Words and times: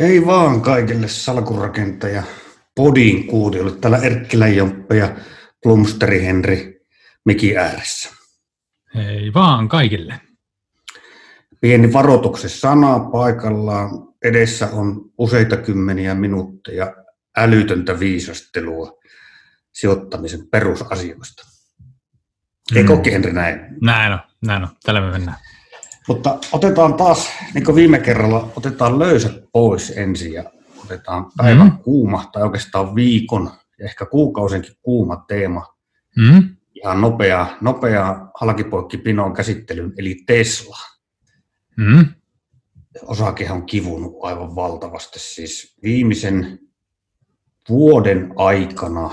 Hei 0.00 0.26
vaan 0.26 0.60
kaikille 0.60 1.08
salkurakentaja 1.08 2.22
podin 2.74 3.26
kuulijoille. 3.26 3.76
Täällä 3.76 3.98
Erkki 3.98 4.38
Läjomppa 4.38 4.94
ja 4.94 5.16
Plumsteri 5.62 6.22
Henri 6.24 6.86
Miki 7.24 7.56
ääressä. 7.56 8.08
Hei 8.94 9.34
vaan 9.34 9.68
kaikille. 9.68 10.20
Pieni 11.60 11.92
varoituksen 11.92 12.50
sana 12.50 12.98
paikallaan. 12.98 13.90
Edessä 14.24 14.68
on 14.72 15.10
useita 15.18 15.56
kymmeniä 15.56 16.14
minuutteja 16.14 16.94
älytöntä 17.36 18.00
viisastelua 18.00 18.98
sijoittamisen 19.72 20.48
perusasioista. 20.50 21.46
Eikö 22.76 22.96
mm. 22.96 23.02
Henri 23.12 23.32
näin? 23.32 23.60
Näin 23.82 24.12
on, 24.12 24.20
näin 24.42 24.62
on. 24.62 24.68
Tällä 24.84 25.00
me 25.00 25.10
mennään. 25.10 25.38
Mutta 26.10 26.38
otetaan 26.52 26.94
taas, 26.94 27.30
niin 27.54 27.64
kuin 27.64 27.74
viime 27.74 27.98
kerralla, 27.98 28.52
otetaan 28.56 28.98
löysät 28.98 29.32
pois 29.52 29.92
ensin 29.96 30.32
ja 30.32 30.44
otetaan 30.84 31.26
päivän 31.36 31.66
mm. 31.66 31.78
kuuma, 31.78 32.30
tai 32.32 32.42
oikeastaan 32.42 32.94
viikon 32.94 33.50
ja 33.78 33.84
ehkä 33.84 34.06
kuukausenkin 34.06 34.72
kuuma 34.82 35.24
teema. 35.28 35.66
Mm. 36.16 36.56
Ihan 36.74 37.00
nopea, 37.00 37.46
nopea 37.60 38.26
halkipoikki-pinoon 38.40 39.32
käsittelyyn, 39.32 39.92
eli 39.96 40.16
Tesla. 40.26 40.76
Mm. 41.76 42.06
Osakehan 43.02 43.56
on 43.56 43.66
kivunut 43.66 44.12
aivan 44.22 44.54
valtavasti. 44.54 45.18
Siis 45.18 45.76
viimeisen 45.82 46.58
vuoden 47.68 48.32
aikana 48.36 49.10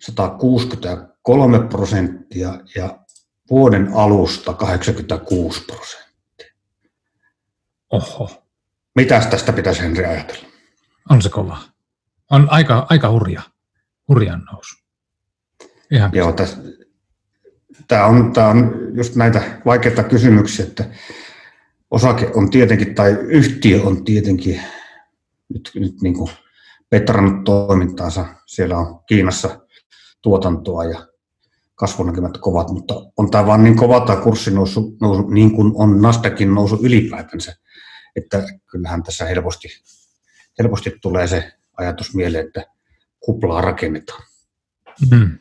163 0.00 1.58
prosenttia 1.58 2.60
ja 2.74 2.98
vuoden 3.50 3.90
alusta 3.94 4.54
86 4.54 5.64
prosenttia. 5.64 6.07
Oho. 7.90 8.44
Mitäs 8.94 9.26
tästä 9.26 9.52
pitäisi 9.52 9.82
Henri 9.82 10.04
ajatella? 10.04 10.46
On 11.10 11.22
se 11.22 11.28
kova. 11.28 11.58
On 12.30 12.48
aika, 12.50 12.86
aika 12.90 13.10
hurja, 13.10 13.42
hurjan 14.08 14.42
nousu. 14.52 14.76
Ihan 15.90 16.10
Joo, 16.14 16.34
tämä 17.88 18.06
on, 18.06 18.32
tämä 18.32 18.48
on 18.48 18.72
just 18.94 19.16
näitä 19.16 19.42
vaikeita 19.64 20.02
kysymyksiä, 20.02 20.66
että 20.66 20.84
osake 21.90 22.30
on 22.34 22.50
tietenkin, 22.50 22.94
tai 22.94 23.10
yhtiö 23.10 23.82
on 23.82 24.04
tietenkin 24.04 24.60
nyt, 25.48 25.70
nyt 25.74 26.02
niin 26.02 26.14
kuin 26.14 26.30
petrannut 26.90 27.44
toimintaansa. 27.44 28.26
Siellä 28.46 28.78
on 28.78 29.00
Kiinassa 29.06 29.60
tuotantoa 30.22 30.84
ja 30.84 31.06
kasvunäkymät 31.74 32.38
kovat, 32.38 32.70
mutta 32.70 32.94
on 33.16 33.30
tämä 33.30 33.46
vaan 33.46 33.64
niin 33.64 33.76
kova 33.76 34.00
tämä 34.00 34.20
kurssi 34.20 34.50
nousu, 34.50 34.96
nousu, 35.00 35.28
niin 35.28 35.52
kuin 35.52 35.72
on 35.74 36.02
Nasdaqin 36.02 36.54
nousu 36.54 36.78
ylipäätänsä 36.82 37.56
että 38.18 38.42
kyllähän 38.66 39.02
tässä 39.02 39.24
helposti, 39.24 39.68
helposti 40.58 40.98
tulee 41.02 41.26
se 41.26 41.52
ajatus 41.76 42.14
mieleen, 42.14 42.46
että 42.46 42.66
kuplaa 43.20 43.60
rakennetaan. 43.60 44.22
Mm. 45.10 45.38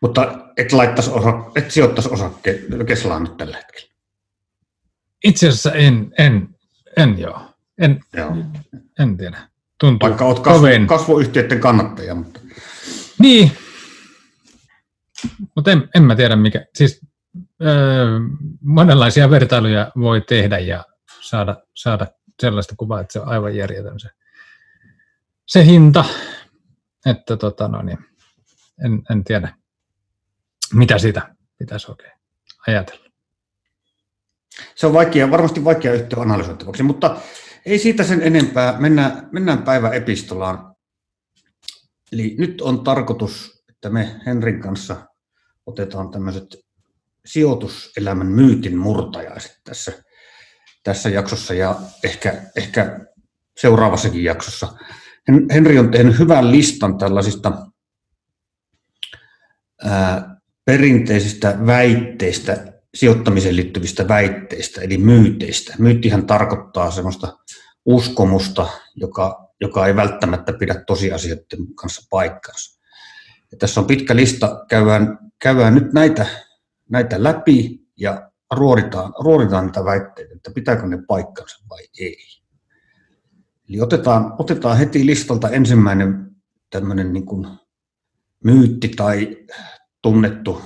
Mutta 0.00 0.48
et, 0.56 0.72
laittaisi 0.72 1.10
osa, 1.10 1.50
et 1.56 1.70
sijoittaisi 1.70 2.10
osakkeen 2.10 2.86
Keslaan 2.86 3.22
nyt 3.22 3.36
tällä 3.36 3.56
hetkellä. 3.56 3.94
Itse 5.24 5.48
asiassa 5.48 5.72
en, 5.72 6.12
en, 6.18 6.48
en 6.96 7.18
joo. 7.18 7.40
En, 7.78 8.00
joo. 8.12 8.36
en 8.98 9.16
tiedä. 9.16 9.48
Tuntuu 9.80 10.08
Vaikka 10.08 10.24
olet 10.24 10.38
kasvu, 10.38 10.66
kasvuyhtiöiden 10.86 11.60
kannattaja. 11.60 12.14
Mutta... 12.14 12.40
Niin, 13.18 13.52
mutta 15.56 15.72
en, 15.72 15.88
en 15.94 16.02
mä 16.02 16.16
tiedä 16.16 16.36
mikä. 16.36 16.66
Siis 16.74 17.00
öö, 17.62 18.20
monenlaisia 18.60 19.30
vertailuja 19.30 19.92
voi 19.98 20.20
tehdä 20.20 20.58
ja 20.58 20.84
saada, 21.24 21.56
saada 21.74 22.06
sellaista 22.40 22.74
kuvaa, 22.76 23.00
että 23.00 23.12
se 23.12 23.20
on 23.20 23.28
aivan 23.28 23.56
järjetön 23.56 24.00
se, 24.00 24.08
se 25.46 25.64
hinta, 25.64 26.04
että 27.06 27.36
tota, 27.36 27.68
no 27.68 27.82
niin, 27.82 27.98
en, 28.84 29.02
en 29.10 29.24
tiedä, 29.24 29.54
mitä 30.72 30.98
siitä 30.98 31.34
pitäisi 31.58 31.90
oikein 31.90 32.12
ajatella. 32.66 33.04
Se 34.74 34.86
on 34.86 34.92
vaikea, 34.92 35.30
varmasti 35.30 35.64
vaikea 35.64 35.92
yhtiö 35.92 36.18
analysoitavaksi, 36.18 36.82
mutta 36.82 37.16
ei 37.66 37.78
siitä 37.78 38.04
sen 38.04 38.22
enempää. 38.22 38.80
Mennään, 38.80 39.28
mennään 39.32 39.62
päivän 39.62 39.94
epistolaan. 39.94 40.76
Eli 42.12 42.34
nyt 42.38 42.60
on 42.60 42.84
tarkoitus, 42.84 43.64
että 43.68 43.90
me 43.90 44.20
Henrin 44.26 44.60
kanssa 44.60 45.06
otetaan 45.66 46.10
tämmöiset 46.10 46.56
sijoituselämän 47.26 48.26
myytin 48.26 48.78
murtajaiset 48.78 49.60
tässä 49.64 50.03
tässä 50.84 51.08
jaksossa 51.08 51.54
ja 51.54 51.76
ehkä, 52.04 52.42
ehkä 52.56 53.00
seuraavassakin 53.60 54.24
jaksossa. 54.24 54.72
Henri 55.54 55.78
on 55.78 55.90
tehnyt 55.90 56.18
hyvän 56.18 56.52
listan 56.52 56.98
tällaisista 56.98 57.66
ää, 59.84 60.36
perinteisistä 60.64 61.56
väitteistä, 61.66 62.72
sijoittamiseen 62.94 63.56
liittyvistä 63.56 64.08
väitteistä, 64.08 64.80
eli 64.80 64.98
myyteistä. 64.98 65.74
Myyttihän 65.78 66.26
tarkoittaa 66.26 66.90
sellaista 66.90 67.38
uskomusta, 67.84 68.66
joka, 68.96 69.48
joka 69.60 69.86
ei 69.86 69.96
välttämättä 69.96 70.52
pidä 70.52 70.84
tosiasioiden 70.86 71.74
kanssa 71.74 72.06
paikkansa. 72.10 72.80
Ja 73.52 73.58
tässä 73.58 73.80
on 73.80 73.86
pitkä 73.86 74.16
lista, 74.16 74.64
käydään, 74.68 75.18
käydään 75.38 75.74
nyt 75.74 75.92
näitä, 75.92 76.26
näitä 76.90 77.22
läpi 77.22 77.80
ja 77.96 78.30
ruoditaan, 78.54 79.12
ruoditaan 79.20 79.66
niitä 79.66 79.84
väitteitä, 79.84 80.34
että 80.34 80.50
pitääkö 80.54 80.86
ne 80.86 80.98
paikkansa 81.08 81.64
vai 81.70 81.82
ei. 82.00 82.16
Eli 83.68 83.80
otetaan, 83.80 84.34
otetaan 84.38 84.78
heti 84.78 85.06
listalta 85.06 85.50
ensimmäinen 85.50 86.36
tämmöinen 86.70 87.12
niin 87.12 87.26
kuin 87.26 87.46
myytti 88.44 88.88
tai 88.88 89.36
tunnettu 90.02 90.62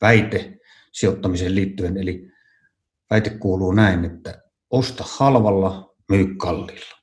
väite 0.00 0.58
sijoittamiseen 0.92 1.54
liittyen. 1.54 1.96
Eli 1.96 2.30
väite 3.10 3.30
kuuluu 3.30 3.72
näin, 3.72 4.04
että 4.04 4.42
osta 4.70 5.04
halvalla, 5.06 5.94
myy 6.08 6.34
kalliilla. 6.34 6.96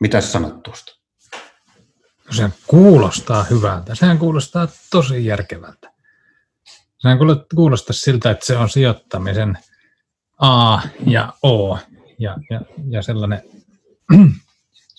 Mitä 0.00 0.20
sanot 0.20 0.62
tuosta? 0.62 0.92
No 2.26 2.32
se 2.32 2.50
kuulostaa 2.66 3.42
hyvältä. 3.42 3.94
Sehän 3.94 4.18
kuulostaa 4.18 4.68
tosi 4.90 5.24
järkevältä. 5.24 5.95
Sehän 6.98 7.18
kuulostaa 7.54 7.92
siltä, 7.92 8.30
että 8.30 8.46
se 8.46 8.56
on 8.56 8.68
sijoittamisen 8.68 9.58
A 10.38 10.80
ja 11.06 11.32
O 11.42 11.78
ja, 12.18 12.36
ja, 12.50 12.60
ja 12.88 13.02
sellainen 13.02 13.42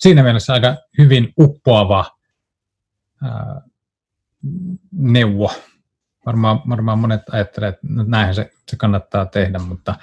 siinä 0.03 0.23
mielessä 0.23 0.53
aika 0.53 0.77
hyvin 0.97 1.33
uppoava 1.39 2.17
ää, 3.23 3.61
neuvo. 4.91 5.53
Varmaan, 6.25 6.61
varmaan 6.69 6.99
monet 6.99 7.21
ajattelee, 7.31 7.69
että 7.69 7.87
näinhän 8.07 8.35
se, 8.35 8.51
se 8.69 8.77
kannattaa 8.77 9.25
tehdä, 9.25 9.59
mutta 9.59 9.95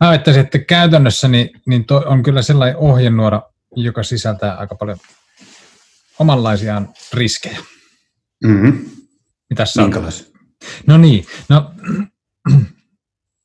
mä 0.00 0.08
ajattelisin, 0.08 0.44
että 0.44 0.58
käytännössä 0.58 1.28
niin, 1.28 1.50
niin 1.66 1.86
on 2.06 2.22
kyllä 2.22 2.42
sellainen 2.42 2.76
ohjenuora, 2.76 3.42
joka 3.76 4.02
sisältää 4.02 4.54
aika 4.54 4.74
paljon 4.74 4.98
omanlaisiaan 6.18 6.88
riskejä. 7.12 7.58
Mm-hmm. 8.44 8.90
Mitä 9.50 9.64
sä 9.64 9.82
No 10.86 10.98
niin, 10.98 11.26
no 11.48 11.74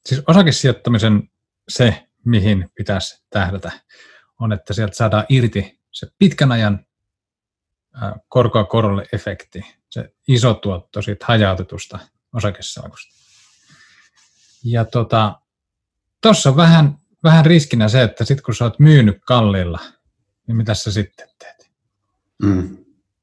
siis 0.06 0.22
osakesijoittamisen 0.28 1.30
se, 1.70 2.08
mihin 2.26 2.70
pitäisi 2.76 3.26
tähdätä, 3.30 3.72
on, 4.40 4.54
että 4.54 4.74
sieltä 4.74 4.96
saadaan 4.96 5.26
irti 5.30 5.80
se 5.92 6.08
pitkän 6.20 6.52
ajan 6.52 6.86
korkoa 8.30 8.64
korolle 8.64 9.06
efekti, 9.14 9.62
se 9.90 10.14
iso 10.28 10.54
tuotto 10.54 11.02
siitä 11.02 11.26
hajautetusta 11.26 12.00
osakesalkusta. 12.34 13.16
Ja 14.64 14.86
tota, 14.86 15.40
tuossa 16.22 16.50
on 16.50 16.56
vähän, 16.56 16.98
vähän 17.24 17.46
riskinä 17.46 17.88
se, 17.88 18.04
että 18.04 18.26
sitten 18.26 18.44
kun 18.44 18.56
sä 18.56 18.64
oot 18.66 18.80
myynyt 18.80 19.18
kalliilla, 19.26 19.80
niin 20.48 20.56
mitä 20.56 20.74
sä 20.74 20.92
sitten 20.92 21.28
teet? 21.40 21.72
Mm. 22.44 22.78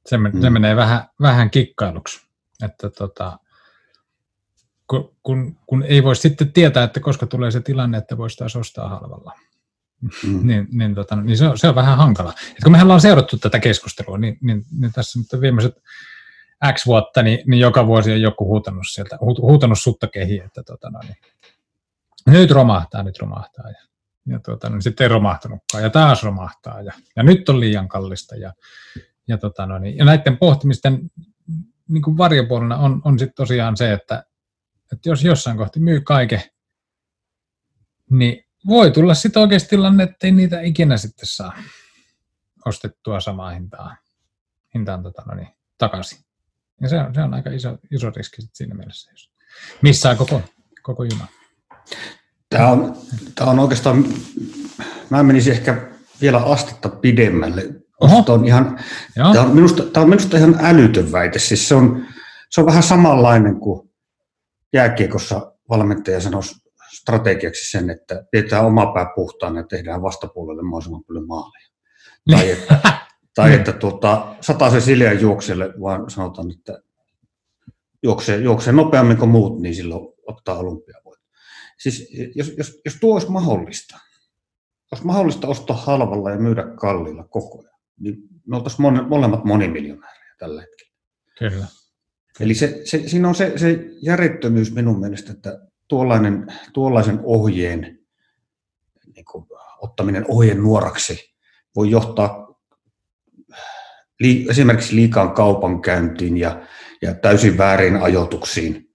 Se, 0.06 0.17
mm. 0.17 0.40
se 0.40 0.50
menee 0.50 0.76
vähän, 0.76 1.08
vähän 1.20 1.50
kikkailuksi. 1.50 2.26
Että 2.64 2.90
tota, 2.90 3.38
kun, 4.87 5.17
kun, 5.23 5.56
kun 5.67 5.82
ei 5.82 6.02
voi 6.02 6.17
sitten 6.17 6.52
tietää, 6.52 6.84
että 6.84 7.00
koska 7.00 7.26
tulee 7.26 7.50
se 7.50 7.61
tilanne, 7.61 7.99
että 7.99 8.19
voisi 8.19 8.37
taas 8.37 8.56
ostaa 8.56 8.88
halvalla. 8.88 9.32
Mm. 10.02 10.46
niin, 10.49 10.69
niin, 10.73 10.94
tota, 10.94 11.17
niin 11.17 11.37
se, 11.37 11.49
on, 11.49 11.58
se 11.58 11.69
on 11.69 11.75
vähän 11.75 11.96
hankala. 11.96 12.34
Et 12.50 12.62
kun 12.62 12.73
mehän 12.73 12.87
ollaan 12.87 13.00
seurattu 13.00 13.38
tätä 13.38 13.58
keskustelua, 13.58 14.19
niin, 14.19 14.38
niin, 14.40 14.64
niin 14.79 14.93
tässä 14.93 15.19
nyt 15.19 15.40
viimeiset 15.40 15.75
X 16.73 16.87
vuotta, 16.87 17.23
niin, 17.23 17.38
niin 17.46 17.61
joka 17.61 17.87
vuosi 17.87 18.12
on 18.12 18.20
joku 18.20 18.46
huutanut 18.46 18.84
sieltä, 18.90 19.19
huutanut 19.20 19.79
sutta 19.81 20.06
kehiin, 20.06 20.44
että 20.44 20.62
tota, 20.62 20.90
no, 20.90 21.00
niin, 21.02 21.17
nyt 22.26 22.50
romahtaa, 22.50 23.02
nyt 23.02 23.19
romahtaa. 23.19 23.70
Ja, 23.70 23.82
ja 24.26 24.38
tota, 24.38 24.70
niin 24.70 24.82
sitten 24.82 25.05
ei 25.05 25.08
romahtanutkaan, 25.08 25.84
ja 25.84 25.90
taas 25.90 26.23
romahtaa, 26.23 26.82
ja, 26.82 26.93
ja 27.17 27.23
nyt 27.23 27.49
on 27.49 27.61
liian 27.61 27.88
kallista. 27.88 28.37
Ja, 28.37 28.52
ja, 29.29 29.38
tota, 29.38 29.67
no, 29.67 29.79
niin, 29.79 29.96
ja 29.96 30.05
näiden 30.05 30.38
pohtimisten 30.38 31.11
niin 31.88 32.02
kuin 32.02 32.19
varjopuolena 32.19 32.76
on, 32.76 33.02
on 33.05 33.19
sitten 33.19 33.34
tosiaan 33.37 33.76
se, 33.76 33.93
että 33.93 34.25
että 34.93 35.09
jos 35.09 35.25
jossain 35.25 35.56
kohti 35.56 35.81
myy 35.81 36.00
kaiken, 36.00 36.43
niin 38.11 38.44
voi 38.67 38.91
tulla 38.91 39.15
sitten 39.15 39.43
oikeasti 39.43 39.69
tilanne, 39.69 40.03
että 40.03 40.27
ei 40.27 40.33
niitä 40.33 40.61
ikinä 40.61 40.97
sitten 40.97 41.27
saa 41.29 41.53
ostettua 42.67 43.21
samaa 43.21 43.50
hintaa, 43.50 43.97
hintaan 44.75 45.03
tota, 45.03 45.23
no 45.27 45.35
niin, 45.35 45.49
takaisin. 45.79 46.19
Ja 46.81 46.89
se 46.89 46.99
on, 46.99 47.15
se 47.15 47.23
on 47.23 47.35
aika 47.35 47.50
iso, 47.50 47.79
iso 47.91 48.11
riski 48.11 48.43
sit 48.43 48.55
siinä 48.55 48.75
mielessä, 48.75 49.11
jos 49.11 49.31
missään 49.83 50.17
koko, 50.17 50.43
koko 50.83 51.05
juna. 51.05 51.27
Tämä 52.49 52.69
on, 52.69 52.97
tämä 53.35 53.50
on 53.50 53.59
oikeastaan, 53.59 54.05
mä 55.11 55.23
menisin 55.23 55.53
ehkä 55.53 55.91
vielä 56.21 56.39
astetta 56.39 56.89
pidemmälle. 56.89 57.62
Oho. 58.00 58.23
Tämä 58.23 58.39
on, 58.39 58.44
ihan, 58.44 58.79
Joo, 59.17 59.33
tämä, 59.33 59.44
on 59.44 59.55
minusta, 59.55 59.83
tämä 59.83 60.03
on 60.05 60.11
minusta 60.11 60.37
ihan 60.37 60.59
älytön 60.61 61.12
väite. 61.12 61.39
Siis 61.39 61.69
se, 61.69 61.75
on, 61.75 62.06
se 62.50 62.61
on 62.61 62.67
vähän 62.67 62.83
samanlainen 62.83 63.61
kuin 63.61 63.92
jääkiekossa 64.72 65.52
valmentaja 65.69 66.20
sanoi 66.20 66.42
strategiaksi 66.98 67.70
sen, 67.70 67.90
että 67.90 68.24
pidetään 68.30 68.66
oma 68.66 68.92
pää 68.92 69.06
puhtaana 69.14 69.60
ja 69.60 69.66
tehdään 69.66 70.02
vastapuolelle 70.02 70.62
mahdollisimman 70.62 71.04
paljon 71.04 71.26
maaleja. 71.26 71.69
Tai 72.30 72.50
että, 72.56 72.80
tai 73.34 73.48
Niin. 73.48 73.58
että 73.58 73.72
tuota, 73.72 74.34
sataa 74.40 74.70
se 74.70 74.80
Siljan 74.80 75.20
juokselle, 75.20 75.74
vaan 75.80 76.10
sanotaan, 76.10 76.50
että 76.50 76.82
juoksee, 78.02 78.36
juoksee 78.36 78.72
nopeammin 78.72 79.16
kuin 79.16 79.30
muut, 79.30 79.60
niin 79.60 79.74
silloin 79.74 80.08
ottaa 80.26 80.58
olympiavoiton. 80.58 81.24
Siis 81.78 82.08
jos, 82.34 82.52
jos, 82.58 82.80
jos 82.84 82.96
tuo 83.00 83.14
olisi 83.14 83.30
mahdollista, 83.30 83.98
olisi 84.92 85.06
mahdollista 85.06 85.48
ostaa 85.48 85.76
halvalla 85.76 86.30
ja 86.30 86.38
myydä 86.38 86.64
kalliilla 86.80 87.24
koko 87.24 87.58
ajan, 87.62 87.80
niin 88.00 88.16
me 88.46 88.56
oltaisiin 88.56 89.08
molemmat 89.08 89.44
monimiljonäärejä 89.44 90.34
tällä 90.38 90.60
hetkellä. 90.60 90.92
kyllä. 91.38 91.66
Eli 92.40 92.55
se, 92.55 92.81
se, 92.84 93.02
siinä 93.08 93.29
on 93.29 93.34
se, 93.34 93.52
se 93.56 93.84
järjettömyys 94.02 94.75
minun 94.75 95.00
mielestä, 95.00 95.32
että 95.32 95.58
tuollainen, 95.88 96.46
tuollaisen 96.73 97.20
ohjeen 97.23 97.99
niin 99.14 99.25
kuin, 99.25 99.46
ottaminen 99.81 100.25
ohjeen 100.29 100.62
nuoraksi 100.62 101.34
voi 101.76 101.90
johtaa 101.90 102.58
li, 104.20 104.46
esimerkiksi 104.50 104.96
liikaan 104.96 105.32
kaupankäyntiin 105.32 106.37
ja, 106.37 106.62
ja 107.02 107.14
täysin 107.14 107.58
väärin 107.58 107.96
ajoituksiin. 107.96 108.88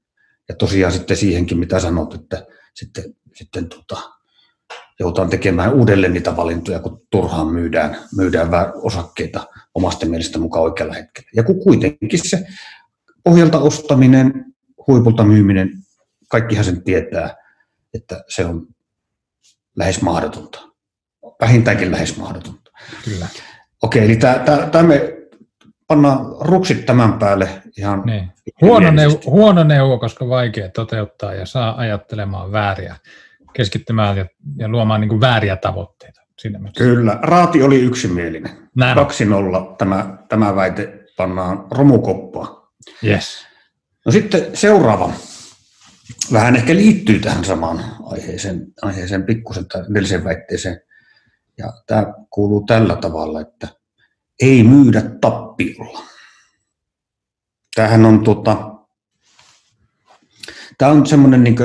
Ja 0.49 0.55
tosiaan 0.55 0.93
sitten 0.93 1.17
siihenkin, 1.17 1.59
mitä 1.59 1.79
sanot, 1.79 2.13
että 2.13 2.45
sitten, 2.73 3.03
sitten 3.33 3.69
tota, 3.69 4.01
joudutaan 4.99 5.29
tekemään 5.29 5.73
uudelleen 5.73 6.13
niitä 6.13 6.35
valintoja, 6.35 6.79
kun 6.79 7.01
turhaan 7.09 7.47
myydään, 7.47 7.97
myydään 8.15 8.49
osakkeita 8.75 9.47
omasta 9.75 10.05
mielestä 10.05 10.39
mukaan 10.39 10.63
oikealla 10.63 10.93
hetkellä. 10.93 11.29
Ja 11.35 11.43
kun 11.43 11.59
kuitenkin 11.59 12.29
se 12.29 12.47
pohjalta 13.27 13.59
ostaminen, 13.59 14.45
huipulta 14.87 15.23
myyminen, 15.23 15.69
kaikkihan 16.29 16.65
sen 16.65 16.83
tietää, 16.83 17.35
että 17.93 18.23
se 18.27 18.45
on 18.45 18.67
lähes 19.75 20.01
mahdotonta. 20.01 20.59
Vähintäänkin 21.41 21.91
lähes 21.91 22.17
mahdotonta. 22.17 22.71
Kyllä. 23.05 23.27
Okei, 23.83 24.05
eli 24.05 24.15
tämä 24.71 24.83
me 24.83 25.17
pannaan 25.87 26.19
ruksit 26.39 26.85
tämän 26.85 27.13
päälle 27.13 27.49
ihan 27.77 28.03
Niin. 28.05 28.31
Huono, 28.61 28.79
neuvo, 28.79 28.91
yksimielisesti. 28.91 29.29
huono 29.29 29.63
neuvo, 29.63 29.99
koska 29.99 30.29
vaikea 30.29 30.69
toteuttaa 30.69 31.33
ja 31.33 31.45
saa 31.45 31.77
ajattelemaan 31.77 32.51
vääriä, 32.51 32.95
keskittymään 33.53 34.17
ja, 34.17 34.25
ja 34.57 34.69
luomaan 34.69 35.01
niin 35.01 35.21
vääriä 35.21 35.55
tavoitteita. 35.55 36.21
Siinä. 36.39 36.59
Kyllä, 36.77 37.19
raati 37.21 37.63
oli 37.63 37.81
yksimielinen. 37.81 38.51
Näin 38.75 38.99
on. 38.99 39.05
2-0 39.71 39.75
tämä, 39.77 40.17
tämä 40.29 40.55
väite 40.55 41.05
pannaan 41.17 41.65
romukoppaan. 41.71 42.56
Yes. 43.03 43.45
No 44.05 44.11
sitten 44.11 44.57
seuraava. 44.57 45.13
Vähän 46.33 46.55
ehkä 46.55 46.75
liittyy 46.75 47.19
tähän 47.19 47.45
samaan 47.45 47.83
aiheeseen, 48.03 48.67
aiheeseen 48.81 49.23
pikkusen 49.23 49.67
tai 49.67 49.83
edelliseen 49.91 50.23
väitteeseen. 50.23 50.81
Ja 51.57 51.73
tämä 51.87 52.13
kuuluu 52.29 52.65
tällä 52.65 52.95
tavalla, 52.95 53.41
että 53.41 53.67
ei 54.41 54.63
myydä 54.63 55.01
tappiolla. 55.21 56.03
Tämähän 57.75 58.05
on 58.05 58.23
tota, 58.23 58.57
tämä 60.77 60.91
on 60.91 61.05
semmoinen 61.05 61.43
niin 61.43 61.55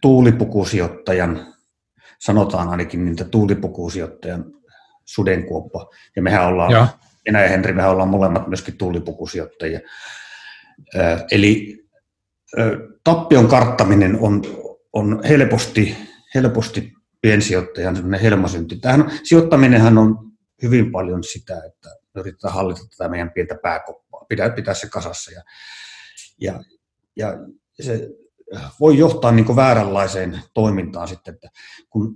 tuulipukusijoittajan, 0.00 1.54
sanotaan 2.18 2.68
ainakin 2.68 3.04
niitä 3.04 3.24
tuulipukusijoittajan 3.24 4.44
sudenkuoppa. 5.04 5.90
Ja 6.16 6.22
mehän 6.22 6.46
ollaan, 6.46 6.72
Joo. 6.72 6.86
Enä 7.26 7.42
ja 7.42 7.48
Henri, 7.48 7.72
mehän 7.72 7.90
ollaan 7.90 8.08
molemmat 8.08 8.48
myöskin 8.48 8.78
tuulipukusijoittajia. 8.78 9.80
Eli 11.30 11.82
tappion 13.04 13.48
karttaminen 13.48 14.18
on, 14.20 14.42
on 14.92 15.20
helposti, 15.28 15.96
helposti 16.34 16.92
piensijoittajan 17.20 17.96
semmoinen 17.96 18.20
helmasynti. 18.20 18.76
Tämähän, 18.76 19.02
on- 19.02 19.10
sijoittaminenhan 19.24 19.98
on 19.98 20.18
hyvin 20.62 20.92
paljon 20.92 21.24
sitä, 21.24 21.62
että 21.66 21.88
yritetään 22.14 22.54
hallita 22.54 22.80
tätä 22.90 23.08
meidän 23.08 23.30
pientä 23.30 23.54
pääkoppaa, 23.62 24.24
pitää, 24.28 24.50
pitää 24.50 24.74
se 24.74 24.88
kasassa. 24.88 25.30
Ja, 25.30 25.42
ja, 26.40 26.60
ja 27.16 27.38
se 27.80 28.08
voi 28.80 28.98
johtaa 28.98 29.32
niin 29.32 29.56
vääränlaiseen 29.56 30.40
toimintaan 30.54 31.08
sitten, 31.08 31.34
että 31.34 31.48
kun 31.90 32.14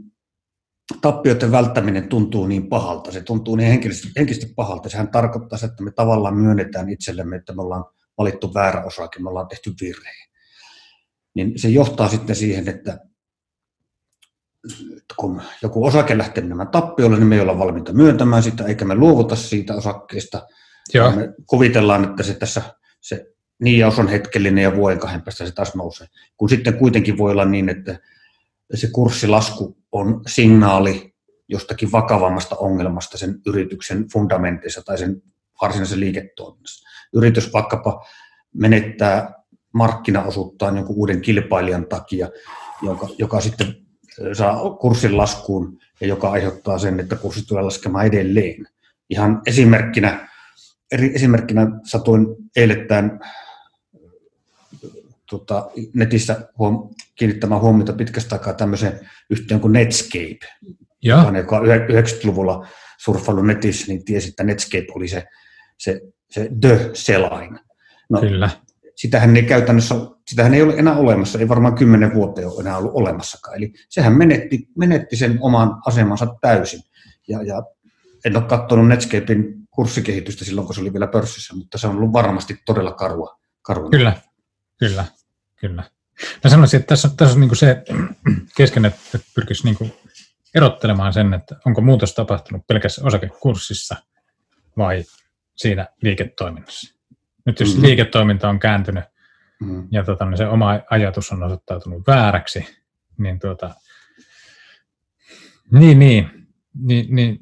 tappioiden 1.01 1.53
välttäminen 1.53 2.09
tuntuu 2.09 2.47
niin 2.47 2.69
pahalta, 2.69 3.13
se 3.13 3.21
tuntuu 3.21 3.57
niin 3.57 3.69
henkisesti, 3.69 4.09
henkisesti 4.17 4.53
pahalta, 4.57 4.89
sehän 4.89 5.09
tarkoittaa 5.09 5.59
että 5.65 5.83
me 5.83 5.91
tavallaan 5.91 6.37
myönnetään 6.37 6.89
itsellemme, 6.89 7.37
että 7.37 7.55
me 7.55 7.63
ollaan 7.63 7.85
valittu 8.19 8.55
väärä 8.55 8.85
osake, 8.85 9.19
me 9.19 9.29
ollaan 9.29 9.49
tehty 9.49 9.75
virhe. 9.81 10.11
Niin 11.35 11.59
se 11.59 11.69
johtaa 11.69 12.09
sitten 12.09 12.37
siihen, 12.37 12.69
että 12.69 12.99
kun 15.17 15.43
joku 15.63 15.87
osake 15.87 16.19
lähtee 16.19 16.43
menemään 16.43 16.69
tappiolle, 16.69 17.17
niin 17.17 17.27
me 17.27 17.35
ei 17.35 17.41
olla 17.41 17.59
valmiita 17.59 17.93
myöntämään 17.93 18.43
sitä, 18.43 18.65
eikä 18.65 18.85
me 18.85 18.95
luovuta 18.95 19.37
siitä 19.37 19.75
osakkeesta. 19.75 20.47
Joo. 20.95 21.13
Me 21.13 21.35
kuvitellaan, 21.47 22.05
että 22.05 22.23
se 22.23 22.35
tässä 22.35 22.63
se 23.01 23.27
niijaus 23.59 23.99
on 23.99 24.09
hetkellinen 24.09 24.65
ja 24.65 24.77
vuoden 24.77 24.99
kahden 24.99 25.23
päästä 25.23 25.47
se 25.47 25.53
taas 25.53 25.75
nousee. 25.75 26.07
Kun 26.37 26.49
sitten 26.49 26.79
kuitenkin 26.79 27.19
voi 27.19 27.33
olla 27.33 27.45
niin, 27.45 27.69
että 27.69 27.99
se 28.75 28.89
kurssilasku 28.93 29.79
on 29.93 30.23
signaali 30.27 31.15
jostakin 31.49 31.93
vakavammasta 31.93 32.57
ongelmasta 32.57 33.19
sen 33.19 33.41
yrityksen 33.47 34.09
fundamenteissa 34.13 34.83
tai 34.83 34.99
sen 34.99 35.23
varsinaisen 35.63 36.01
liiketoiminnassa. 36.01 36.86
Yritys 37.17 37.53
vaikkapa 37.53 38.07
menettää 38.55 39.35
markkinaosuuttaan 39.73 40.77
jonkun 40.77 40.97
uuden 40.97 41.21
kilpailijan 41.21 41.87
takia, 41.87 42.29
joka, 42.83 43.09
joka 43.19 43.41
sitten 43.41 43.75
saa 44.33 44.71
kurssin 44.71 45.17
laskuun 45.17 45.79
ja 46.01 46.07
joka 46.07 46.31
aiheuttaa 46.31 46.79
sen, 46.79 47.01
että 47.01 47.17
kurssi 47.17 47.47
tulee 47.49 47.63
laskemaan 47.63 48.07
edelleen. 48.07 48.67
Ihan 49.11 49.43
esimerkkinä, 49.47 50.29
eri, 50.93 51.13
esimerkkinä 51.15 51.67
satuin 51.85 52.27
eilettäin 52.57 53.11
tota, 55.31 55.71
netissä 55.95 56.49
huom, 56.59 56.95
kiinnittämään 57.15 57.61
huomiota 57.61 57.93
pitkästä 57.93 58.35
aikaa 58.35 58.55
tämmöiseen 58.55 59.01
yhtiön 59.31 59.61
kuin 59.61 59.73
Netscape. 59.73 60.39
Jokainen, 61.03 61.41
joka 61.41 61.57
on 61.57 61.67
yhe- 61.67 61.87
90-luvulla 61.87 62.67
surffailu 62.99 63.43
netissä, 63.43 63.87
niin 63.89 64.05
tiesi, 64.05 64.29
että 64.29 64.45
Netscape 64.45 64.87
oli 64.95 65.09
se, 65.09 65.25
se, 65.79 66.01
se 66.31 66.51
the-selain. 66.61 67.61
No, 68.11 68.21
Kyllä. 68.21 68.51
sitähän 68.95 69.37
ei 69.37 69.43
käytännössä, 69.43 69.95
sitähän 70.27 70.55
ei 70.55 70.63
ole 70.63 70.75
enää 70.77 70.97
olemassa, 70.97 71.39
ei 71.39 71.49
varmaan 71.49 71.75
kymmenen 71.75 72.15
vuotta 72.15 72.41
ole 72.41 72.61
enää 72.61 72.77
ollut 72.77 72.95
olemassakaan. 72.95 73.57
Eli 73.57 73.73
sehän 73.89 74.13
menetti, 74.13 74.69
menetti 74.79 75.17
sen 75.17 75.39
oman 75.41 75.81
asemansa 75.87 76.37
täysin. 76.41 76.81
Ja, 77.29 77.43
ja 77.43 77.63
en 78.25 78.37
ole 78.37 78.45
katsonut 78.45 78.89
Netscapein 78.89 79.55
kurssikehitystä 79.71 80.45
silloin, 80.45 80.67
kun 80.67 80.75
se 80.75 80.81
oli 80.81 80.93
vielä 80.93 81.07
pörssissä, 81.07 81.55
mutta 81.57 81.79
se 81.79 81.87
on 81.87 81.97
ollut 81.97 82.13
varmasti 82.13 82.63
todella 82.67 82.93
karua. 82.93 83.39
karua. 83.63 83.91
Kyllä, 83.91 84.21
kyllä, 84.79 85.05
kyllä. 85.57 85.83
Mä 86.45 86.51
sanoisin, 86.51 86.81
että 86.81 86.89
tässä, 86.89 87.11
tässä 87.17 87.35
on 87.35 87.41
niin 87.41 87.57
se 87.57 87.83
kesken, 88.57 88.85
että 88.85 89.01
että 89.15 89.29
pyrkisi 89.35 89.65
niin 89.65 89.93
erottelemaan 90.55 91.13
sen, 91.13 91.35
että 91.35 91.57
onko 91.67 91.81
muutos 91.81 92.15
tapahtunut 92.15 92.67
pelkässä 92.67 93.05
osakekurssissa 93.05 93.97
vai 94.77 95.05
siinä 95.57 95.87
liiketoiminnassa. 96.03 96.95
Nyt 97.47 97.61
jos 97.61 97.69
Mhm. 97.69 97.77
mm-hmm. 97.77 97.87
liiketoiminta 97.87 98.49
on 98.49 98.59
kääntynyt 98.59 99.05
Mm. 99.61 99.89
ja 99.91 100.05
tota, 100.05 100.25
niin 100.25 100.37
se 100.39 100.47
oma 100.47 100.81
ajatus 100.91 101.33
on 101.33 101.43
osoittautunut 101.43 102.07
vääräksi, 102.07 102.67
niin, 103.19 103.39
tuota, 103.39 103.75
niin, 105.73 105.99
niin, 105.99 106.31
niin, 106.83 107.15
niin 107.15 107.39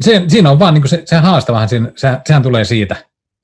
se, 0.00 0.24
siinä 0.28 0.50
on 0.50 0.58
vaan 0.58 0.74
niin 0.74 0.88
se, 0.88 1.02
se 1.04 1.16
haastavahan, 1.16 1.68
siinä, 1.68 1.92
se, 1.96 2.08
sehän 2.26 2.42
tulee 2.42 2.64
siitä, 2.64 2.96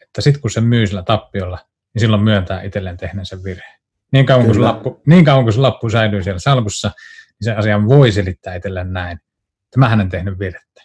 että 0.02 0.20
sitten 0.20 0.40
kun 0.40 0.50
se 0.50 0.60
myy 0.60 0.86
sillä 0.86 1.02
tappiolla, 1.02 1.58
niin 1.94 2.00
silloin 2.00 2.22
myöntää 2.22 2.62
itselleen 2.62 2.96
tehneensä 2.96 3.44
virheen. 3.44 3.80
Niin 4.12 4.26
kauan, 4.26 4.46
kun 4.46 4.54
se 4.54 4.60
lappu, 4.60 5.02
niin 5.06 5.24
kauan 5.24 5.44
kuin 5.44 5.52
se 5.54 5.60
lappu 5.60 5.90
säilyy 5.90 6.22
siellä 6.22 6.38
salkussa, 6.38 6.88
niin 6.88 7.44
se 7.44 7.52
asia 7.52 7.86
voi 7.86 8.12
selittää 8.12 8.54
itselleen 8.54 8.92
näin, 8.92 9.18
että 9.64 9.78
mähän 9.78 10.00
en 10.00 10.08
tehnyt 10.08 10.38
virhettä. 10.38 10.82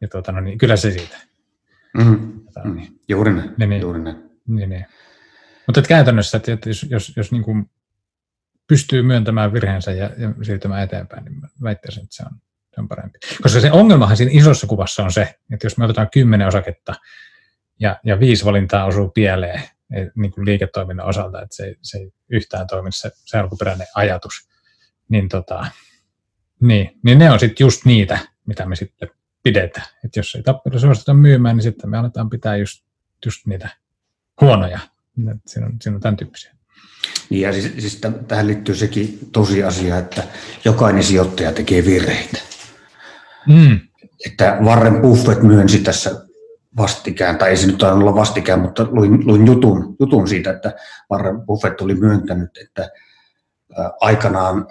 Ja 0.00 0.08
tuota, 0.08 0.32
no 0.32 0.40
niin, 0.40 0.58
kyllä 0.58 0.76
se 0.76 0.90
siitä. 0.90 1.16
Mm. 1.98 2.40
Tuota, 2.40 2.68
niin. 2.68 3.00
Juuri 3.08 3.34
näin. 3.34 3.54
Niin, 3.58 3.70
niin. 3.70 3.82
Juuri 3.82 4.00
näin. 4.00 4.30
Niin, 4.48 4.70
niin. 4.70 4.86
Mutta 5.66 5.80
et 5.80 5.86
käytännössä, 5.86 6.36
että 6.36 6.68
jos, 6.68 6.86
jos, 6.90 7.12
jos 7.16 7.32
niin 7.32 7.42
kuin 7.42 7.70
pystyy 8.66 9.02
myöntämään 9.02 9.52
virheensä 9.52 9.92
ja, 9.92 10.10
ja 10.18 10.34
siirtymään 10.42 10.82
eteenpäin, 10.82 11.24
niin 11.24 11.40
väittäisin, 11.62 12.02
että 12.02 12.16
se 12.16 12.22
on, 12.22 12.40
se 12.74 12.80
on 12.80 12.88
parempi. 12.88 13.18
Koska 13.42 13.60
se 13.60 13.72
ongelmahan 13.72 14.16
siinä 14.16 14.32
isossa 14.34 14.66
kuvassa 14.66 15.04
on 15.04 15.12
se, 15.12 15.34
että 15.52 15.66
jos 15.66 15.78
me 15.78 15.84
otetaan 15.84 16.10
kymmenen 16.12 16.46
osaketta 16.46 16.94
ja, 17.80 18.00
ja 18.04 18.20
viisi 18.20 18.44
valintaa 18.44 18.84
osuu 18.84 19.08
pieleen 19.08 19.62
niin 20.16 20.32
kuin 20.32 20.46
liiketoiminnan 20.46 21.06
osalta, 21.06 21.42
että 21.42 21.56
se, 21.56 21.74
se 21.82 21.98
ei 21.98 22.12
yhtään 22.28 22.66
toimi 22.66 22.92
se, 22.92 23.10
se 23.14 23.38
alkuperäinen 23.38 23.86
ajatus, 23.94 24.48
niin, 25.08 25.28
tota, 25.28 25.66
niin, 26.60 26.98
niin 27.04 27.18
ne 27.18 27.30
on 27.30 27.40
sitten 27.40 27.64
just 27.64 27.84
niitä, 27.84 28.18
mitä 28.46 28.66
me 28.66 28.76
sitten 28.76 29.10
pidetään. 29.46 29.86
Että 30.04 30.18
jos 30.18 30.34
ei 30.34 30.42
tappiolla 30.42 30.78
suostuta 30.78 31.14
myymään, 31.14 31.56
niin 31.56 31.62
sitten 31.62 31.90
me 31.90 31.98
aletaan 31.98 32.30
pitää 32.30 32.56
just, 32.56 32.84
just 33.26 33.46
niitä 33.46 33.68
huonoja. 34.40 34.78
Siinä 35.46 35.66
on, 35.66 35.72
siinä 35.80 35.94
on 35.96 36.00
tämän 36.00 36.16
tyyppisiä. 36.16 36.52
Niin 37.30 37.42
ja 37.42 37.52
siis, 37.52 37.72
siis 37.78 38.00
tähän 38.28 38.46
liittyy 38.46 38.74
sekin 38.74 39.18
tosiasia, 39.32 39.98
että 39.98 40.22
jokainen 40.64 41.02
sijoittaja 41.02 41.52
tekee 41.52 41.84
virheitä. 41.84 42.38
Mm. 43.48 43.80
Että 44.26 44.58
Warren 44.60 45.00
Buffett 45.00 45.42
myönsi 45.42 45.78
tässä 45.78 46.26
vastikään, 46.76 47.38
tai 47.38 47.50
ei 47.50 47.56
se 47.56 47.66
nyt 47.66 47.82
olla 47.82 48.14
vastikään, 48.14 48.60
mutta 48.60 48.86
luin, 48.90 49.26
luin 49.26 49.46
jutun, 49.46 49.96
jutun 50.00 50.28
siitä, 50.28 50.50
että 50.50 50.72
Warren 51.12 51.40
Buffett 51.40 51.80
oli 51.80 51.94
myöntänyt, 51.94 52.50
että 52.60 52.90
aikanaan 54.00 54.66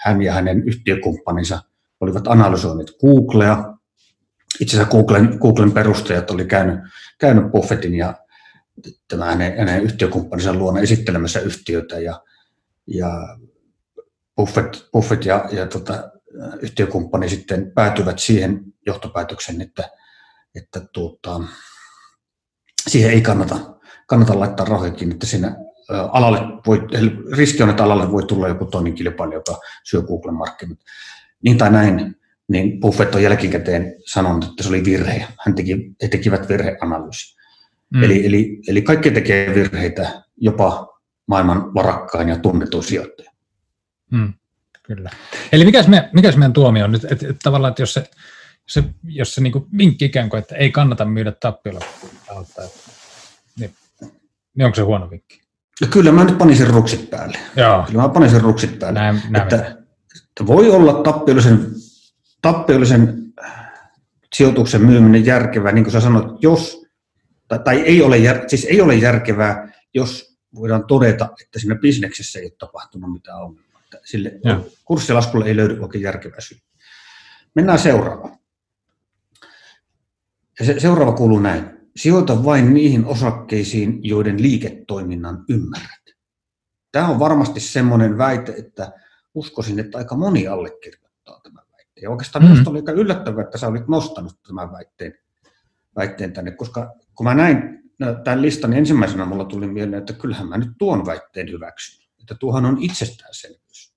hän 0.00 0.22
ja 0.22 0.32
hänen 0.32 0.62
yhtiökumppaninsa 0.62 1.62
olivat 2.00 2.28
analysoineet 2.28 2.90
Googlea. 3.00 3.73
Itse 4.60 4.76
asiassa 4.76 4.90
Googlen, 4.90 5.38
Googlen 5.40 5.72
perustajat 5.72 6.30
oli 6.30 6.44
käynyt, 6.44 6.80
käynyt 7.18 7.52
Buffettin 7.52 7.94
ja 7.94 8.14
tämä 9.08 9.24
hänen, 9.24 9.58
hänen 9.58 9.82
yhtiökumppaninsa 9.82 10.54
luona 10.54 10.80
esittelemässä 10.80 11.40
yhtiötä 11.40 12.00
ja, 12.00 12.22
ja 12.86 13.38
Buffett, 14.36 14.76
Buffett 14.92 15.24
ja, 15.24 15.48
ja 15.52 15.66
tota, 15.66 16.10
yhtiökumppani 16.62 17.28
sitten 17.28 17.72
päätyvät 17.74 18.18
siihen 18.18 18.60
johtopäätöksen, 18.86 19.60
että, 19.60 19.90
että 20.54 20.80
tuota, 20.92 21.40
siihen 22.88 23.10
ei 23.10 23.20
kannata, 23.20 23.56
kannata 24.06 24.40
laittaa 24.40 24.66
rahojakin, 24.66 25.12
että 25.12 25.26
siinä 25.26 25.56
alalle 25.88 26.38
voi, 26.66 26.80
riski 27.36 27.62
on, 27.62 27.70
että 27.70 27.84
alalle 27.84 28.12
voi 28.12 28.26
tulla 28.26 28.48
joku 28.48 28.64
toinen 28.64 28.94
kilpailija, 28.94 29.36
joka 29.36 29.60
syö 29.84 30.02
Googlen 30.02 30.34
markkinat. 30.34 30.78
Niin 31.42 31.58
tai 31.58 31.70
näin, 31.70 32.16
niin 32.48 32.80
Buffett 32.80 33.14
on 33.14 33.22
jälkikäteen 33.22 33.94
sanonut, 34.06 34.44
että 34.44 34.62
se 34.62 34.68
oli 34.68 34.84
virhe. 34.84 35.26
Hän 35.46 35.54
teki, 35.54 35.94
he 36.02 36.08
tekivät 36.08 36.48
virheanalyysi. 36.48 37.36
Mm. 37.90 38.02
Eli, 38.02 38.26
eli, 38.26 38.60
eli 38.68 38.82
kaikki 38.82 39.10
tekee 39.10 39.54
virheitä, 39.54 40.22
jopa 40.36 40.98
maailman 41.26 41.74
varakkain 41.74 42.28
ja 42.28 42.38
tunnettu 42.38 42.82
sijoittaja. 42.82 43.30
Mm, 44.10 44.32
kyllä. 44.82 45.10
Eli 45.52 45.64
mikäs, 45.64 45.88
me, 45.88 46.08
mikäs 46.12 46.36
meidän 46.36 46.52
tuomio 46.52 46.84
on 46.84 46.92
nyt, 46.92 47.04
että, 47.04 47.26
että 47.30 47.40
tavallaan, 47.42 47.70
että 47.70 47.82
jos 47.82 47.94
se, 47.94 48.10
se, 48.66 48.84
jos 49.02 49.34
se 49.34 49.40
niin 49.40 49.52
vinkki 49.78 50.04
ikään 50.04 50.30
kuin, 50.30 50.38
että 50.38 50.56
ei 50.56 50.70
kannata 50.70 51.04
myydä 51.04 51.32
tappiolla, 51.32 51.80
niin, 53.58 53.74
niin 54.54 54.64
onko 54.66 54.74
se 54.76 54.82
huono 54.82 55.10
vinkki? 55.10 55.44
Ja 55.80 55.86
kyllä 55.86 56.12
mä 56.12 56.24
nyt 56.24 56.38
panin 56.38 56.56
sen 56.56 56.66
ruksit 56.66 57.10
päälle. 57.10 57.38
Joo. 57.56 57.84
Kyllä 57.86 58.02
mä 58.02 58.08
panin 58.08 58.30
sen 58.30 58.40
ruksit 58.40 58.78
päälle. 58.78 59.00
Näin, 59.00 59.22
näin 59.28 59.42
että, 59.42 59.56
että, 59.56 60.46
voi 60.46 60.70
olla 60.70 60.92
tappiollisen, 60.92 61.66
tappiollisen 62.44 63.32
sijoituksen 64.34 64.84
myyminen 64.84 65.26
järkevää, 65.26 65.72
niin 65.72 65.84
kuin 65.84 65.92
sä 65.92 66.00
sanoit, 66.00 66.42
jos 66.42 66.86
tai, 67.48 67.58
tai 67.58 67.80
ei, 67.80 68.02
ole 68.02 68.18
jär, 68.18 68.44
siis 68.46 68.64
ei 68.64 68.80
ole 68.80 68.94
järkevää, 68.94 69.72
jos 69.94 70.38
voidaan 70.54 70.86
todeta, 70.86 71.28
että 71.42 71.58
siinä 71.58 71.74
bisneksessä 71.74 72.38
ei 72.38 72.44
ole 72.44 72.52
tapahtunut 72.58 73.12
mitään 73.12 73.42
ongelmaa. 73.42 73.82
Sille 74.04 74.40
ja. 74.44 74.60
kurssilaskulle 74.84 75.46
ei 75.46 75.56
löydy 75.56 75.80
oikein 75.80 76.02
järkevää 76.02 76.40
syy. 76.40 76.58
Mennään 77.54 77.78
seuraavaan. 77.78 78.38
Ja 80.58 80.66
se, 80.66 80.80
seuraava 80.80 81.12
kuuluu 81.12 81.38
näin. 81.40 81.64
Sijoita 81.96 82.44
vain 82.44 82.74
niihin 82.74 83.04
osakkeisiin, 83.04 83.98
joiden 84.02 84.42
liiketoiminnan 84.42 85.44
ymmärrät. 85.48 86.04
Tämä 86.92 87.08
on 87.08 87.18
varmasti 87.18 87.60
semmoinen 87.60 88.18
väite, 88.18 88.54
että 88.58 88.92
uskoisin, 89.34 89.78
että 89.78 89.98
aika 89.98 90.16
moni 90.16 90.48
allekirjoittaa. 90.48 91.03
Ja 92.04 92.10
oikeastaan 92.10 92.44
mm. 92.44 92.50
minusta 92.50 92.70
oli 92.70 92.78
aika 92.78 92.92
yllättävää, 92.92 93.44
että 93.44 93.58
sä 93.58 93.66
olit 93.66 93.88
nostanut 93.88 94.42
tämän 94.46 94.72
väitteen, 94.72 95.14
väitteen 95.96 96.32
tänne, 96.32 96.50
koska 96.50 96.92
kun 97.14 97.26
mä 97.26 97.34
näin 97.34 97.84
tämän 98.24 98.42
listan, 98.42 98.70
niin 98.70 98.78
ensimmäisenä 98.78 99.24
mulla 99.24 99.44
tuli 99.44 99.66
mieleen, 99.66 99.98
että 99.98 100.12
kyllähän 100.12 100.48
mä 100.48 100.58
nyt 100.58 100.70
tuon 100.78 101.06
väitteen 101.06 101.50
hyväksyn. 101.50 102.04
Että 102.20 102.34
tuohan 102.34 102.64
on 102.64 102.78
itsestäänselvyys. 102.80 103.94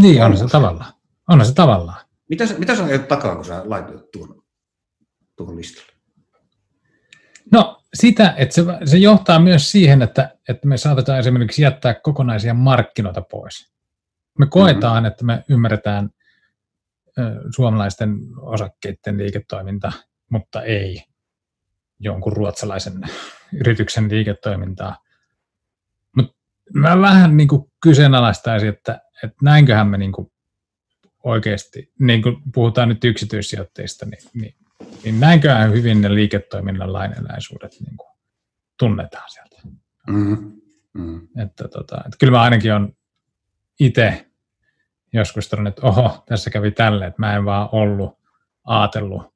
Niin, 0.00 0.24
on 0.24 0.36
se 0.36 0.46
tavallaan. 0.46 0.92
On 1.28 1.46
se 1.46 1.54
tavallaan. 1.54 2.06
Mitä, 2.28 2.44
mitä 2.58 2.76
sä 2.76 2.84
ajat 2.84 3.08
takaa, 3.08 3.36
kun 3.36 3.44
sä 3.44 3.62
laitoit 3.64 4.10
tuon, 4.10 4.42
tuohon 5.36 5.56
listalle? 5.56 5.92
No 7.52 7.82
sitä, 7.94 8.34
että 8.36 8.54
se, 8.54 8.62
se 8.84 8.98
johtaa 8.98 9.38
myös 9.38 9.70
siihen, 9.70 10.02
että, 10.02 10.36
että 10.48 10.68
me 10.68 10.76
saatetaan 10.76 11.18
esimerkiksi 11.18 11.62
jättää 11.62 11.94
kokonaisia 11.94 12.54
markkinoita 12.54 13.22
pois. 13.22 13.74
Me 14.38 14.46
koetaan, 14.46 14.96
mm-hmm. 14.96 15.06
että 15.06 15.24
me 15.24 15.44
ymmärretään 15.48 16.10
suomalaisten 17.56 18.18
osakkeiden 18.40 19.18
liiketoiminta, 19.18 19.92
mutta 20.30 20.62
ei 20.62 21.02
jonkun 22.00 22.32
ruotsalaisen 22.32 23.02
yrityksen 23.60 24.10
liiketoimintaa. 24.10 24.96
Mutta 26.16 26.36
mä 26.74 27.00
vähän 27.00 27.36
niin 27.36 27.48
kuin 27.48 27.72
kyseenalaistaisin, 27.82 28.68
että, 28.68 29.00
että 29.22 29.36
näinköhän 29.42 29.88
me 29.88 29.98
niin 29.98 30.12
kuin 30.12 30.32
oikeasti, 31.24 31.92
niin 31.98 32.22
kuin 32.22 32.36
puhutaan 32.54 32.88
nyt 32.88 33.04
yksityissijoitteista, 33.04 34.06
niin, 34.06 34.30
niin, 34.34 34.54
niin 35.04 35.20
näinköhän 35.20 35.72
hyvin 35.72 36.00
ne 36.00 36.14
liiketoiminnan 36.14 36.92
lainalaisuudet 36.92 37.72
niin 37.80 37.96
kuin 37.96 38.08
tunnetaan 38.78 39.30
sieltä. 39.30 39.56
Mm-hmm. 40.08 40.60
Mm-hmm. 40.94 41.28
Että, 41.42 41.68
tota, 41.68 41.96
että 41.96 42.16
kyllä 42.20 42.30
mä 42.30 42.42
ainakin 42.42 42.74
on 42.74 42.96
itse 43.80 44.26
joskus 45.14 45.48
todennut, 45.48 45.72
että 45.72 45.86
oho, 45.86 46.24
tässä 46.26 46.50
kävi 46.50 46.70
tälle, 46.70 47.06
että 47.06 47.22
mä 47.22 47.36
en 47.36 47.44
vaan 47.44 47.68
ollut 47.72 48.18
ajatellut 48.64 49.34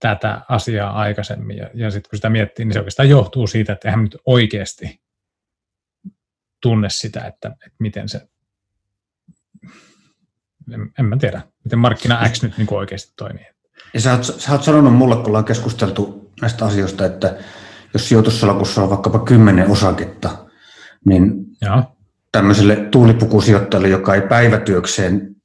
tätä 0.00 0.40
asiaa 0.48 0.92
aikaisemmin. 0.92 1.56
Ja, 1.56 1.70
ja 1.74 1.90
sitten 1.90 2.10
kun 2.10 2.16
sitä 2.16 2.30
miettii, 2.30 2.64
niin 2.64 2.72
se 2.72 2.78
oikeastaan 2.78 3.08
johtuu 3.08 3.46
siitä, 3.46 3.72
että 3.72 3.88
eihän 3.88 4.02
nyt 4.02 4.16
oikeasti 4.26 5.02
tunne 6.62 6.90
sitä, 6.90 7.20
että, 7.20 7.48
että 7.48 7.76
miten 7.78 8.08
se, 8.08 8.28
en, 10.72 10.92
en 10.98 11.04
mä 11.04 11.16
tiedä, 11.16 11.42
miten 11.64 11.78
markkina 11.78 12.28
X 12.28 12.42
nyt 12.42 12.58
niin 12.58 12.66
kuin 12.66 12.78
oikeasti 12.78 13.12
toimii. 13.16 13.46
Ja 13.94 14.00
sä 14.00 14.12
oot, 14.12 14.24
sä 14.24 14.52
oot 14.52 14.62
sanonut 14.62 14.94
mulle, 14.94 15.16
kun 15.16 15.26
ollaan 15.26 15.44
keskusteltu 15.44 16.32
näistä 16.40 16.64
asioista, 16.64 17.06
että 17.06 17.38
jos 17.94 18.08
sijoitussalakussa 18.08 18.82
on 18.82 18.90
vaikkapa 18.90 19.18
kymmenen 19.18 19.70
osaketta, 19.70 20.46
niin 21.04 21.46
ja. 21.60 21.95
Tämmöiselle 22.36 22.76
tuulipukusijoittajalle, 22.76 23.88
joka 23.88 24.14
ei 24.14 24.20
päivätyökseen 24.20 25.36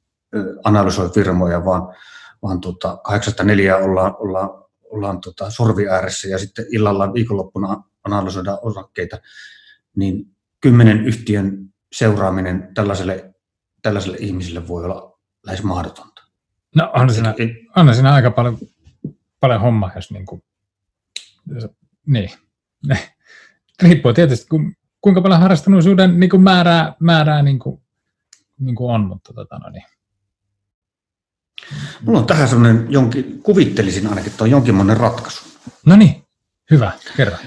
analysoi 0.64 1.08
firmoja, 1.08 1.64
vaan 1.64 1.94
vaan 2.42 2.60
tota, 2.60 2.96
804 3.04 3.76
ollaan, 3.76 4.14
ollaan, 4.18 4.50
ollaan 4.90 5.20
tota, 5.20 5.50
sorvi 5.50 5.88
ääressä 5.88 6.28
ja 6.28 6.38
sitten 6.38 6.64
illalla 6.70 7.14
viikonloppuna 7.14 7.82
analysoidaan 8.04 8.58
osakkeita, 8.62 9.18
niin 9.96 10.24
kymmenen 10.60 11.06
yhtiön 11.06 11.72
seuraaminen 11.92 12.68
tällaiselle, 12.74 13.34
tällaiselle 13.82 14.16
ihmiselle 14.20 14.68
voi 14.68 14.84
olla 14.84 15.18
lähes 15.46 15.62
mahdotonta. 15.62 16.22
No 16.76 16.90
on 16.94 17.14
siinä, 17.14 17.34
on 17.76 17.94
siinä 17.94 18.14
aika 18.14 18.30
paljon, 18.30 18.58
paljon 19.40 19.60
hommaa, 19.60 19.92
jos 19.96 20.10
niin 20.10 20.26
kuin, 20.26 20.42
niin. 22.06 22.30
Riippuu 23.82 24.12
tietysti, 24.12 24.46
kuinka 25.02 25.20
paljon 25.20 25.40
harrastuneisuuden 25.40 26.20
niin 26.20 26.30
kuin 26.30 26.42
määrää, 26.42 26.94
määrää 27.00 27.42
niin 27.42 27.58
kuin, 27.58 27.82
niin 28.58 28.74
kuin 28.74 28.94
on, 28.94 29.00
mutta 29.00 29.32
tota, 29.34 29.58
no 29.58 29.70
niin. 29.70 29.84
Mulla 32.02 32.18
on 32.18 32.26
tähän 32.26 32.48
sellainen, 32.48 32.86
jonkin, 32.88 33.42
kuvittelisin 33.42 34.06
ainakin, 34.06 34.30
että 34.30 34.44
on 34.44 34.50
jonkinmoinen 34.50 34.96
ratkaisu. 34.96 35.44
No 35.86 35.96
niin, 35.96 36.22
hyvä, 36.70 36.92
kerran. 37.16 37.38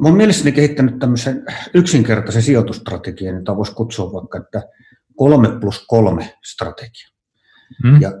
Mä 0.00 0.08
olen 0.08 0.14
mielessäni 0.14 0.52
kehittänyt 0.52 0.98
tämmöisen 0.98 1.44
yksinkertaisen 1.74 2.42
sijoitustrategian, 2.42 3.36
jota 3.36 3.56
voisi 3.56 3.74
kutsua 3.74 4.12
vaikka, 4.12 4.38
että 4.38 4.62
3 5.16 5.48
plus 5.60 5.84
3 5.86 6.34
strategia. 6.44 7.08
Hmm. 7.82 8.00
Ja 8.00 8.12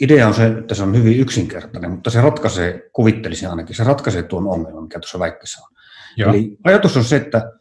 idea 0.00 0.28
on 0.28 0.34
se, 0.34 0.46
että 0.46 0.74
se 0.74 0.82
on 0.82 0.96
hyvin 0.96 1.20
yksinkertainen, 1.20 1.90
mutta 1.90 2.10
se 2.10 2.20
ratkaisee, 2.20 2.90
kuvittelisin 2.92 3.50
ainakin, 3.50 3.76
se 3.76 3.84
ratkaisee 3.84 4.22
tuon 4.22 4.48
ongelman, 4.48 4.82
mikä 4.82 5.00
tuossa 5.00 5.18
väikkeessä 5.18 5.60
on. 5.62 5.68
Joo. 6.16 6.30
Eli 6.30 6.56
ajatus 6.64 6.96
on 6.96 7.04
se, 7.04 7.16
että 7.16 7.52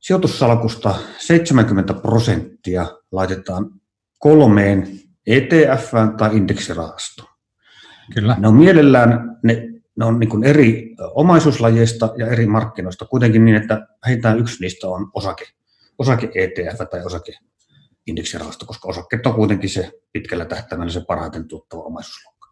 sijoitussalkusta 0.00 0.94
70 1.18 1.94
prosenttia 1.94 2.86
laitetaan 3.12 3.70
kolmeen 4.18 5.00
ETF 5.26 5.92
tai 6.18 6.36
indeksirahasto. 6.36 7.24
Kyllä. 8.14 8.36
Ne 8.38 8.48
on 8.48 8.54
mielellään 8.54 9.38
ne, 9.42 9.68
ne 9.96 10.04
on 10.04 10.18
niin 10.18 10.44
eri 10.44 10.94
omaisuuslajeista 11.14 12.14
ja 12.16 12.26
eri 12.26 12.46
markkinoista, 12.46 13.04
kuitenkin 13.04 13.44
niin, 13.44 13.56
että 13.56 13.86
vähintään 14.06 14.38
yksi 14.38 14.60
niistä 14.60 14.88
on 14.88 15.10
osake, 15.14 15.44
osake 15.98 16.30
ETF 16.34 16.90
tai 16.90 17.04
osake 17.04 17.32
indeksirahasto, 18.06 18.66
koska 18.66 18.88
osakkeet 18.88 19.26
on 19.26 19.34
kuitenkin 19.34 19.70
se 19.70 19.92
pitkällä 20.12 20.44
tähtäimellä 20.44 20.92
se 20.92 21.04
parhaiten 21.08 21.48
tuottava 21.48 21.82
omaisuusluokka. 21.82 22.48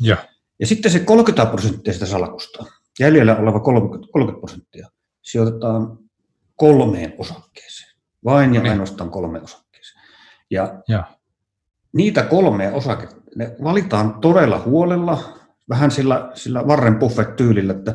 Ja. 0.00 0.16
Ja 0.58 0.66
sitten 0.66 0.92
se 0.92 0.98
30 0.98 1.50
prosenttia 1.50 1.92
sitä 1.92 2.06
salkusta, 2.06 2.64
jäljellä 3.00 3.36
oleva 3.36 3.60
30, 3.60 4.12
30 4.12 4.40
prosenttia, 4.40 4.88
sijoitetaan 5.22 5.98
kolmeen 6.60 7.14
osakkeeseen. 7.18 7.96
Vain 8.24 8.54
ja 8.54 8.60
Niin. 8.60 8.70
ainoastaan 8.72 9.10
kolmeen 9.10 9.44
osakkeeseen. 9.44 10.04
Ja 10.50 10.82
Ja. 10.88 11.04
niitä 11.92 12.22
kolmea 12.22 12.72
osaketta, 12.72 13.16
ne 13.36 13.56
valitaan 13.64 14.20
todella 14.20 14.58
huolella, 14.58 15.38
vähän 15.68 15.90
sillä, 15.90 16.30
sillä 16.34 16.62
Warren 16.62 16.98
Buffett-tyylillä, 16.98 17.72
että 17.72 17.94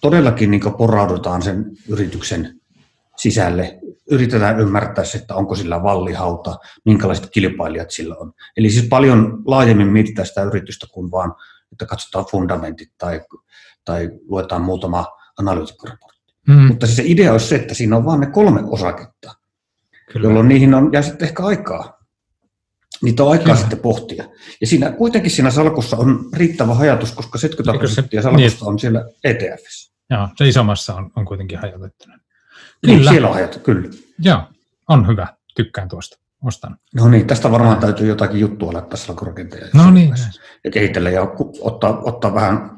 todellakin 0.00 0.50
niin 0.50 0.74
poraudutaan 0.78 1.42
sen 1.42 1.64
yrityksen 1.88 2.60
sisälle, 3.16 3.78
yritetään 4.10 4.60
ymmärtää 4.60 5.04
se, 5.04 5.18
että 5.18 5.34
onko 5.34 5.54
sillä 5.54 5.82
vallihauta, 5.82 6.58
minkälaiset 6.84 7.30
kilpailijat 7.30 7.90
sillä 7.90 8.16
on. 8.16 8.32
Eli 8.56 8.70
siis 8.70 8.88
paljon 8.88 9.42
laajemmin 9.46 9.88
mietitään 9.88 10.26
sitä 10.26 10.42
yritystä 10.42 10.86
kuin 10.92 11.10
vaan, 11.10 11.34
että 11.72 11.86
katsotaan 11.86 12.24
fundamentit 12.30 12.88
tai, 12.98 13.20
tai 13.84 14.10
luetaan 14.28 14.62
muutama 14.62 15.06
analyytikkoraportti. 15.38 16.17
Mm, 16.48 16.54
Mutta 16.54 16.86
siis 16.86 16.96
se 16.96 17.02
idea 17.06 17.32
olisi 17.32 17.46
se, 17.46 17.56
että 17.56 17.74
siinä 17.74 17.96
on 17.96 18.04
vain 18.04 18.20
ne 18.20 18.26
kolme 18.26 18.60
osaketta, 18.66 19.34
kyllä. 20.12 20.26
jolloin 20.26 20.48
niihin 20.48 20.74
on, 20.74 20.90
jää 20.92 21.02
sitten 21.02 21.28
ehkä 21.28 21.42
aikaa. 21.42 21.98
Niitä 23.02 23.24
on 23.24 23.30
aikaa 23.30 23.44
Kyllä. 23.44 23.56
sitten 23.58 23.78
pohtia. 23.78 24.24
Ja 24.60 24.66
siinä, 24.66 24.90
kuitenkin 24.92 25.30
siinä 25.30 25.50
salkussa 25.50 25.96
on 25.96 26.24
riittävä 26.36 26.74
hajatus, 26.74 27.12
koska 27.12 27.38
70 27.38 27.72
Eikö 27.72 27.86
se- 27.86 27.94
prosenttia 27.94 28.22
salkusta 28.22 28.64
niin. 28.64 28.68
on 28.68 28.78
siellä 28.78 29.04
ETFissä. 29.24 29.92
Joo, 30.10 30.28
se 30.36 30.48
isommassa 30.48 30.94
on, 30.94 31.10
on 31.16 31.24
kuitenkin 31.24 31.58
hajautettuna. 31.58 32.18
Niin, 32.86 32.98
Kyllä. 32.98 33.10
siellä 33.10 33.28
on 33.28 33.34
hajatus, 33.34 33.62
kyllä. 33.62 33.88
Joo, 34.18 34.42
on 34.88 35.06
hyvä. 35.06 35.26
Tykkään 35.56 35.88
tuosta. 35.88 36.18
Ostan. 36.44 36.76
No 36.94 37.08
niin, 37.08 37.26
tästä 37.26 37.50
varmaan 37.50 37.78
täytyy 37.78 38.06
jotakin 38.08 38.40
juttua 38.40 38.72
laittaa 38.72 38.96
salkurakenteen. 38.96 39.70
No 39.74 39.90
niin. 39.90 40.14
Ja 40.64 40.70
kehitellä 40.70 41.10
ja 41.10 41.22
ottaa, 41.60 41.98
ottaa 42.02 42.34
vähän 42.34 42.77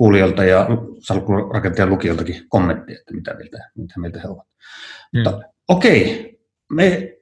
kuulijoilta 0.00 0.44
ja 0.44 0.66
salkurakentajan 0.98 1.90
lukijoiltakin 1.90 2.48
kommenttia, 2.48 2.98
että 2.98 3.14
mitä 3.14 3.34
mieltä, 3.34 3.70
mitä 3.74 4.00
mieltä 4.00 4.20
he 4.20 4.28
ovat. 4.28 4.46
Kyllä. 5.12 5.30
Mutta 5.30 5.48
okei, 5.68 6.38
me 6.72 7.16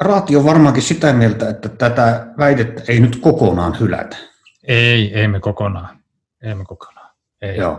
Raati 0.00 0.36
on 0.36 0.44
varmaankin 0.44 0.82
sitä 0.82 1.12
mieltä, 1.12 1.48
että 1.48 1.68
tätä 1.68 2.26
väitettä 2.38 2.82
ei 2.88 3.00
nyt 3.00 3.16
kokonaan 3.16 3.80
hylätä. 3.80 4.16
Ei, 4.64 5.14
ei 5.14 5.28
me 5.28 5.40
kokonaan. 5.40 5.98
Ei 6.42 6.54
me 6.54 6.64
kokonaan. 6.64 7.10
Ei. 7.42 7.56
Joo. 7.56 7.74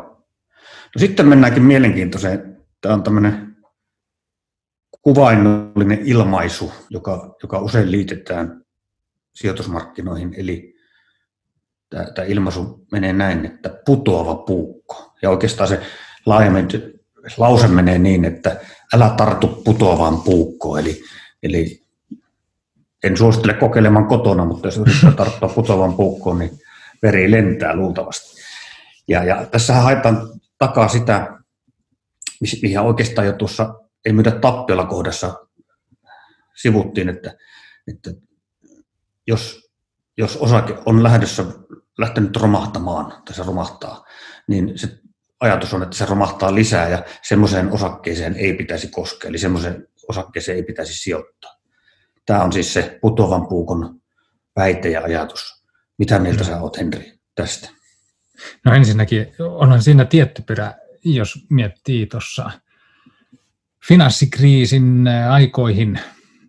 No 0.95 0.99
sitten 0.99 1.27
mennäänkin 1.27 1.63
mielenkiintoiseen. 1.63 2.57
Tämä 2.81 2.93
on 2.93 3.03
tämmöinen 3.03 3.57
kuvainnollinen 5.01 5.99
ilmaisu, 6.05 6.73
joka, 6.89 7.35
joka 7.43 7.59
usein 7.59 7.91
liitetään 7.91 8.61
sijoitusmarkkinoihin. 9.33 10.33
Eli 10.37 10.76
tämä, 11.89 12.27
ilmaisu 12.27 12.85
menee 12.91 13.13
näin, 13.13 13.45
että 13.45 13.69
putoava 13.85 14.35
puukko. 14.35 15.13
Ja 15.21 15.29
oikeastaan 15.29 15.69
se 15.69 15.81
laajemmin 16.25 16.67
lause 17.37 17.67
menee 17.67 17.97
niin, 17.97 18.25
että 18.25 18.59
älä 18.93 19.13
tartu 19.17 19.47
putoavaan 19.47 20.21
puukkoon. 20.21 20.79
Eli, 20.79 21.03
eli 21.43 21.83
en 23.03 23.17
suosittele 23.17 23.53
kokeilemaan 23.53 24.07
kotona, 24.07 24.45
mutta 24.45 24.67
jos 24.67 24.77
yrittää 24.77 25.11
tarttua 25.25 25.49
putoavaan 25.49 25.93
puukkoon, 25.93 26.39
niin 26.39 26.51
veri 27.03 27.31
lentää 27.31 27.75
luultavasti. 27.75 28.41
Ja, 29.07 29.23
ja 29.23 29.45
tässähän 29.45 29.83
haetaan 29.83 30.29
takaa 30.57 30.87
sitä, 30.87 31.37
mihin 32.61 32.79
oikeastaan 32.79 33.27
jo 33.27 33.33
tuossa 33.33 33.73
ei 34.05 34.13
myydä 34.13 34.31
tappiolla 34.31 34.85
kohdassa 34.85 35.47
sivuttiin, 36.61 37.09
että, 37.09 37.33
että 37.87 38.11
jos, 39.27 39.66
jos 40.17 40.37
osake 40.37 40.77
on 40.85 41.03
lähdössä 41.03 41.45
lähtenyt 41.97 42.35
romahtamaan 42.37 43.23
tai 43.25 43.35
se 43.35 43.43
romahtaa, 43.43 44.05
niin 44.47 44.77
se 44.77 44.99
ajatus 45.39 45.73
on, 45.73 45.83
että 45.83 45.97
se 45.97 46.05
romahtaa 46.05 46.55
lisää 46.55 46.89
ja 46.89 47.03
semmoiseen 47.23 47.71
osakkeeseen 47.71 48.35
ei 48.35 48.53
pitäisi 48.53 48.87
koskea, 48.87 49.29
eli 49.29 49.37
semmoiseen 49.37 49.87
osakkeeseen 50.09 50.55
ei 50.55 50.63
pitäisi 50.63 50.93
sijoittaa. 50.93 51.51
Tämä 52.25 52.43
on 52.43 52.53
siis 52.53 52.73
se 52.73 52.99
putoavan 53.01 53.47
puukon 53.47 54.01
väite 54.55 54.89
ja 54.89 55.01
ajatus. 55.01 55.63
Mitä 55.97 56.19
mieltä 56.19 56.43
sä 56.43 56.61
oot, 56.61 56.77
Henri, 56.77 57.19
tästä? 57.35 57.69
No 58.65 58.73
ensinnäkin 58.73 59.27
onhan 59.39 59.81
siinä 59.81 60.05
tietty 60.05 60.41
perä, 60.41 60.73
jos 61.03 61.45
miettii 61.49 62.05
tuossa 62.05 62.51
finanssikriisin 63.87 65.05
aikoihin, 65.29 65.99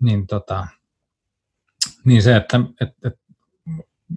niin, 0.02 0.26
tota, 0.26 0.66
niin 2.04 2.22
se, 2.22 2.37
että 2.37 2.61
et, 2.81 2.88
et 3.04 3.20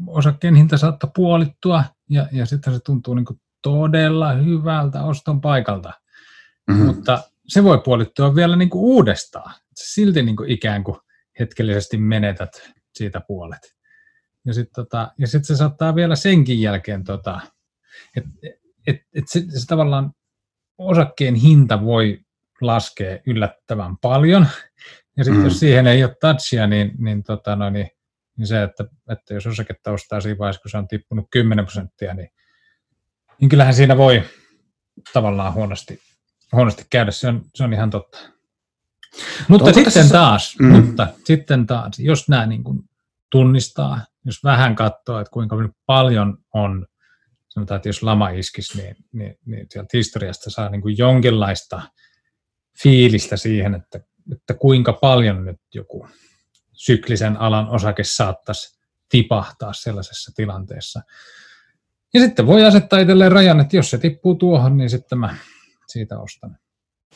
osakkeen 0.07 0.55
hinta 0.55 0.77
saattaa 0.77 1.11
puolittua 1.15 1.83
ja, 2.09 2.27
ja 2.31 2.45
sitten 2.45 2.73
se 2.73 2.79
tuntuu 2.79 3.13
niin 3.13 3.25
todella 3.61 4.33
hyvältä 4.33 5.03
oston 5.03 5.41
paikalta. 5.41 5.93
Mm-hmm. 6.67 6.85
mutta 6.85 7.23
se 7.47 7.63
voi 7.63 7.81
puolittua 7.85 8.35
vielä 8.35 8.55
niin 8.55 8.69
kuin 8.69 8.81
uudestaan. 8.81 9.53
Silti 9.75 10.23
niin 10.23 10.35
kuin 10.35 10.49
ikään 10.49 10.83
kuin 10.83 10.97
hetkellisesti 11.39 11.97
menetät 11.97 12.71
siitä 12.95 13.21
puolet. 13.27 13.75
Ja 14.45 14.53
sitten 14.53 14.73
tota, 14.85 15.11
ja 15.17 15.27
sit 15.27 15.45
se 15.45 15.55
saattaa 15.55 15.95
vielä 15.95 16.15
senkin 16.15 16.61
jälkeen, 16.61 17.03
tota, 17.03 17.39
että 18.17 18.29
et, 18.87 18.95
et 19.13 19.23
se, 19.27 19.39
se 19.39 19.67
tavallaan 19.67 20.11
osakkeen 20.77 21.35
hinta 21.35 21.85
voi 21.85 22.19
laskea 22.61 23.19
yllättävän 23.27 23.97
paljon. 23.97 24.47
Ja 25.17 25.23
sitten 25.23 25.37
Mm. 25.37 25.43
mm. 25.43 25.45
jos 25.45 25.59
siihen 25.59 25.87
ei 25.87 26.03
ole 26.03 26.15
touchia, 26.21 26.67
niin, 26.67 26.91
niin, 26.97 27.23
tota, 27.23 27.55
no, 27.55 27.69
niin, 27.69 27.89
niin 28.41 28.47
se, 28.47 28.63
että, 28.63 28.85
että 29.09 29.33
jos 29.33 29.47
osaketta 29.47 29.91
ostaa 29.91 30.21
siinä 30.21 30.37
vaiheessa, 30.37 30.61
kun 30.61 30.71
se 30.71 30.77
on 30.77 30.87
tippunut 30.87 31.27
10 31.31 31.65
prosenttia, 31.65 32.13
niin, 32.13 32.29
niin 33.41 33.49
kyllähän 33.49 33.73
siinä 33.73 33.97
voi 33.97 34.23
tavallaan 35.13 35.53
huonosti, 35.53 35.99
huonosti 36.51 36.85
käydä, 36.89 37.11
se 37.11 37.27
on, 37.27 37.41
se 37.55 37.63
on 37.63 37.73
ihan 37.73 37.89
totta. 37.89 38.17
Mutta 39.47 39.65
Onko 39.65 39.73
sitten 39.73 39.93
tässä- 39.93 40.13
taas, 40.13 40.55
mm. 40.59 40.67
mutta 40.67 41.07
sitten 41.25 41.67
taas, 41.67 41.99
jos 41.99 42.29
nämä 42.29 42.45
niin 42.45 42.63
kuin 42.63 42.79
tunnistaa, 43.31 43.99
jos 44.25 44.43
vähän 44.43 44.75
katsoo, 44.75 45.19
että 45.19 45.31
kuinka 45.31 45.55
paljon 45.85 46.37
on, 46.53 46.87
sanotaan, 47.47 47.75
että 47.75 47.89
jos 47.89 48.03
lama 48.03 48.29
iskisi, 48.29 48.81
niin, 48.81 48.95
niin, 49.13 49.37
niin 49.45 49.67
sieltä 49.69 49.97
historiasta 49.97 50.49
saa 50.49 50.69
niin 50.69 50.81
kuin 50.81 50.97
jonkinlaista 50.97 51.81
fiilistä 52.83 53.37
siihen, 53.37 53.75
että, 53.75 53.99
että 54.31 54.53
kuinka 54.53 54.93
paljon 54.93 55.45
nyt 55.45 55.61
joku 55.73 56.07
syklisen 56.73 57.37
alan 57.37 57.69
osake 57.69 58.03
saattaisi 58.03 58.79
tipahtaa 59.09 59.73
sellaisessa 59.73 60.31
tilanteessa. 60.35 61.01
Ja 62.13 62.19
sitten 62.19 62.47
voi 62.47 62.65
asettaa 62.65 62.99
itselleen 62.99 63.31
rajan, 63.31 63.59
että 63.59 63.75
jos 63.75 63.89
se 63.89 63.97
tippuu 63.97 64.35
tuohon, 64.35 64.77
niin 64.77 64.89
sitten 64.89 65.19
mä 65.19 65.35
siitä 65.87 66.19
ostan. 66.19 66.57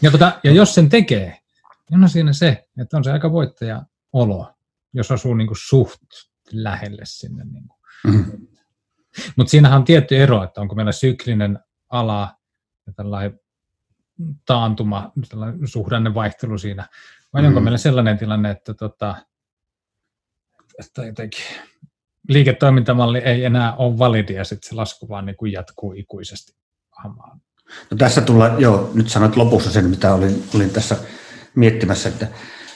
Ja, 0.01 0.11
tota, 0.11 0.39
ja 0.43 0.51
jos 0.51 0.75
sen 0.75 0.89
tekee, 0.89 1.39
niin 1.91 2.03
on 2.03 2.09
siinä 2.09 2.33
se, 2.33 2.67
että 2.81 2.97
on 2.97 3.03
se 3.03 3.11
aika 3.11 3.31
voittaja 3.31 3.83
olo, 4.13 4.53
jos 4.93 5.11
asuu 5.11 5.33
niin 5.33 5.47
kuin 5.47 5.57
suht 5.67 6.01
lähelle 6.51 7.01
sinne. 7.05 7.43
Niin 7.45 7.67
kuin. 7.67 7.79
Mm-hmm. 8.13 8.47
Mutta 9.35 9.51
siinähän 9.51 9.79
on 9.79 9.85
tietty 9.85 10.17
ero, 10.17 10.43
että 10.43 10.61
onko 10.61 10.75
meillä 10.75 10.91
syklinen 10.91 11.59
ala 11.89 12.37
ja 12.87 12.93
tällainen 12.93 13.39
taantuma, 14.45 15.11
tällainen 15.29 15.67
suhdannevaihtelu 15.67 16.57
siinä, 16.57 16.87
vai 17.33 17.41
mm. 17.41 17.47
onko 17.47 17.59
meillä 17.59 17.77
sellainen 17.77 18.17
tilanne, 18.17 18.51
että, 18.51 18.73
tota, 18.73 19.15
että 20.79 21.05
jotenkin 21.05 21.43
liiketoimintamalli 22.29 23.17
ei 23.17 23.45
enää 23.45 23.75
ole 23.75 23.97
validi 23.97 24.33
ja 24.33 24.43
sitten 24.43 24.69
se 24.69 24.75
lasku 24.75 25.09
vaan 25.09 25.25
niin 25.25 25.35
kuin 25.35 25.51
jatkuu 25.51 25.93
ikuisesti 25.93 26.53
hamaan. 26.91 27.41
No 27.91 27.97
tässä 27.97 28.21
tullaan, 28.21 28.61
joo, 28.61 28.91
nyt 28.93 29.09
sanoit 29.09 29.35
lopussa 29.35 29.71
sen, 29.71 29.85
mitä 29.85 30.13
olin, 30.13 30.43
olin 30.55 30.69
tässä 30.69 30.97
miettimässä, 31.55 32.09
että 32.09 32.27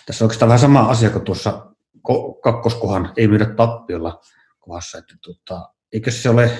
tässä 0.05 0.23
on 0.23 0.27
oikeastaan 0.27 0.49
vähän 0.49 0.59
sama 0.59 0.79
asia 0.81 1.09
kuin 1.09 1.25
tuossa 1.25 1.65
ko- 1.97 2.39
kakkoskohan 2.43 3.13
ei 3.17 3.27
myydä 3.27 3.45
tappiolla 3.45 4.21
kohdassa, 4.59 4.97
että 4.97 5.15
tota, 5.21 5.73
eikö 5.93 6.11
se 6.11 6.29
ole 6.29 6.51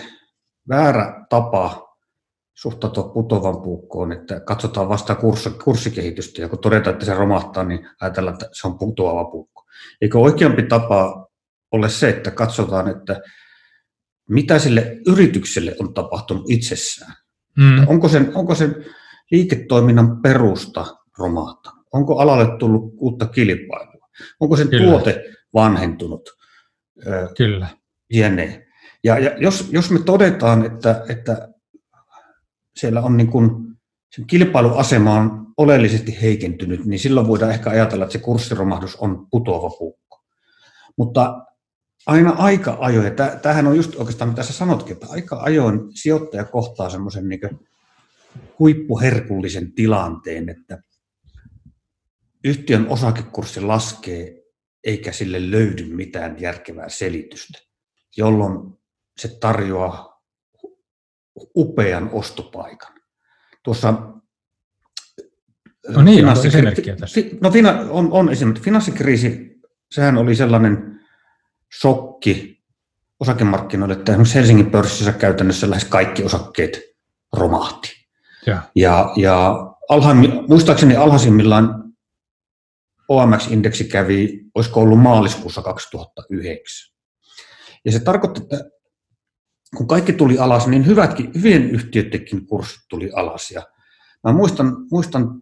väärä 0.70 1.26
tapa 1.30 1.90
suhtautua 2.54 3.04
putovan 3.04 3.62
puukkoon, 3.62 4.12
että 4.12 4.40
katsotaan 4.40 4.90
vasta 4.90 5.16
kurssi, 5.16 5.50
kurssikehitystä 5.50 6.42
ja 6.42 6.50
kun 6.50 6.60
todetaan, 6.60 6.94
että 6.94 7.06
se 7.06 7.14
romahtaa, 7.14 7.64
niin 7.64 7.90
ajatellaan, 8.02 8.34
että 8.34 8.50
se 8.52 8.68
on 8.68 8.78
putoava 8.78 9.26
puukko. 9.26 9.66
Eikö 10.02 10.20
oikeampi 10.20 10.64
tapa 10.64 11.29
ole 11.72 11.90
se, 11.90 12.10
että 12.10 12.32
katsotaan, 12.32 12.88
että 12.90 13.22
mitä 14.30 14.60
sille 14.60 14.98
yritykselle 15.08 15.76
on 15.80 15.94
tapahtunut 15.94 16.46
itsessään. 16.50 17.14
Mm. 17.58 17.88
Onko 17.88 18.10
sen, 18.10 18.32
onko 18.36 18.56
sen 18.56 18.86
liiketoiminnan 19.32 20.22
perusta 20.22 20.86
romahtanut? 21.18 21.88
Onko 21.94 22.20
alalle 22.20 22.58
tullut 22.58 22.94
uutta 22.98 23.26
kilpailua? 23.26 24.10
Onko 24.40 24.56
sen 24.58 24.68
Kyllä. 24.68 24.90
tuote 24.90 25.24
vanhentunut? 25.54 26.30
Kyllä. 27.38 27.68
jne. 28.14 28.66
Ja, 29.04 29.20
ja 29.20 29.38
jos, 29.38 29.70
jos 29.72 29.92
me 29.92 30.00
todetaan, 30.00 30.66
että, 30.66 31.06
että 31.10 31.50
siellä 32.76 33.02
on 33.02 33.18
niin 33.18 33.28
kuin 33.28 33.52
sen 34.16 34.28
kilpailuasema 34.28 35.14
on 35.14 35.48
oleellisesti 35.58 36.22
heikentynyt, 36.22 36.86
niin 36.86 37.00
silloin 37.00 37.28
voidaan 37.28 37.52
ehkä 37.52 37.70
ajatella, 37.70 38.06
että 38.06 38.14
se 38.14 38.20
kurssiromahdus 38.20 38.96
on 38.96 39.28
putoava 39.32 39.70
puukko. 39.70 40.24
Mutta 40.98 41.46
aina 42.10 42.32
aika 42.38 42.78
ajoin, 42.80 43.06
ja 43.06 43.36
tämähän 43.42 43.68
on 43.68 43.76
just 43.76 43.96
oikeastaan 43.96 44.30
mitä 44.30 44.44
sä 44.44 44.54
sanotkin, 44.54 44.94
että 44.94 45.08
aika 45.10 45.40
ajoin 45.42 45.80
sijoittaja 45.94 46.44
kohtaa 46.44 46.90
semmoisen 46.90 47.30
niin 47.30 47.60
huippuherkullisen 48.60 49.72
tilanteen, 49.72 50.50
että 50.50 50.82
yhtiön 52.44 52.88
osakekurssi 52.88 53.62
laskee 53.62 54.44
eikä 54.84 55.12
sille 55.12 55.52
löydy 55.52 55.96
mitään 55.96 56.42
järkevää 56.42 56.90
selitystä, 56.90 57.60
jolloin 58.18 58.74
se 59.18 59.28
tarjoaa 59.40 60.24
upean 61.56 62.10
ostopaikan. 62.14 62.94
Tuossa 63.64 63.94
No 65.88 66.02
niin, 66.02 66.26
onko 66.26 66.44
esimerkkiä 66.44 66.96
tässä? 66.96 67.22
No 67.42 67.52
on, 67.90 68.12
on 68.12 68.30
esimerkki. 68.30 68.64
Finanssikriisi, 68.64 69.60
sehän 69.92 70.18
oli 70.18 70.36
sellainen 70.36 70.99
shokki 71.82 72.64
osakemarkkinoille, 73.20 73.94
että 73.94 74.12
esimerkiksi 74.12 74.36
Helsingin 74.36 74.72
pörssissä 74.72 75.12
käytännössä 75.14 75.70
lähes 75.70 75.86
kaikki 75.86 76.24
osakkeet 76.24 76.80
romahti. 77.34 77.90
Ja, 78.46 78.62
ja, 78.76 79.14
ja 79.16 79.56
alhaim, 79.90 80.18
muistaakseni 80.48 80.96
alhaisimmillaan 80.96 81.84
OMX-indeksi 83.10 83.84
kävi, 83.84 84.46
olisiko 84.56 84.80
ollut 84.80 85.00
maaliskuussa 85.00 85.62
2009. 85.62 86.96
Ja 87.86 87.92
se 87.92 88.00
tarkoitti, 88.00 88.42
että 88.42 88.70
kun 89.78 89.88
kaikki 89.88 90.14
tuli 90.14 90.40
alas, 90.40 90.68
niin 90.68 90.86
hyvätkin, 90.86 91.32
hyvien 91.36 91.70
yhtiöidenkin 91.70 92.46
kurssit 92.46 92.82
tuli 92.90 93.12
alas. 93.16 93.52
Ja 93.52 93.62
mä 94.24 94.32
muistan, 94.32 94.76
muistan 94.92 95.42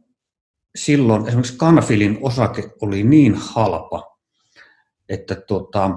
silloin 0.76 1.28
esimerkiksi 1.28 1.58
Canfilin 1.58 2.18
osake 2.22 2.70
oli 2.82 3.04
niin 3.04 3.36
halpa, 3.36 4.18
että 5.10 5.36
tuota, 5.36 5.92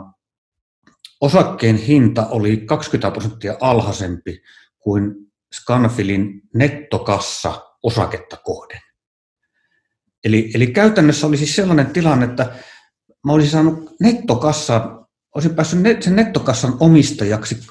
osakkeen 1.20 1.76
hinta 1.76 2.26
oli 2.26 2.56
20 2.56 3.11
prosenttia 3.11 3.56
alhaisempi 3.61 4.42
kuin 4.78 5.14
Scanfilin 5.54 6.42
nettokassa 6.54 7.62
osaketta 7.83 8.37
kohden. 8.37 8.80
Eli, 10.24 10.50
eli 10.54 10.66
käytännössä 10.66 11.26
oli 11.26 11.37
siis 11.37 11.56
sellainen 11.56 11.87
tilanne, 11.87 12.24
että 12.24 12.54
mä 13.26 13.33
olisin 13.33 13.50
saanut 13.50 13.90
nettokassa, 14.00 15.06
olisin 15.35 15.54
päässyt 15.54 15.83
net, 15.83 16.02
sen 16.02 16.16
nettokassan 16.16 16.76
omistajaksi 16.80 17.66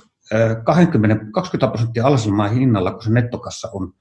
20, 0.64 1.26
20 1.34 1.68
prosenttia 1.68 2.06
alhaisemmalla 2.06 2.52
hinnalla, 2.52 2.92
kun 2.92 3.04
se 3.04 3.10
nettokassa 3.10 3.70
on 3.74 3.94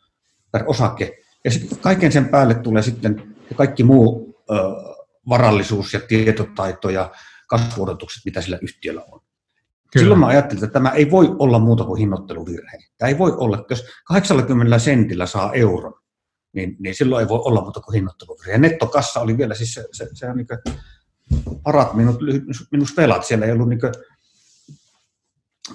per 0.52 0.62
osake. 0.66 1.18
Ja 1.44 1.50
kaiken 1.80 2.12
sen 2.12 2.28
päälle 2.28 2.54
tulee 2.54 2.82
sitten 2.82 3.36
kaikki 3.56 3.84
muu 3.84 4.34
ö, 4.50 4.54
varallisuus 5.28 5.94
ja 5.94 6.00
tietotaito 6.00 6.90
ja 6.90 7.10
kasvuodotukset, 7.46 8.24
mitä 8.24 8.40
sillä 8.40 8.58
yhtiöllä 8.62 9.02
on. 9.12 9.20
Kyllä. 9.92 10.04
Silloin 10.04 10.20
mä 10.20 10.26
ajattelin, 10.26 10.64
että 10.64 10.72
tämä 10.72 10.90
ei 10.90 11.10
voi 11.10 11.36
olla 11.38 11.58
muuta 11.58 11.84
kuin 11.84 11.98
hinnoitteluvirhe. 11.98 12.78
Tämä 12.98 13.08
ei 13.08 13.18
voi 13.18 13.32
olla, 13.36 13.58
että 13.58 13.72
jos 13.72 13.84
80 14.04 14.78
sentillä 14.78 15.26
saa 15.26 15.52
euron, 15.52 15.94
niin, 16.52 16.76
niin 16.78 16.94
silloin 16.94 17.22
ei 17.22 17.28
voi 17.28 17.40
olla 17.44 17.60
muuta 17.60 17.80
kuin 17.80 17.94
hinnoitteluvirhe. 17.94 18.52
Ja 18.52 18.58
nettokassa 18.58 19.20
oli 19.20 19.38
vielä 19.38 19.54
siis 19.54 19.74
se, 19.74 19.84
se, 19.92 20.08
se 20.12 20.26
on 20.26 20.36
niin 20.36 20.46
parat 21.62 21.94
minut, 21.94 22.16
minus 22.72 22.96
velat, 22.96 23.24
siellä 23.24 23.46
ei 23.46 23.52
ollut 23.52 23.68
niin 23.68 23.80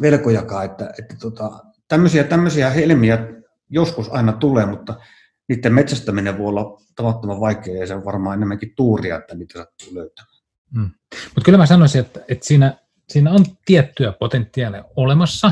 velkojakaan, 0.01 0.65
että, 0.65 0.93
että 0.99 1.15
tota, 1.21 1.63
tämmöisiä, 1.87 2.23
tämmöisiä 2.23 2.69
helmiä 2.69 3.27
joskus 3.69 4.09
aina 4.09 4.33
tulee, 4.33 4.65
mutta 4.65 4.99
niiden 5.49 5.73
metsästäminen 5.73 6.37
voi 6.37 6.47
olla 6.47 6.81
tavattoman 6.95 7.39
vaikeaa 7.39 7.77
ja 7.77 7.87
se 7.87 7.95
on 7.95 8.05
varmaan 8.05 8.37
enemmänkin 8.37 8.73
tuuria, 8.75 9.17
että 9.17 9.35
niitä 9.35 9.59
sattuu 9.59 9.95
löytämään. 9.95 10.33
Hmm. 10.73 10.91
Mutta 11.25 11.45
kyllä 11.45 11.57
mä 11.57 11.65
sanoisin, 11.65 12.01
että, 12.01 12.21
että 12.27 12.45
siinä, 12.45 12.77
siinä 13.13 13.31
on 13.31 13.45
tiettyä 13.65 14.11
potentiaalia 14.11 14.83
olemassa 14.95 15.51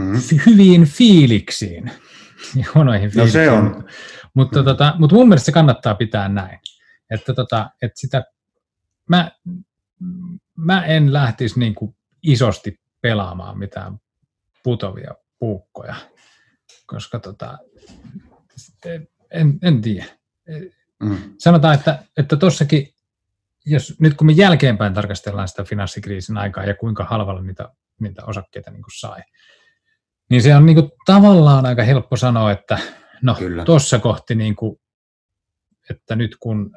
hmm. 0.00 0.20
hyviin 0.46 0.84
fiiliksiin 0.84 1.90
ja 2.56 2.64
huonoihin 2.74 3.10
fiiliksiin. 3.10 3.46
No 3.46 3.50
se 3.52 3.58
on. 3.58 3.88
Mutta, 4.34 4.58
hmm. 4.58 4.64
tota, 4.64 4.94
mutta 4.98 5.16
mun 5.16 5.28
mielestä 5.28 5.46
se 5.46 5.52
kannattaa 5.52 5.94
pitää 5.94 6.28
näin. 6.28 6.58
Että, 7.10 7.34
tota, 7.34 7.70
että 7.82 8.00
sitä, 8.00 8.24
mä, 9.08 9.30
mä 10.56 10.84
en 10.84 11.12
lähtisi 11.12 11.58
niin 11.58 11.74
kuin 11.74 11.96
isosti 12.22 12.80
pelaamaan 13.00 13.58
mitään 13.58 14.00
putovia 14.62 15.14
puukkoja, 15.38 15.94
koska 16.86 17.18
tota, 17.18 17.58
en, 19.30 19.58
en 19.62 19.82
tiedä. 19.82 20.06
Mm. 21.02 21.18
Sanotaan, 21.38 21.74
että, 21.74 22.02
että 22.16 22.36
tossakin, 22.36 22.94
jos 23.68 24.00
nyt 24.00 24.14
kun 24.14 24.26
me 24.26 24.32
jälkeenpäin 24.32 24.94
tarkastellaan 24.94 25.48
sitä 25.48 25.64
finanssikriisin 25.64 26.38
aikaa 26.38 26.64
ja 26.64 26.74
kuinka 26.74 27.04
halvalla 27.04 27.42
niitä, 27.42 27.68
niitä 28.00 28.24
osakkeita 28.24 28.70
niin 28.70 28.82
sai, 29.00 29.22
niin 30.30 30.42
se 30.42 30.56
on 30.56 30.66
niin 30.66 30.76
kuin 30.76 30.90
tavallaan 31.06 31.66
aika 31.66 31.82
helppo 31.82 32.16
sanoa, 32.16 32.52
että 32.52 32.78
no 33.22 33.36
tuossa 33.64 33.98
kohti, 33.98 34.34
niin 34.34 34.56
kuin, 34.56 34.80
että 35.90 36.16
nyt 36.16 36.36
kun, 36.40 36.76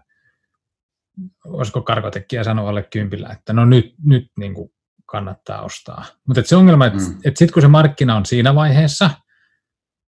olisiko 1.45 1.81
karkotekkiä 1.81 2.43
sanoa 2.43 2.69
alle 2.69 2.83
kympillä, 2.83 3.29
että 3.29 3.53
no 3.53 3.65
nyt, 3.65 3.93
nyt 4.05 4.31
niin 4.37 4.53
kuin 4.53 4.71
kannattaa 5.05 5.61
ostaa. 5.61 6.05
Mutta 6.27 6.43
se 6.45 6.55
ongelma, 6.55 6.85
että 6.85 6.99
mm. 6.99 7.17
et 7.25 7.37
sitten 7.37 7.53
kun 7.53 7.61
se 7.61 7.67
markkina 7.67 8.15
on 8.15 8.25
siinä 8.25 8.55
vaiheessa, 8.55 9.09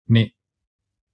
niin, 0.10 0.32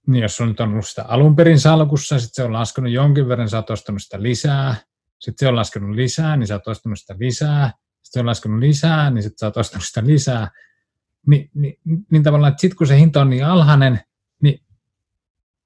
niin 0.06 0.22
jos 0.22 0.40
on 0.40 0.48
nyt 0.48 0.60
ollut 0.60 0.86
sitä 0.86 1.04
alun 1.04 1.36
perin 1.36 1.60
salkussa, 1.60 2.18
sitten 2.18 2.34
se 2.34 2.44
on 2.44 2.52
laskenut 2.52 2.92
jonkin 2.92 3.28
verran, 3.28 3.48
sä 3.48 3.56
oot 3.56 3.70
ostanut 3.70 4.02
sitä 4.02 4.22
lisää, 4.22 4.76
sitten 5.20 5.46
se 5.46 5.48
on 5.48 5.56
laskenut 5.56 5.90
lisää, 5.90 6.36
niin 6.36 6.46
sä 6.46 6.54
oot 6.54 6.68
ostanut 6.68 6.98
sitä 6.98 7.14
lisää, 7.18 7.68
sitten 7.68 8.12
se 8.12 8.20
on 8.20 8.26
laskenut 8.26 8.58
lisää, 8.58 9.10
niin 9.10 9.22
sitten 9.22 9.38
sä 9.38 9.46
oot 9.46 9.56
ostanut 9.56 9.86
sitä 9.86 10.06
lisää, 10.06 10.50
Ni, 11.26 11.50
niin, 11.54 11.78
niin 12.10 12.22
tavallaan, 12.22 12.50
että 12.50 12.60
sitten 12.60 12.76
kun 12.76 12.86
se 12.86 12.96
hinta 12.96 13.20
on 13.20 13.30
niin 13.30 13.46
alhainen, 13.46 14.00
niin, 14.42 14.60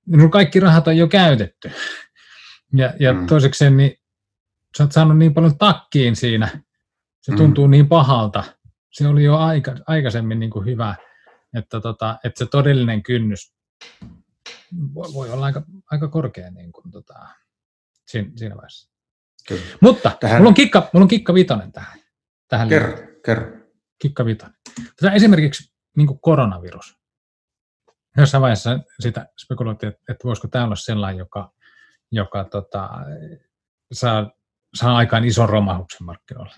niin 0.06 0.30
kaikki 0.30 0.60
rahat 0.60 0.88
on 0.88 0.96
jo 0.96 1.08
käytetty. 1.08 1.70
Ja, 2.72 2.94
ja 3.00 3.12
mm. 3.12 3.26
toisekseen, 3.26 3.76
niin 3.76 4.00
sä 4.78 4.84
oot 4.84 4.92
saanut 4.92 5.18
niin 5.18 5.34
paljon 5.34 5.58
takkiin 5.58 6.16
siinä, 6.16 6.48
se 7.20 7.32
mm. 7.32 7.38
tuntuu 7.38 7.66
niin 7.66 7.88
pahalta. 7.88 8.44
Se 8.92 9.08
oli 9.08 9.24
jo 9.24 9.36
aika, 9.36 9.74
aikaisemmin 9.86 10.40
niin 10.40 10.50
kuin 10.50 10.66
hyvä, 10.66 10.94
että, 11.58 11.80
tota, 11.80 12.18
että 12.24 12.38
se 12.38 12.46
todellinen 12.50 13.02
kynnys 13.02 13.54
voi, 14.94 15.14
voi 15.14 15.30
olla 15.30 15.46
aika, 15.46 15.62
aika 15.90 16.08
korkea 16.08 16.50
niin 16.50 16.72
kuin, 16.72 16.90
tota, 16.90 17.14
siinä, 18.06 18.30
siinä 18.36 18.56
vaiheessa. 18.56 18.93
Kyllä. 19.48 19.62
Mutta 19.80 20.16
tähän... 20.20 20.36
mulla, 20.36 20.48
on 20.48 20.54
kikka, 20.54 20.90
mulla 20.92 21.04
on 21.04 21.08
kikka 21.08 21.34
vitonen 21.34 21.72
tähän. 21.72 21.98
tähän 22.48 22.68
kerro, 22.68 22.96
kerro. 23.24 23.46
Kikka 23.98 24.24
vitonen. 24.24 24.54
Tätä 24.96 25.12
esimerkiksi 25.14 25.74
niin 25.96 26.20
koronavirus. 26.20 26.98
Jossain 28.16 28.42
vaiheessa 28.42 28.78
sitä 29.00 29.26
spekuloitiin, 29.44 29.92
että, 29.92 30.02
että 30.12 30.24
voisiko 30.24 30.48
tämä 30.48 30.64
olla 30.64 30.76
sellainen, 30.76 31.18
joka, 31.18 31.52
joka 32.12 32.44
tota, 32.44 32.90
saa, 33.92 34.30
saa 34.74 34.96
aikaan 34.96 35.24
ison 35.24 35.48
romahuksen 35.48 36.04
markkinoille. 36.06 36.54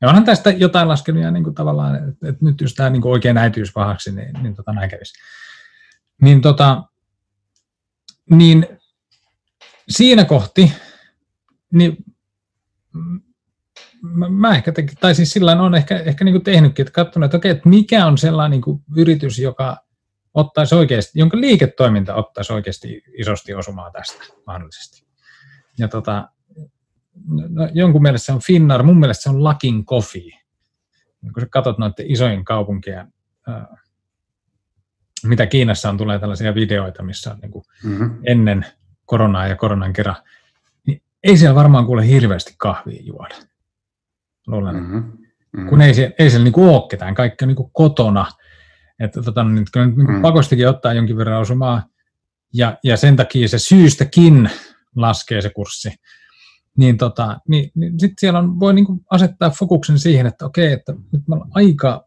Ja 0.00 0.08
onhan 0.08 0.24
tästä 0.24 0.50
jotain 0.50 0.88
laskenut 0.88 1.22
ja 1.22 1.30
niin 1.30 1.44
kuin 1.44 1.54
tavallaan, 1.54 1.96
että, 1.96 2.28
että 2.28 2.44
nyt 2.44 2.60
jos 2.60 2.74
tämä 2.74 2.90
niin 2.90 3.02
kuin 3.02 3.12
oikein 3.12 3.38
äityisi 3.38 3.72
pahaksi, 3.72 4.12
niin, 4.12 4.42
niin 4.42 4.56
tota, 4.56 4.72
näin 4.72 4.90
kävisi. 4.90 5.12
Niin, 6.22 6.42
tota, 6.42 6.82
niin 8.30 8.66
siinä 9.88 10.24
kohti, 10.24 10.72
niin 11.72 11.96
mä, 14.02 14.28
mä 14.28 14.54
ehkä 14.54 14.72
tekin, 14.72 14.96
tai 15.00 15.14
siis 15.14 15.32
sillä 15.32 15.62
on 15.62 15.74
ehkä, 15.74 15.98
ehkä 15.98 16.24
niin 16.24 16.32
kuin 16.32 16.44
tehnytkin, 16.44 16.82
että 16.82 17.04
katsonut, 17.04 17.24
että 17.24 17.36
okei, 17.36 17.50
että 17.50 17.68
mikä 17.68 18.06
on 18.06 18.18
sellainen 18.18 18.50
niin 18.50 18.62
kuin 18.62 18.82
yritys, 18.96 19.38
joka 19.38 19.76
ottaisi 20.34 20.74
oikeasti, 20.74 21.18
jonka 21.18 21.40
liiketoiminta 21.40 22.14
ottaisi 22.14 22.52
oikeasti 22.52 23.02
isosti 23.18 23.54
osumaa 23.54 23.90
tästä 23.90 24.24
mahdollisesti. 24.46 25.06
Ja 25.78 25.88
tota, 25.88 26.28
no, 27.48 27.68
jonkun 27.72 28.02
mielestä 28.02 28.26
se 28.26 28.32
on 28.32 28.40
Finnar, 28.40 28.82
mun 28.82 28.98
mielestä 28.98 29.22
se 29.22 29.30
on 29.30 29.44
Lakin 29.44 29.86
Coffee. 29.86 30.30
Kun 31.20 31.40
sä 31.40 31.46
katsot 31.50 31.78
noiden 31.78 32.10
isojen 32.10 32.44
kaupunkien, 32.44 33.12
äh, 33.48 33.66
mitä 35.24 35.46
Kiinassa 35.46 35.88
on, 35.88 35.96
tulee 35.96 36.18
tällaisia 36.18 36.54
videoita, 36.54 37.02
missä 37.02 37.32
on 37.32 37.38
niin 37.38 37.50
kuin 37.50 37.64
mm-hmm. 37.84 38.18
ennen 38.26 38.66
koronaa 39.04 39.46
ja 39.46 39.56
koronan 39.56 39.92
kerran, 39.92 40.16
niin 40.16 40.41
ei 41.24 41.36
siellä 41.36 41.54
varmaan 41.54 41.86
kuule 41.86 42.06
hirveästi 42.06 42.54
kahvia 42.58 43.02
juoda. 43.02 43.34
Luulen, 44.46 44.76
mm-hmm. 44.76 44.98
Mm-hmm. 45.52 45.68
kun 45.68 45.80
ei, 45.80 45.94
siellä, 45.94 46.14
ei 46.18 46.30
siellä 46.30 46.44
niin 46.44 46.68
ole 46.68 46.88
ketään, 46.88 47.14
kaikki 47.14 47.44
on 47.44 47.48
niin 47.48 47.70
kotona. 47.72 48.26
Että 49.00 49.22
tota, 49.22 49.44
niin, 49.44 49.66
kyllä 49.72 49.86
niin 49.86 49.98
mm-hmm. 49.98 50.22
pakostikin 50.22 50.68
ottaa 50.68 50.92
jonkin 50.92 51.16
verran 51.16 51.40
osumaa, 51.40 51.82
ja, 52.54 52.78
ja 52.84 52.96
sen 52.96 53.16
takia 53.16 53.48
se 53.48 53.58
syystäkin 53.58 54.50
laskee 54.96 55.40
se 55.40 55.50
kurssi 55.50 55.90
niin, 56.76 56.98
tota, 56.98 57.40
niin, 57.48 57.70
niin 57.74 58.00
sitten 58.00 58.16
siellä 58.18 58.38
on, 58.38 58.60
voi 58.60 58.74
niin 58.74 58.86
asettaa 59.10 59.50
fokuksen 59.50 59.98
siihen, 59.98 60.26
että 60.26 60.46
okei, 60.46 60.72
että 60.72 60.92
nyt 61.12 61.28
me 61.28 61.36
aika 61.50 62.06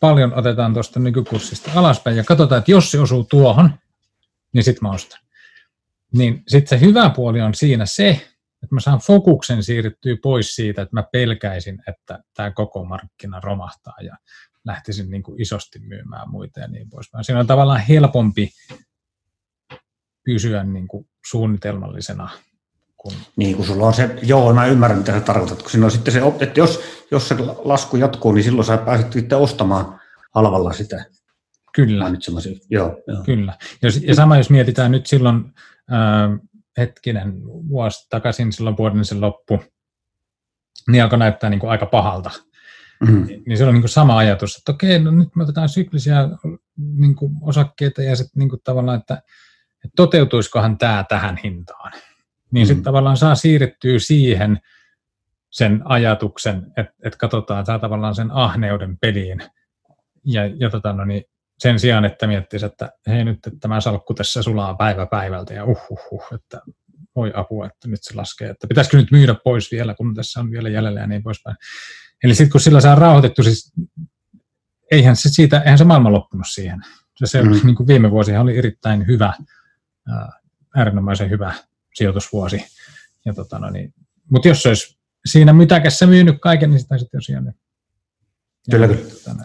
paljon 0.00 0.34
otetaan 0.34 0.72
tuosta 0.72 1.00
nykykurssista 1.00 1.70
alaspäin 1.74 2.16
ja 2.16 2.24
katsotaan, 2.24 2.58
että 2.58 2.70
jos 2.70 2.90
se 2.90 3.00
osuu 3.00 3.24
tuohon, 3.24 3.70
niin 4.52 4.64
sitten 4.64 4.88
mä 4.88 4.90
ostan. 4.90 5.20
Niin 6.14 6.42
sitten 6.48 6.78
se 6.80 6.86
hyvä 6.86 7.10
puoli 7.10 7.40
on 7.40 7.54
siinä 7.54 7.86
se, 7.86 8.10
että 8.62 8.74
mä 8.74 8.80
saan 8.80 8.98
fokuksen 8.98 9.62
siirtyä 9.62 10.16
pois 10.22 10.54
siitä, 10.54 10.82
että 10.82 10.96
mä 10.96 11.04
pelkäisin, 11.12 11.82
että 11.88 12.18
tämä 12.34 12.50
koko 12.50 12.84
markkina 12.84 13.40
romahtaa 13.40 13.94
ja 14.02 14.16
lähtisin 14.64 15.10
niin 15.10 15.22
kuin 15.22 15.42
isosti 15.42 15.78
myymään 15.78 16.30
muita 16.30 16.60
ja 16.60 16.68
niin 16.68 16.90
poispäin. 16.90 17.24
Siinä 17.24 17.40
on 17.40 17.46
tavallaan 17.46 17.80
helpompi 17.80 18.50
pysyä 20.24 20.64
niin 20.64 20.88
kuin 20.88 21.08
suunnitelmallisena. 21.26 22.30
Kun... 22.96 23.12
Niin, 23.36 23.56
kun 23.56 23.66
sulla 23.66 23.86
on 23.86 23.94
se, 23.94 24.18
joo, 24.22 24.54
mä 24.54 24.66
ymmärrän 24.66 24.98
mitä 24.98 25.12
sä 25.12 25.20
tarkoitat, 25.20 25.62
kun 25.62 25.70
siinä 25.70 25.86
on 25.86 25.90
sitten 25.90 26.14
se, 26.14 26.20
että 26.40 26.60
jos, 26.60 26.80
jos 27.10 27.28
se 27.28 27.34
lasku 27.64 27.96
jatkuu, 27.96 28.32
niin 28.32 28.44
silloin 28.44 28.66
sä 28.66 28.76
pääset 28.76 29.12
sitten 29.12 29.38
ostamaan 29.38 30.00
halvalla 30.34 30.72
sitä. 30.72 31.04
Kyllä. 31.74 32.04
Joo, 32.70 33.02
joo. 33.06 33.22
Kyllä. 33.24 33.58
Ja 34.02 34.14
sama 34.14 34.36
jos 34.36 34.50
mietitään 34.50 34.90
nyt 34.90 35.06
silloin, 35.06 35.54
äh, 35.92 36.48
hetkinen, 36.78 37.44
vuosi 37.44 38.06
takaisin 38.10 38.52
silloin 38.52 38.76
vuoden 38.76 39.04
sen 39.04 39.20
loppu, 39.20 39.62
niin 40.88 41.02
alkoi 41.02 41.18
näyttää 41.18 41.50
niin 41.50 41.60
kuin 41.60 41.70
aika 41.70 41.86
pahalta. 41.86 42.30
Mm-hmm. 43.00 43.26
Niin 43.46 43.58
se 43.58 43.64
on 43.64 43.74
niin 43.74 43.82
kuin 43.82 43.90
sama 43.90 44.18
ajatus, 44.18 44.56
että 44.56 44.72
okei, 44.72 44.98
no 44.98 45.10
nyt 45.10 45.36
me 45.36 45.42
otetaan 45.42 45.68
syklisiä 45.68 46.28
niin 46.76 47.14
kuin 47.14 47.32
osakkeita 47.40 48.02
ja 48.02 48.16
sitten 48.16 48.38
niin 48.40 48.48
kuin 48.48 48.60
tavallaan, 48.64 48.98
että, 48.98 49.14
että 49.84 49.92
toteutuisikohan 49.96 50.78
tämä 50.78 51.04
tähän 51.08 51.36
hintaan. 51.44 51.92
Niin 51.92 52.02
mm-hmm. 52.50 52.66
sitten 52.66 52.84
tavallaan 52.84 53.16
saa 53.16 53.34
siirrettyä 53.34 53.98
siihen 53.98 54.58
sen 55.50 55.82
ajatuksen, 55.84 56.66
että, 56.76 56.92
että 57.04 57.18
katsotaan 57.18 57.64
tämä 57.64 57.78
tavallaan 57.78 58.14
sen 58.14 58.30
ahneuden 58.30 58.98
peliin. 58.98 59.42
Ja, 60.24 60.46
ja 60.46 60.70
tota, 60.70 60.92
no 60.92 61.04
niin, 61.04 61.24
sen 61.58 61.80
sijaan, 61.80 62.04
että 62.04 62.26
miettisi, 62.26 62.66
että 62.66 62.92
hei 63.06 63.24
nyt 63.24 63.46
että 63.46 63.60
tämä 63.60 63.80
salkku 63.80 64.14
tässä 64.14 64.42
sulaa 64.42 64.74
päivä 64.74 65.06
päivältä 65.06 65.54
ja 65.54 65.64
uh, 65.64 65.80
uh, 65.90 65.98
uh 66.10 66.24
että 66.34 66.60
voi 67.16 67.32
apua, 67.34 67.66
että 67.66 67.88
nyt 67.88 68.02
se 68.02 68.14
laskee, 68.14 68.50
että 68.50 68.66
pitäisikö 68.66 68.96
nyt 68.96 69.10
myydä 69.10 69.34
pois 69.44 69.70
vielä, 69.70 69.94
kun 69.94 70.14
tässä 70.14 70.40
on 70.40 70.50
vielä 70.50 70.68
jäljellä 70.68 71.00
ja 71.00 71.06
niin 71.06 71.22
poispäin. 71.22 71.56
Eli 72.24 72.34
sitten 72.34 72.52
kun 72.52 72.60
sillä 72.60 72.80
saa 72.80 72.94
rauhoitettu, 72.94 73.42
siis 73.42 73.72
eihän 74.90 75.16
se, 75.16 75.28
siitä, 75.28 75.60
eihän 75.60 75.78
se 75.78 75.84
maailma 75.84 76.12
loppunut 76.12 76.46
siihen. 76.50 76.80
Se, 77.16 77.26
se 77.26 77.42
mm. 77.42 77.50
niin 77.64 77.76
kuin 77.76 77.86
viime 77.86 78.10
vuosi 78.10 78.36
oli 78.36 78.58
erittäin 78.58 79.06
hyvä, 79.06 79.32
äärimmäisen 80.76 81.30
hyvä 81.30 81.54
sijoitusvuosi. 81.94 82.64
Ja 83.24 83.34
tota, 83.34 83.58
no 83.58 83.70
niin, 83.70 83.94
mutta 84.30 84.48
jos 84.48 84.62
se 84.62 84.68
olisi 84.68 84.98
siinä 85.26 85.52
mytäkässä 85.52 86.06
myynyt 86.06 86.36
kaiken, 86.40 86.70
niin 86.70 86.80
sitä 86.80 86.98
sitten 86.98 87.20
tosiaan... 87.20 87.54
Kyllä, 88.70 88.88
kyllä. 88.88 89.44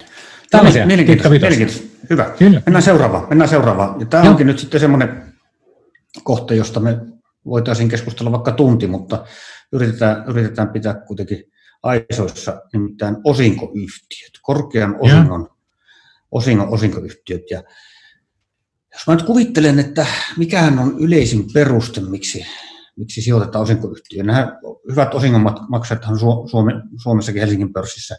Tällaisia, 0.58 0.86
mielenkiintoista, 0.86 1.30
mielenkiintoista. 1.30 1.88
Hyvä. 2.10 2.24
Kyllä. 2.40 2.62
Mennään 2.66 2.84
seuraavaan. 2.84 3.26
Mennään 3.30 3.50
seuraavaan. 3.50 4.00
Ja 4.00 4.06
tämä 4.06 4.24
Joo. 4.24 4.32
onkin 4.32 4.48
nyt 4.48 4.60
sitten 4.60 4.80
semmoinen 4.80 5.34
kohta, 6.24 6.54
josta 6.54 6.80
me 6.80 6.98
voitaisiin 7.46 7.90
keskustella 7.90 8.32
vaikka 8.32 8.52
tunti, 8.52 8.88
mutta 8.88 9.26
yritetään, 9.72 10.24
yritetään 10.28 10.70
pitää 10.70 10.94
kuitenkin 10.94 11.44
aisoissa, 11.84 12.62
nimittäin 12.74 13.18
osinkoyhtiöt, 13.24 14.32
korkean 14.42 14.96
osingon, 15.00 15.50
osingon 16.32 16.70
osinkoyhtiöt. 16.70 17.42
Ja 17.52 17.64
jos 18.94 19.08
mä 19.08 19.16
nyt 19.16 19.26
kuvittelen, 19.26 19.80
että 19.80 20.06
mikähän 20.38 20.80
on 20.80 20.96
yleisin 21.00 21.54
peruste, 21.54 22.02
miksi, 22.02 22.46
miksi 22.96 23.22
sijoitetaan 23.22 23.64
osinkoyhtiöön. 23.64 24.28
Nämä 24.28 24.60
hyvät 24.92 25.14
osingonmaksajathan 25.14 26.16
Suomessakin 27.04 27.40
Helsingin 27.42 27.74
pörssissä, 27.74 28.18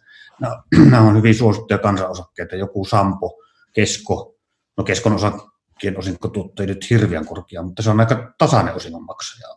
nämä 0.90 1.00
on 1.00 1.16
hyvin 1.16 1.34
suosittuja 1.34 1.78
kansanosakkeita, 1.78 2.56
joku 2.56 2.84
Sampo, 2.84 3.40
Kesko, 3.72 4.36
no 4.76 4.84
Keskon 4.84 5.12
osakkeen 5.12 5.98
osinkotuotto 5.98 6.62
ei 6.62 6.66
nyt 6.66 6.90
hirveän 6.90 7.26
korkea, 7.26 7.62
mutta 7.62 7.82
se 7.82 7.90
on 7.90 8.00
aika 8.00 8.34
tasainen 8.38 8.74
osingonmaksaja. 8.74 9.48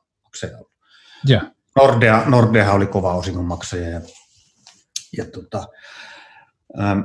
Yeah. 1.29 1.51
Nordea, 1.75 2.23
Nordea 2.25 2.73
oli 2.73 2.85
kova 2.85 3.13
osingonmaksaja. 3.13 3.89
Ja, 3.89 4.01
ja 5.17 5.25
tota, 5.25 5.67
ähm, 6.79 6.99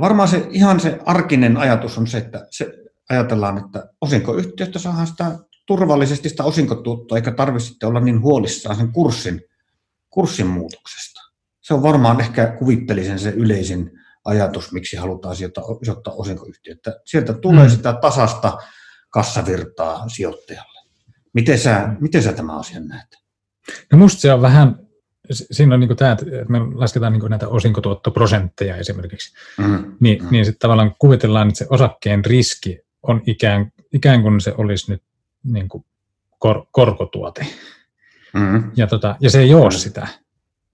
varmaan 0.00 0.28
se, 0.28 0.46
ihan 0.50 0.80
se 0.80 0.98
arkinen 1.06 1.56
ajatus 1.56 1.98
on 1.98 2.06
se, 2.06 2.18
että 2.18 2.46
se, 2.50 2.72
ajatellaan, 3.08 3.58
että 3.58 3.90
osinkoyhtiöstä 4.00 4.78
saadaan 4.78 5.06
sitä 5.06 5.38
turvallisesti 5.68 6.28
sitä 6.28 6.44
osinkotuottoa, 6.44 7.18
eikä 7.18 7.30
tarvitse 7.30 7.86
olla 7.86 8.00
niin 8.00 8.20
huolissaan 8.20 8.76
sen 8.76 8.92
kurssin, 8.92 9.42
kurssin 10.10 10.46
muutoksesta. 10.46 11.20
Se 11.60 11.74
on 11.74 11.82
varmaan 11.82 12.20
ehkä 12.20 12.46
kuvittelisen 12.46 13.18
se 13.18 13.30
yleisin 13.30 13.90
ajatus, 14.24 14.72
miksi 14.72 14.96
halutaan 14.96 15.36
sijoittaa, 15.36 15.64
osinkoyhtiötä. 16.16 17.00
Sieltä 17.04 17.32
tulee 17.32 17.64
mm. 17.64 17.70
sitä 17.70 17.92
tasasta 17.92 18.58
kassavirtaa 19.10 20.08
sijoittajalle. 20.08 20.80
Miten 21.32 21.58
sä, 21.58 21.88
miten 22.00 22.22
sä 22.22 22.32
tämä 22.32 22.58
asian 22.58 22.88
näet? 22.88 23.16
No 23.92 23.98
musta 23.98 24.20
se 24.20 24.32
on 24.32 24.42
vähän, 24.42 24.78
siinä 25.30 25.74
on 25.74 25.80
niin 25.80 25.96
tämä, 25.96 26.12
että 26.12 26.24
me 26.48 26.58
lasketaan 26.58 27.12
niin 27.12 27.30
näitä 27.30 27.48
osinkotuottoprosentteja 27.48 28.76
esimerkiksi, 28.76 29.34
mm. 29.58 29.96
niin, 30.00 30.22
mm. 30.22 30.28
niin 30.30 30.44
sitten 30.44 30.60
tavallaan 30.60 30.94
kuvitellaan, 30.98 31.48
että 31.48 31.58
se 31.58 31.66
osakkeen 31.70 32.24
riski 32.24 32.80
on 33.02 33.22
ikään, 33.26 33.72
ikään 33.92 34.22
kuin 34.22 34.40
se 34.40 34.54
olisi 34.58 34.90
nyt 34.90 35.02
niin 35.44 35.68
kuin 35.68 35.84
kor, 36.38 36.66
korkotuote. 36.70 37.46
Mm. 38.32 38.70
Ja, 38.76 38.86
tota, 38.86 39.16
ja 39.20 39.30
se 39.30 39.40
ei 39.40 39.54
ole 39.54 39.64
mm. 39.64 39.70
sitä. 39.70 40.06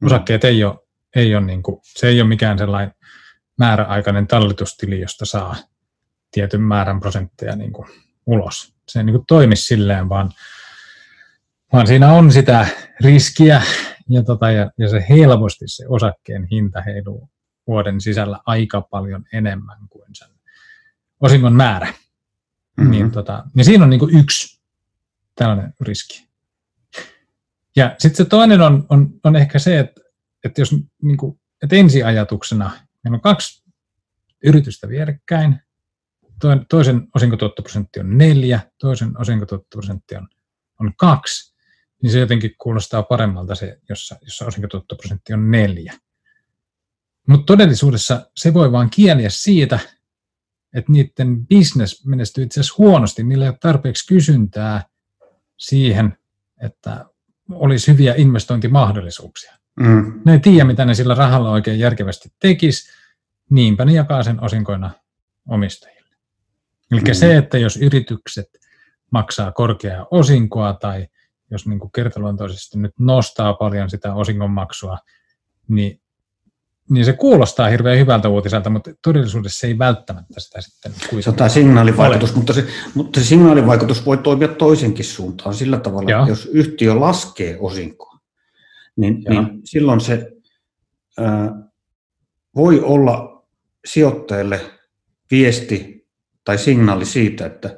Osakkeet 0.05 0.44
ei 0.44 0.64
ole, 0.64 0.79
ei 1.16 1.37
ole 1.37 1.44
niin 1.44 1.62
kuin, 1.62 1.81
se 1.83 2.09
ei 2.09 2.20
ole 2.20 2.29
mikään 2.29 2.59
sellainen 2.59 2.94
määräaikainen 3.59 4.27
tallitustili, 4.27 5.00
josta 5.00 5.24
saa 5.24 5.57
tietyn 6.31 6.61
määrän 6.61 7.00
prosentteja 7.00 7.57
niin 7.57 7.72
kuin 7.72 7.88
ulos. 8.27 8.74
Se 8.88 8.98
ei 8.98 9.05
niin 9.05 9.14
kuin 9.14 9.27
toimi 9.27 9.57
silleen, 9.57 10.09
vaan, 10.09 10.31
vaan 11.72 11.87
siinä 11.87 12.12
on 12.12 12.33
sitä 12.33 12.66
riskiä 13.00 13.62
ja, 14.09 14.22
tota, 14.22 14.50
ja, 14.50 14.70
ja 14.79 14.88
se 14.88 15.07
helposti 15.09 15.64
se 15.68 15.85
osakkeen 15.88 16.48
hinta 16.50 16.81
heiluu 16.81 17.31
vuoden 17.66 18.00
sisällä 18.00 18.38
aika 18.46 18.81
paljon 18.81 19.24
enemmän 19.33 19.79
kuin 19.90 20.09
sen 20.12 20.29
osingon 21.20 21.53
määrä. 21.53 21.87
Mm-hmm. 21.87 22.90
Niin, 22.90 23.11
tota, 23.11 23.44
ja 23.57 23.64
siinä 23.64 23.85
on 23.85 23.90
niin 23.90 24.00
kuin 24.00 24.18
yksi 24.18 24.53
tällainen 25.35 25.75
riski. 25.81 26.29
Ja 27.77 27.94
sitten 27.99 28.16
se 28.16 28.25
toinen 28.25 28.61
on, 28.61 28.87
on, 28.88 29.20
on 29.25 29.37
ehkä 29.37 29.59
se, 29.59 29.79
että, 29.79 30.01
että 30.44 30.61
jos 30.61 30.73
niin 31.03 31.16
kuin, 31.16 31.40
että 31.62 31.77
ensiajatuksena 31.77 32.70
meillä 33.05 33.14
on 33.14 33.20
kaksi 33.20 33.64
yritystä 34.44 34.88
vierekkäin, 34.88 35.61
toisen 36.68 37.09
osinkotuottoprosentti 37.14 38.01
on 38.01 38.18
neljä, 38.18 38.61
toisen 38.79 39.20
osinkotuottoprosentti 39.20 40.16
on, 40.16 40.29
on 40.81 40.92
kaksi, 40.97 41.55
niin 42.03 42.12
se 42.12 42.18
jotenkin 42.18 42.55
kuulostaa 42.59 43.03
paremmalta 43.03 43.55
se, 43.55 43.79
jossa, 43.88 44.16
jossa 44.23 44.47
osinkotuottoprosentti 44.47 45.33
on 45.33 45.51
neljä. 45.51 45.94
Mutta 47.29 47.47
todellisuudessa 47.47 48.31
se 48.37 48.55
voi 48.55 48.73
vaan 48.73 48.90
kieliä 48.90 49.31
siitä, 49.31 49.79
että 50.75 50.92
niiden 50.92 51.47
business 51.47 52.07
menestyy 52.07 52.44
itse 52.44 52.61
asiassa 52.61 52.75
huonosti, 52.79 53.23
niillä 53.23 53.44
ei 53.44 53.49
ole 53.49 53.59
tarpeeksi 53.61 54.07
kysyntää 54.07 54.83
siihen, 55.56 56.18
että 56.60 57.04
olisi 57.52 57.92
hyviä 57.92 58.14
investointimahdollisuuksia. 58.16 59.52
Mm. 59.80 60.20
Ne 60.24 60.32
ei 60.32 60.40
tiedä, 60.40 60.64
mitä 60.64 60.84
ne 60.84 60.94
sillä 60.94 61.14
rahalla 61.14 61.50
oikein 61.50 61.78
järkevästi 61.78 62.32
tekisi, 62.38 62.92
niinpä 63.50 63.84
ne 63.84 63.92
jakaa 63.92 64.22
sen 64.22 64.42
osinkoina 64.44 64.90
omistajille. 65.48 66.16
Eli 66.92 67.00
mm. 67.00 67.12
se, 67.12 67.36
että 67.36 67.58
jos 67.58 67.76
yritykset 67.76 68.48
maksaa 69.10 69.52
korkeaa 69.52 70.06
osinkoa 70.10 70.72
tai 70.72 71.08
jos 71.50 71.66
niin 71.66 71.80
kertaluontoisesti 71.94 72.78
nyt 72.78 72.92
nostaa 72.98 73.54
paljon 73.54 73.90
sitä 73.90 74.14
osingonmaksua, 74.14 74.98
niin 75.68 76.00
niin 76.90 77.05
se 77.05 77.12
kuulostaa 77.12 77.68
hirveän 77.68 77.99
hyvältä 77.99 78.29
uutiselta, 78.29 78.70
mutta 78.70 78.90
todellisuudessa 79.03 79.59
se 79.59 79.66
ei 79.66 79.79
välttämättä 79.79 80.40
sitä 80.40 80.61
sitten 80.61 80.92
kuitenkaan 80.92 81.23
Se 81.23 81.31
on 81.31 81.37
tämä 81.37 81.49
signaalivaikutus, 81.49 82.35
mutta 82.35 82.53
se, 82.53 82.66
mutta 82.94 83.20
se 83.20 83.27
signaalivaikutus 83.27 84.07
voi 84.07 84.18
toimia 84.18 84.49
toisenkin 84.49 85.05
suuntaan 85.05 85.55
sillä 85.55 85.79
tavalla, 85.79 86.11
Joo. 86.11 86.20
että 86.20 86.33
jos 86.33 86.47
yhtiö 86.47 87.01
laskee 87.01 87.57
osinkoa, 87.61 88.18
niin, 88.97 89.25
niin 89.29 89.61
silloin 89.64 90.01
se 90.01 90.33
ää, 91.18 91.53
voi 92.57 92.81
olla 92.81 93.47
sijoittajille 93.85 94.61
viesti 95.31 96.07
tai 96.44 96.59
signaali 96.59 97.05
siitä, 97.05 97.47
että 97.47 97.77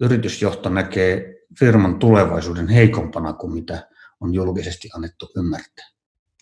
yritysjohto 0.00 0.68
näkee 0.68 1.34
firman 1.58 1.98
tulevaisuuden 1.98 2.68
heikompana 2.68 3.32
kuin 3.32 3.52
mitä 3.52 3.88
on 4.20 4.34
julkisesti 4.34 4.88
annettu 4.94 5.28
ymmärtää. 5.36 5.95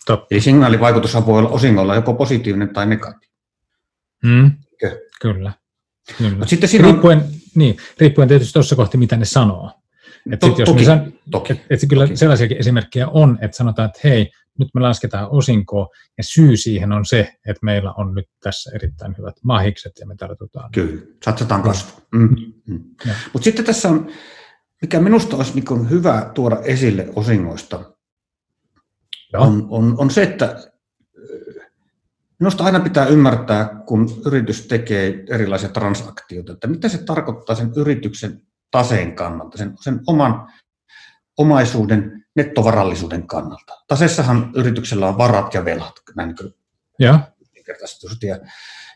Totta. 0.05 0.27
Eli 0.31 0.41
signaalivaikutus 0.41 1.15
voi 1.25 1.39
olla 1.39 1.49
osingolla 1.49 1.95
joko 1.95 2.13
positiivinen 2.13 2.73
tai 2.73 2.85
negatiivinen. 2.85 3.35
Mm, 4.23 4.51
kyllä. 4.81 5.51
kyllä. 6.17 6.45
sitten 6.45 6.69
siinä 6.69 6.87
riippuen, 6.87 7.17
on... 7.17 7.23
niin, 7.55 7.77
riippuen 7.99 8.27
tietysti 8.27 8.53
tuossa 8.53 8.75
kohti, 8.75 8.97
mitä 8.97 9.17
ne 9.17 9.25
sanoo. 9.25 9.71
Et 10.31 10.39
to, 10.39 10.47
sit, 10.47 10.59
jos 10.59 10.69
toki, 10.69 10.85
san, 10.85 11.13
toki, 11.31 11.53
et, 11.53 11.65
et 11.69 11.79
kyllä 11.89 12.07
toki. 12.07 12.17
sellaisiakin 12.17 12.57
esimerkkejä 12.57 13.07
on, 13.07 13.37
että 13.41 13.57
sanotaan, 13.57 13.85
että 13.85 13.99
hei, 14.03 14.31
nyt 14.59 14.69
me 14.73 14.81
lasketaan 14.81 15.27
osinkoa, 15.31 15.87
ja 16.17 16.23
syy 16.23 16.57
siihen 16.57 16.91
on 16.91 17.05
se, 17.05 17.19
että 17.19 17.59
meillä 17.61 17.93
on 17.93 18.13
nyt 18.15 18.29
tässä 18.43 18.71
erittäin 18.75 19.15
hyvät 19.17 19.35
mahikset, 19.43 19.91
ja 19.99 20.07
me 20.07 20.15
tartutaan. 20.15 20.71
Kyllä, 20.71 21.01
satsataan 21.25 21.61
kasvuun. 21.61 22.01
Mm. 22.15 22.35
Mm. 22.67 22.83
Mutta 23.33 23.43
sitten 23.43 23.65
tässä 23.65 23.89
on, 23.89 24.07
mikä 24.81 24.99
minusta 24.99 25.35
olisi 25.35 25.53
niin 25.55 25.89
hyvä 25.89 26.31
tuoda 26.33 26.57
esille 26.63 27.07
osingoista, 27.15 27.94
on, 29.39 29.67
on, 29.69 29.95
on 29.97 30.11
se, 30.11 30.23
että 30.23 30.55
Minusta 32.39 32.63
aina 32.63 32.79
pitää 32.79 33.05
ymmärtää, 33.05 33.69
kun 33.85 34.21
yritys 34.25 34.67
tekee 34.67 35.23
erilaisia 35.29 35.69
transaktioita, 35.69 36.53
että 36.53 36.67
mitä 36.67 36.89
se 36.89 36.97
tarkoittaa 36.97 37.55
sen 37.55 37.71
yrityksen 37.75 38.41
taseen 38.71 39.15
kannalta, 39.15 39.57
sen, 39.57 39.73
sen 39.81 39.99
oman 40.07 40.47
omaisuuden 41.37 42.25
nettovarallisuuden 42.35 43.27
kannalta. 43.27 43.83
Tasessahan 43.87 44.51
yrityksellä 44.55 45.07
on 45.07 45.17
varat 45.17 45.53
ja 45.53 45.65
velat, 45.65 45.93
näin 46.15 46.35
kuin 46.35 46.53
ja. 46.99 47.19
ja, 48.23 48.39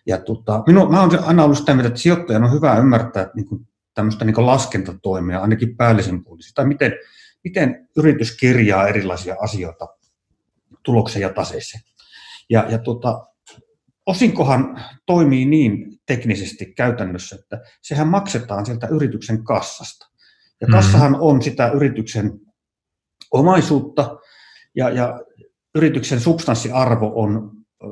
ja 0.05 0.17
tota, 0.17 0.63
minu, 0.67 0.89
mä 0.89 1.01
olen 1.01 1.23
aina 1.23 1.43
ollut 1.43 1.57
sitä 1.57 1.73
mieltä, 1.73 1.87
että 1.87 1.99
sijoittajan 1.99 2.43
on 2.43 2.51
hyvä 2.51 2.77
ymmärtää 2.77 3.23
että 3.23 3.35
niin 3.35 3.45
kuin, 3.45 3.67
tämmöistä 3.93 4.25
niin 4.25 4.45
laskentatoimia, 4.45 5.39
ainakin 5.39 5.77
päällisin 5.77 6.23
puolisi, 6.23 6.53
tai 6.55 6.65
miten, 6.65 6.93
miten 7.43 7.89
yritys 7.97 8.37
kirjaa 8.37 8.87
erilaisia 8.87 9.35
asioita 9.39 9.87
tuloksen 10.89 11.21
ja 11.21 11.33
taseeseen. 11.33 11.83
Ja, 12.49 12.65
ja 12.69 12.77
tota, 12.77 13.25
osinkohan 14.05 14.85
toimii 15.05 15.45
niin 15.45 15.99
teknisesti 16.05 16.73
käytännössä, 16.77 17.35
että 17.35 17.61
sehän 17.81 18.07
maksetaan 18.07 18.65
sieltä 18.65 18.87
yrityksen 18.87 19.43
kassasta. 19.43 20.05
Ja 20.61 20.67
mm. 20.67 20.71
kassahan 20.71 21.15
on 21.19 21.41
sitä 21.41 21.67
yrityksen 21.67 22.31
omaisuutta 23.31 24.17
ja, 24.75 24.89
ja 24.89 25.19
yrityksen 25.75 26.19
substanssiarvo 26.19 27.11
on 27.15 27.51
ö, 27.83 27.85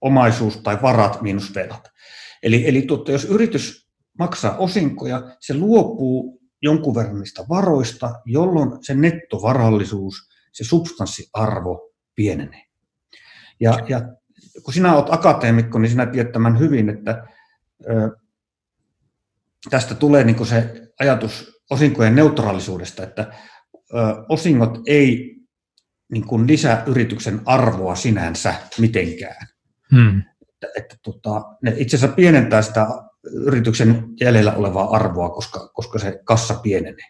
omaisuus 0.00 0.56
tai 0.56 0.82
varat 0.82 1.22
miinus 1.22 1.54
velat. 1.54 1.88
Eli, 2.42 2.68
eli 2.68 2.82
tuota, 2.82 3.12
jos 3.12 3.24
yritys 3.24 3.88
maksaa 4.18 4.56
osinkoja, 4.56 5.36
se 5.40 5.54
luopuu 5.54 6.40
jonkun 6.62 6.94
verran 6.94 7.18
niistä 7.18 7.44
varoista, 7.48 8.14
jolloin 8.24 8.70
se 8.80 8.94
nettovarallisuus, 8.94 10.14
se 10.52 10.64
substanssiarvo 10.64 11.95
pienenee. 12.16 12.62
Ja, 13.60 13.78
ja 13.88 14.00
kun 14.62 14.74
sinä 14.74 14.94
olet 14.94 15.12
akateemikko, 15.12 15.78
niin 15.78 15.90
sinä 15.90 16.06
tiedät 16.06 16.32
tämän 16.32 16.58
hyvin, 16.58 16.88
että 16.88 17.26
ö, 17.90 18.16
tästä 19.70 19.94
tulee 19.94 20.24
niin 20.24 20.46
se 20.46 20.88
ajatus 21.00 21.62
osinkojen 21.70 22.14
neutraalisuudesta, 22.14 23.02
että 23.02 23.32
ö, 23.74 23.96
osingot 24.28 24.78
ei 24.86 25.36
niin 26.12 26.26
kuin 26.26 26.46
lisää 26.46 26.82
yrityksen 26.86 27.40
arvoa 27.44 27.94
sinänsä 27.94 28.54
mitenkään. 28.78 29.46
Hmm. 29.94 30.22
Että, 30.48 30.66
että 30.76 30.96
tota, 31.02 31.42
ne 31.62 31.74
itse 31.76 31.96
asiassa 31.96 32.16
pienentää 32.16 32.62
sitä 32.62 32.86
yrityksen 33.32 34.04
jäljellä 34.20 34.52
olevaa 34.52 34.90
arvoa, 34.90 35.28
koska, 35.28 35.70
koska 35.74 35.98
se 35.98 36.20
kassa 36.24 36.54
pienenee. 36.54 37.06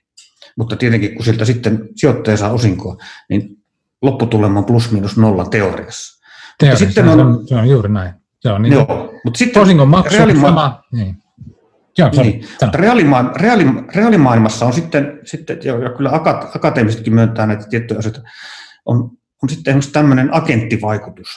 Mutta 0.56 0.76
tietenkin 0.76 1.14
kun 1.14 1.24
siltä 1.24 1.44
sitten 1.44 1.88
sijoittaja 1.96 2.36
saa 2.36 2.52
osinkoa, 2.52 2.96
niin 3.28 3.56
lopputulema 4.02 4.62
plus 4.62 4.90
minus 4.92 5.16
nolla 5.16 5.44
teoriassa. 5.44 6.24
Teoriassa 6.58 6.84
sitten 6.84 7.08
on, 7.08 7.20
on, 7.20 7.48
se 7.48 7.54
on 7.54 7.68
juuri 7.68 7.88
näin. 7.88 8.14
Se 8.40 8.50
on 8.50 8.62
niin, 8.62 8.72
joo, 8.72 9.12
mutta 9.24 9.38
sitten 9.38 9.62
osingon 9.62 9.88
maksu 9.88 10.16
reaalima- 10.16 10.40
sama. 10.40 10.82
Niin. 10.92 11.16
Joo, 11.98 12.10
niin. 12.10 12.44
Reaalima- 12.74 13.32
reaali- 13.36 13.84
reaalimaailmassa 13.94 14.66
on 14.66 14.72
sitten, 14.72 15.20
sitten 15.24 15.58
jo, 15.64 15.82
jo 15.82 15.90
kyllä 15.96 16.10
akateemisetkin 16.54 17.14
myöntää 17.14 17.46
näitä 17.46 17.66
tiettyjä 17.70 17.98
asioita, 17.98 18.20
on, 18.86 19.10
on 19.42 19.48
sitten 19.48 19.70
esimerkiksi 19.70 19.92
tämmöinen 19.92 20.34
agenttivaikutus, 20.34 21.28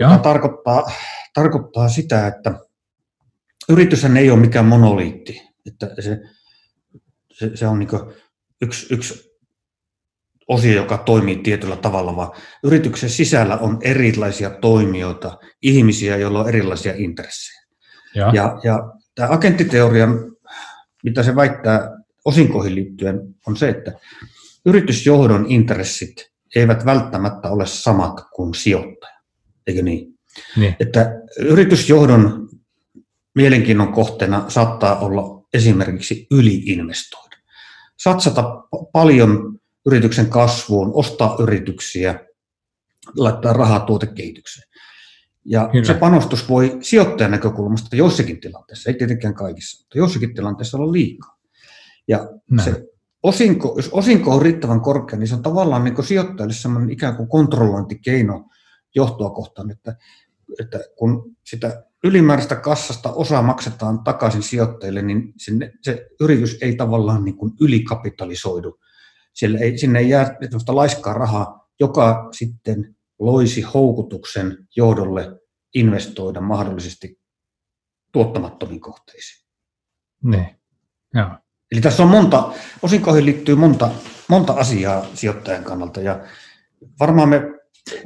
Joo. 0.00 0.10
joka 0.10 0.22
tarkoittaa, 0.22 0.90
tarkoittaa 1.34 1.88
sitä, 1.88 2.26
että 2.26 2.54
yrityshän 3.68 4.16
ei 4.16 4.30
ole 4.30 4.40
mikään 4.40 4.64
monoliitti, 4.64 5.42
että 5.66 6.02
se, 6.02 6.20
se, 7.32 7.56
se 7.56 7.66
on 7.66 7.78
niin 7.78 7.88
yksi, 8.62 8.94
yksi 8.94 9.27
osio, 10.48 10.72
joka 10.72 10.98
toimii 10.98 11.36
tietyllä 11.36 11.76
tavalla, 11.76 12.16
vaan 12.16 12.32
yrityksen 12.64 13.10
sisällä 13.10 13.56
on 13.56 13.78
erilaisia 13.80 14.50
toimijoita, 14.50 15.38
ihmisiä, 15.62 16.16
joilla 16.16 16.40
on 16.40 16.48
erilaisia 16.48 16.92
intressejä. 16.96 17.62
Ja, 18.14 18.30
ja, 18.34 18.58
ja 18.64 18.92
tämä 19.14 19.28
agenttiteorian, 19.32 20.18
mitä 21.04 21.22
se 21.22 21.36
väittää 21.36 21.90
osinkoihin 22.24 22.74
liittyen, 22.74 23.20
on 23.46 23.56
se, 23.56 23.68
että 23.68 23.92
yritysjohdon 24.66 25.46
intressit 25.48 26.30
eivät 26.56 26.84
välttämättä 26.84 27.50
ole 27.50 27.66
samat 27.66 28.14
kuin 28.34 28.54
sijoittaja, 28.54 29.20
eikö 29.66 29.82
niin? 29.82 30.18
niin. 30.56 30.76
Että 30.80 31.12
yritysjohdon 31.38 32.48
mielenkiinnon 33.34 33.92
kohteena 33.92 34.44
saattaa 34.48 34.98
olla 34.98 35.46
esimerkiksi 35.54 36.26
yliinvestoida. 36.30 37.36
Satsata 37.96 38.44
paljon 38.92 39.57
yrityksen 39.88 40.30
kasvuun, 40.30 40.90
ostaa 40.94 41.36
yrityksiä, 41.40 42.20
laittaa 43.16 43.52
rahaa 43.52 43.80
tuotekehitykseen. 43.80 44.68
Ja 45.44 45.68
Kyllä. 45.72 45.84
se 45.84 45.94
panostus 45.94 46.48
voi 46.48 46.78
sijoittajan 46.80 47.30
näkökulmasta 47.30 47.96
jossakin 47.96 48.40
tilanteessa, 48.40 48.90
ei 48.90 48.96
tietenkään 48.96 49.34
kaikissa, 49.34 49.84
mutta 49.84 49.98
jossakin 49.98 50.34
tilanteessa 50.34 50.78
olla 50.78 50.92
liikaa. 50.92 51.38
Ja 52.08 52.28
se 52.64 52.84
osinko, 53.22 53.74
jos 53.76 53.88
osinko 53.92 54.34
on 54.34 54.42
riittävän 54.42 54.80
korkea, 54.80 55.18
niin 55.18 55.28
se 55.28 55.34
on 55.34 55.42
tavallaan 55.42 55.84
niin 55.84 56.04
sijoittajalle 56.04 56.54
sellainen 56.54 56.90
ikään 56.90 57.16
kuin 57.16 57.28
kontrollointikeino 57.28 58.44
johtoa 58.94 59.30
kohtaan, 59.30 59.70
että, 59.70 59.96
että 60.60 60.80
kun 60.98 61.36
sitä 61.44 61.84
ylimääräistä 62.04 62.56
kassasta 62.56 63.12
osa 63.12 63.42
maksetaan 63.42 64.04
takaisin 64.04 64.42
sijoittajille, 64.42 65.02
niin 65.02 65.32
sinne, 65.36 65.72
se 65.82 66.06
yritys 66.20 66.58
ei 66.60 66.76
tavallaan 66.76 67.24
niin 67.24 67.36
kuin 67.36 67.52
ylikapitalisoidu. 67.60 68.80
Siellä 69.38 69.58
ei, 69.58 69.78
sinne 69.78 69.98
ei 69.98 70.08
jää 70.08 70.36
laiskaa 70.68 71.12
rahaa, 71.12 71.68
joka 71.80 72.28
sitten 72.32 72.96
loisi 73.18 73.62
houkutuksen 73.62 74.68
johdolle 74.76 75.40
investoida 75.74 76.40
mahdollisesti 76.40 77.20
tuottamattomiin 78.12 78.80
kohteisiin. 78.80 79.48
Niin, 80.24 80.46
joo. 81.14 81.30
Eli 81.72 81.80
tässä 81.80 82.02
on 82.02 82.08
monta, 82.08 82.52
osinkoihin 82.82 83.26
liittyy 83.26 83.54
monta, 83.54 83.90
monta 84.28 84.52
asiaa 84.52 85.06
sijoittajan 85.14 85.64
kannalta 85.64 86.00
ja 86.00 86.24
varmaan 87.00 87.28
me, 87.28 87.40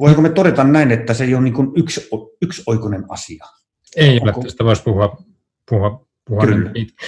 voiko 0.00 0.22
me 0.22 0.30
todeta 0.30 0.64
näin, 0.64 0.90
että 0.90 1.14
se 1.14 1.24
ei 1.24 1.34
ole 1.34 1.42
niin 1.42 1.54
yksi, 1.76 2.08
yksioikoinen 2.42 3.04
asia. 3.08 3.44
Ei 3.96 4.20
Onko? 4.20 4.40
ole, 4.40 4.44
tästä 4.44 4.64
voisi 4.64 4.82
puhua, 4.82 5.16
puhua, 5.70 6.06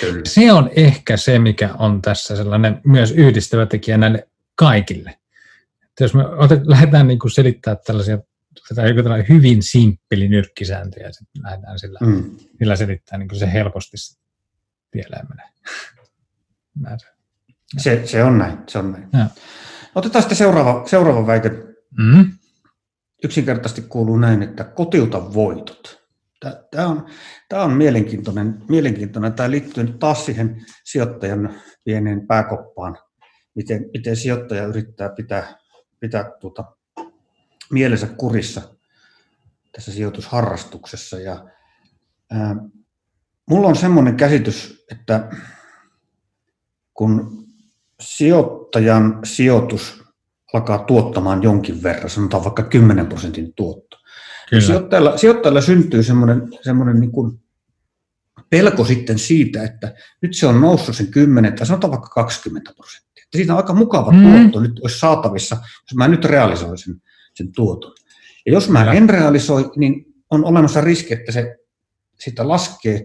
kyllä. 0.00 0.22
Se 0.24 0.52
on 0.52 0.70
ehkä 0.76 1.16
se, 1.16 1.38
mikä 1.38 1.74
on 1.78 2.02
tässä 2.02 2.36
sellainen 2.36 2.80
myös 2.86 3.10
yhdistävä 3.10 3.66
tekijä 3.66 3.98
näille 3.98 4.28
kaikille. 4.54 5.18
Että 5.84 6.04
jos 6.04 6.14
me 6.14 6.26
otet, 6.26 6.66
lähdetään 6.66 7.06
niin 7.06 7.18
kuin 7.18 7.30
selittämään 7.30 7.78
tällaisia 7.86 8.18
joku 8.88 9.02
tällainen 9.02 9.28
hyvin 9.28 9.62
simppeli 9.62 10.28
nyrkkisääntö 10.28 11.00
ja 11.00 11.12
sitten 11.12 11.42
lähdetään 11.42 11.78
sillä, 11.78 11.98
mm. 12.02 12.36
sillä 12.58 12.76
selittämään, 12.76 13.20
niin 13.20 13.28
kuin 13.28 13.38
se 13.38 13.52
helposti 13.52 13.96
pieleen 14.90 15.26
menee. 15.28 15.46
Se, 17.78 18.02
se 18.06 18.24
on 18.24 18.38
näin. 18.38 18.58
Se 18.68 18.78
on 18.78 18.92
näin. 18.92 19.08
Ja. 19.12 19.26
Otetaan 19.94 20.22
sitten 20.22 20.38
seuraava, 20.38 20.86
seuraava 20.86 21.26
väite. 21.26 21.50
Mm. 21.98 22.32
Yksinkertaisesti 23.24 23.82
kuuluu 23.82 24.16
näin, 24.16 24.42
että 24.42 24.64
kotiuta 24.64 25.34
voitot. 25.34 26.03
Tämä 26.70 26.88
on, 26.88 27.06
tämä 27.48 27.62
on 27.62 27.72
mielenkiintoinen, 27.72 28.62
mielenkiintoinen. 28.68 29.32
Tämä 29.32 29.50
liittyy 29.50 29.94
taas 29.98 30.26
siihen 30.26 30.64
sijoittajan 30.84 31.54
pieneen 31.84 32.26
pääkoppaan, 32.26 32.98
miten, 33.54 33.90
miten 33.92 34.16
sijoittaja 34.16 34.64
yrittää 34.64 35.08
pitää 35.08 35.64
pitää 36.04 36.30
tuota, 36.40 36.64
mielensä 37.70 38.06
kurissa 38.06 38.62
tässä 39.72 39.92
sijoitusharrastuksessa. 39.92 41.20
Ja, 41.20 41.44
ää, 42.30 42.56
mulla 43.50 43.68
on 43.68 43.76
semmoinen 43.76 44.16
käsitys, 44.16 44.84
että 44.92 45.30
kun 46.94 47.44
sijoittajan 48.00 49.20
sijoitus 49.24 50.04
alkaa 50.54 50.78
tuottamaan 50.78 51.42
jonkin 51.42 51.82
verran, 51.82 52.10
sanotaan 52.10 52.44
vaikka 52.44 52.62
10 52.62 53.06
prosentin 53.06 53.54
tuotto, 53.54 53.83
niin 54.50 54.62
sijoittajalla, 54.62 55.16
sijoittajalla 55.16 55.60
syntyy 55.60 56.02
semmoinen, 56.02 56.42
semmoinen 56.62 57.00
niin 57.00 57.12
kuin 57.12 57.40
pelko 58.50 58.84
sitten 58.84 59.18
siitä, 59.18 59.62
että 59.62 59.94
nyt 60.22 60.34
se 60.34 60.46
on 60.46 60.60
noussut 60.60 60.96
sen 60.96 61.06
10 61.06 61.52
tai 61.52 61.66
sanotaan 61.66 61.90
vaikka 61.90 62.08
20 62.08 62.72
prosenttia 62.76 63.14
että 63.34 63.38
siitä 63.38 63.52
on 63.52 63.56
aika 63.56 63.74
mukava 63.74 64.12
mm. 64.12 64.22
tuotto 64.22 64.60
nyt 64.60 64.78
olisi 64.78 64.98
saatavissa, 64.98 65.56
jos 65.56 65.94
mä 65.96 66.08
nyt 66.08 66.24
realisoin 66.24 66.78
sen, 66.78 67.02
sen 67.34 67.52
tuoton. 67.52 67.92
Ja 68.46 68.52
jos 68.52 68.68
mä 68.68 68.92
en 68.92 69.10
realisoi, 69.10 69.70
niin 69.76 70.06
on 70.30 70.44
olemassa 70.44 70.80
riski, 70.80 71.14
että 71.14 71.32
se 71.32 71.56
sitä 72.20 72.48
laskee. 72.48 73.04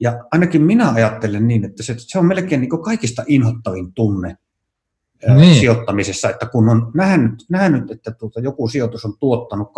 Ja 0.00 0.24
ainakin 0.32 0.62
minä 0.62 0.90
ajattelen 0.90 1.48
niin, 1.48 1.64
että 1.64 1.82
se, 1.82 1.94
se 1.98 2.18
on 2.18 2.26
melkein 2.26 2.60
niin 2.60 2.82
kaikista 2.84 3.24
inhottavin 3.26 3.92
tunne 3.92 4.36
niin. 5.36 5.54
sijoittamisessa, 5.54 6.30
että 6.30 6.46
kun 6.46 6.68
on 6.68 6.90
nähnyt, 6.94 7.44
nähnyt 7.48 7.90
että 7.90 8.10
tuota, 8.10 8.40
joku 8.40 8.68
sijoitus 8.68 9.04
on 9.04 9.18
tuottanut 9.18 9.68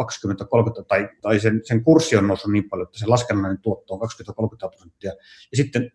20-30 0.80 0.84
tai, 0.88 1.08
tai 1.22 1.40
sen, 1.40 1.60
sen 1.64 1.84
kurssi 1.84 2.16
on 2.16 2.26
noussut 2.26 2.52
niin 2.52 2.68
paljon, 2.68 2.88
että 2.88 2.98
se 2.98 3.06
laskennallinen 3.06 3.62
tuotto 3.62 3.94
on 3.94 4.00
20-30 4.00 4.70
prosenttia, 4.70 5.12
ja 5.50 5.56
sitten 5.56 5.92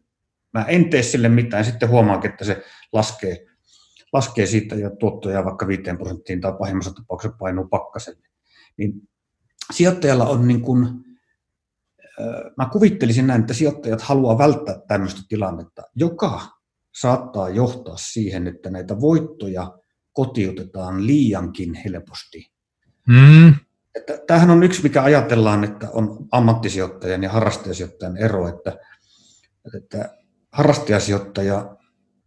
mä 0.54 0.64
en 0.64 0.90
tee 0.90 1.04
sille 1.04 1.30
mitään, 1.30 1.66
sitten 1.66 1.90
huomaankin, 1.90 2.32
että 2.32 2.46
se 2.46 2.64
laskee, 2.92 3.46
laskee 4.14 4.46
siitä 4.46 4.76
ja 4.76 4.90
tuottoja 4.90 5.46
vaikka 5.46 5.68
5 5.68 5.84
prosenttiin 5.98 6.42
tai 6.42 6.54
pahimmassa 6.60 6.94
tapauksessa 6.94 7.38
painuu 7.38 7.68
pakkaselle. 7.68 8.28
Niin 8.78 8.94
sijoittajalla 9.74 10.26
on 10.26 10.48
niin 10.48 10.62
kuin, 10.62 10.88
mä 12.58 12.70
kuvittelisin 12.72 13.28
näin, 13.28 13.42
että 13.42 13.54
sijoittajat 13.54 14.02
haluaa 14.02 14.38
välttää 14.38 14.76
tämmöistä 14.88 15.22
tilannetta, 15.30 15.82
joka 15.96 16.42
saattaa 16.94 17.50
johtaa 17.50 17.98
siihen, 17.98 18.48
että 18.48 18.70
näitä 18.70 19.02
voittoja 19.02 19.78
kotiutetaan 20.14 21.08
liiankin 21.08 21.74
helposti. 21.74 22.52
Mm. 23.08 23.54
Että 23.96 24.18
tämähän 24.28 24.50
on 24.50 24.64
yksi, 24.64 24.84
mikä 24.84 25.04
ajatellaan, 25.04 25.64
että 25.64 25.90
on 25.90 26.28
ammattisijoittajan 26.32 27.24
ja 27.24 27.30
harrastajasijoittajan 27.30 28.18
ero, 28.18 28.48
että, 28.48 28.78
että 29.78 30.18
harrastajasijoittaja 30.52 31.78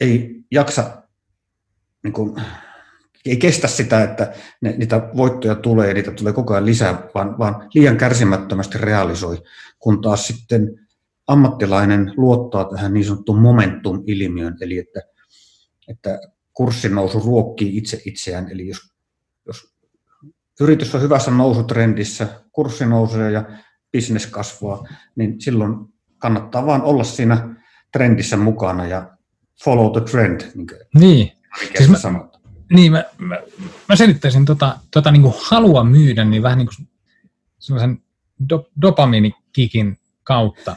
ei 0.00 0.44
jaksa, 0.50 1.02
niin 2.02 2.12
kuin, 2.12 2.42
ei 3.26 3.36
kestä 3.36 3.68
sitä, 3.68 4.04
että 4.04 4.32
ne, 4.60 4.74
niitä 4.76 5.08
voittoja 5.16 5.54
tulee 5.54 5.88
ja 5.88 5.94
niitä 5.94 6.10
tulee 6.10 6.32
koko 6.32 6.54
ajan 6.54 6.66
lisää, 6.66 7.02
vaan, 7.14 7.38
vaan 7.38 7.68
liian 7.74 7.96
kärsimättömästi 7.96 8.78
realisoi, 8.78 9.42
kun 9.78 10.00
taas 10.00 10.26
sitten 10.26 10.85
ammattilainen 11.26 12.12
luottaa 12.16 12.64
tähän 12.64 12.94
niin 12.94 13.04
sanottuun 13.04 13.42
momentum-ilmiön, 13.42 14.56
eli 14.60 14.78
että, 14.78 15.00
että 15.88 16.20
kurssin 16.52 16.94
nousu 16.94 17.20
ruokkii 17.20 17.76
itse 17.76 18.02
itseään, 18.04 18.50
eli 18.50 18.68
jos, 18.68 18.78
jos 19.46 19.74
yritys 20.60 20.94
on 20.94 21.02
hyvässä 21.02 21.30
nousutrendissä, 21.30 22.28
kurssi 22.52 22.86
nousee 22.86 23.30
ja 23.30 23.44
bisnes 23.92 24.26
kasvaa, 24.26 24.84
niin 25.16 25.40
silloin 25.40 25.74
kannattaa 26.18 26.66
vaan 26.66 26.82
olla 26.82 27.04
siinä 27.04 27.56
trendissä 27.92 28.36
mukana 28.36 28.86
ja 28.86 29.16
follow 29.64 29.92
the 29.92 30.00
trend, 30.00 30.40
niin 30.54 30.66
kuin 30.66 30.80
niin. 30.94 31.32
Siis 31.76 31.90
mä, 31.90 31.98
sanot. 31.98 32.36
Niin, 32.72 32.92
mä, 32.92 33.04
mä, 33.18 33.36
mä 33.88 33.96
selittäisin 33.96 34.44
tota, 34.44 34.78
tota 34.90 35.10
niin 35.10 35.22
kuin 35.22 35.34
halua 35.38 35.84
myydä, 35.84 36.24
niin 36.24 36.42
vähän 36.42 36.58
niin 36.58 36.68
kuin 36.76 36.88
sellaisen 37.58 38.02
do, 38.48 38.70
dopaminikikin 38.82 39.98
kautta. 40.26 40.76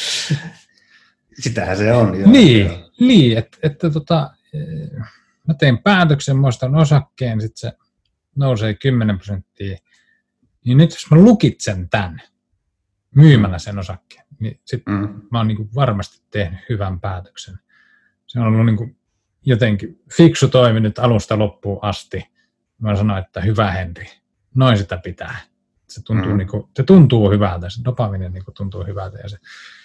Sitähän 1.40 1.76
se 1.76 1.92
on. 1.92 2.20
Joo. 2.20 2.30
Niin, 2.30 2.70
niin 3.00 3.38
että, 3.38 3.58
että 3.62 3.90
tota, 3.90 4.30
eh, 4.54 5.02
mä 5.48 5.54
teen 5.54 5.78
päätöksen, 5.78 6.36
mä 6.36 6.46
ostan 6.46 6.74
osakkeen, 6.74 7.40
sitten 7.40 7.70
se 7.70 7.78
nousee 8.36 8.74
10 8.74 9.16
prosenttia. 9.16 9.78
Niin 10.64 10.78
nyt 10.78 10.90
jos 10.90 11.10
mä 11.10 11.16
lukitsen 11.16 11.88
tämän 11.88 12.22
myymällä 13.14 13.58
sen 13.58 13.78
osakkeen, 13.78 14.24
niin 14.38 14.60
sitten 14.64 14.94
mm. 14.94 15.22
mä 15.30 15.38
oon 15.38 15.48
niin 15.48 15.74
varmasti 15.74 16.22
tehnyt 16.30 16.60
hyvän 16.68 17.00
päätöksen. 17.00 17.58
Se 18.26 18.40
on 18.40 18.46
ollut 18.46 18.66
niin 18.66 18.76
kuin 18.76 18.96
jotenkin 19.42 20.02
fiksu 20.16 20.48
toimi 20.48 20.80
nyt 20.80 20.98
alusta 20.98 21.38
loppuun 21.38 21.78
asti. 21.82 22.24
Mä 22.78 22.96
sanoin, 22.96 23.24
että 23.24 23.40
hyvä 23.40 23.70
Henri, 23.70 24.06
noin 24.54 24.78
sitä 24.78 24.98
pitää. 24.98 25.36
Se 25.90 26.02
tuntuu, 26.04 26.30
mm. 26.30 26.38
niin 26.38 26.48
kuin, 26.48 26.68
se 26.76 26.82
tuntuu 26.82 27.30
hyvältä, 27.30 27.70
se 27.70 27.84
dopaminen 27.84 28.32
niin 28.32 28.44
kuin 28.44 28.54
tuntuu 28.54 28.84
hyvältä 28.84 29.18
ja 29.18 29.28
se 29.28 29.38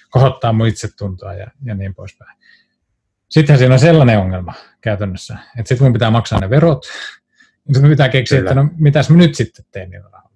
kohottaa 0.10 0.53
mun 0.53 0.68
itsetuntoa 0.68 1.34
ja, 1.34 1.47
ja 1.64 1.76
niin 1.76 1.95
poispäin. 1.95 2.38
Sittenhän 3.30 3.60
siinä 3.60 3.74
on 3.74 3.80
sellainen 3.80 4.20
ongelma 4.20 4.53
käytännössä, 4.82 5.38
että 5.58 5.70
sitten 5.70 5.86
mun 5.86 5.93
pitää 5.93 6.12
maksaa 6.12 6.39
ne 6.39 6.49
verot, 6.49 6.86
ja 7.68 7.74
sitten 7.74 7.89
pitää 7.89 8.10
keksiä, 8.10 8.38
Kyllä. 8.38 8.51
että 8.51 8.64
no 8.64 8.70
mitäs 8.78 9.10
mä 9.10 9.18
nyt 9.18 9.36
sitten 9.36 9.66
teen 9.72 9.89
niillä 9.89 10.10
rahoilla. 10.12 10.36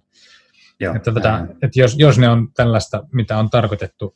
Joo, 0.80 0.96
että, 0.96 1.12
tota, 1.12 1.46
että 1.62 1.80
jos, 1.80 1.96
jos 1.98 2.20
ne 2.20 2.30
on 2.30 2.54
tällaista, 2.54 3.04
mitä 3.12 3.38
on 3.38 3.50
tarkoitettu 3.50 4.16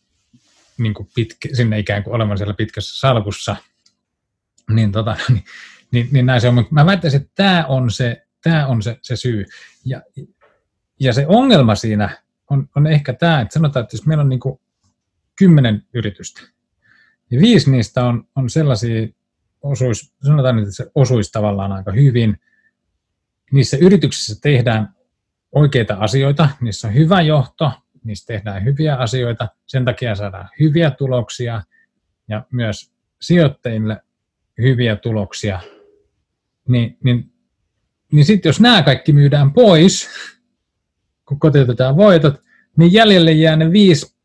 niin 0.78 0.94
kuin 0.94 1.10
pitkä, 1.16 1.50
sinne 1.54 1.80
ikään 1.80 2.04
kuin 2.04 2.16
olemaan 2.16 2.38
siellä 2.38 2.54
pitkässä 2.54 3.00
salkussa, 3.00 3.56
niin, 4.70 4.92
tota, 4.92 5.16
niin, 5.30 5.44
niin, 5.92 6.10
niin 6.12 6.26
näin 6.26 6.42
se 6.42 6.48
on. 6.48 6.68
Mä 6.72 6.86
väittäisin, 6.86 7.22
että 7.22 7.32
tämä 7.36 7.66
on 7.68 7.92
se, 7.92 8.28
tämä 8.44 8.68
on 8.68 8.82
se, 8.82 8.98
se 9.02 9.16
syy. 9.16 9.46
Ja, 9.86 10.02
ja 11.00 11.14
se 11.14 11.26
ongelma 11.28 11.76
siinä 11.76 12.10
on, 12.50 12.70
on 12.76 12.88
ehkä 12.88 13.14
tämä, 13.14 13.42
että 13.42 13.54
sanotaan, 13.54 13.84
että 13.84 13.96
jos 13.96 14.06
meillä 14.06 14.22
on 14.22 14.30
niin 14.30 14.40
kuin 14.40 14.60
kymmenen 15.36 15.84
yritystä, 15.94 16.42
niin 17.30 17.42
viisi 17.42 17.72
niistä 17.72 18.06
on, 18.06 18.28
on 18.36 18.50
sellaisia, 18.50 19.08
osuis, 19.62 20.14
sanotaan, 20.24 20.60
että 20.60 20.72
se 20.72 20.92
osuisi 20.96 21.32
tavallaan 21.32 21.72
aika 21.72 21.92
hyvin. 21.92 22.40
Niissä 23.52 23.78
yrityksissä 23.78 24.42
tehdään 24.42 24.96
oikeita 25.52 25.96
asioita, 26.00 26.50
niissä 26.62 26.88
on 26.88 26.94
hyvä 26.94 27.22
johto, 27.22 27.72
niissä 28.04 28.26
tehdään 28.26 28.64
hyviä 28.64 28.96
asioita, 28.96 29.48
sen 29.66 29.86
takia 29.86 30.16
saadaan 30.16 30.50
hyviä 30.60 30.92
tuloksia 30.92 31.64
ja 32.28 32.46
myös 32.52 32.92
sijoittajille 33.22 34.02
hyviä 34.58 34.96
tuloksia, 34.96 35.60
niin, 36.68 36.98
niin, 37.04 37.32
niin 38.12 38.26
sitten 38.26 38.50
jos 38.50 38.60
nämä 38.60 38.82
kaikki 38.82 39.14
myydään 39.14 39.54
pois, 39.54 40.10
kun 41.26 41.40
kotiutetaan 41.40 41.98
voitot, 41.98 42.42
niin 42.78 42.94
jäljelle 42.94 43.32
jää 43.32 43.56
ne 43.56 43.72
viisi 43.72 44.16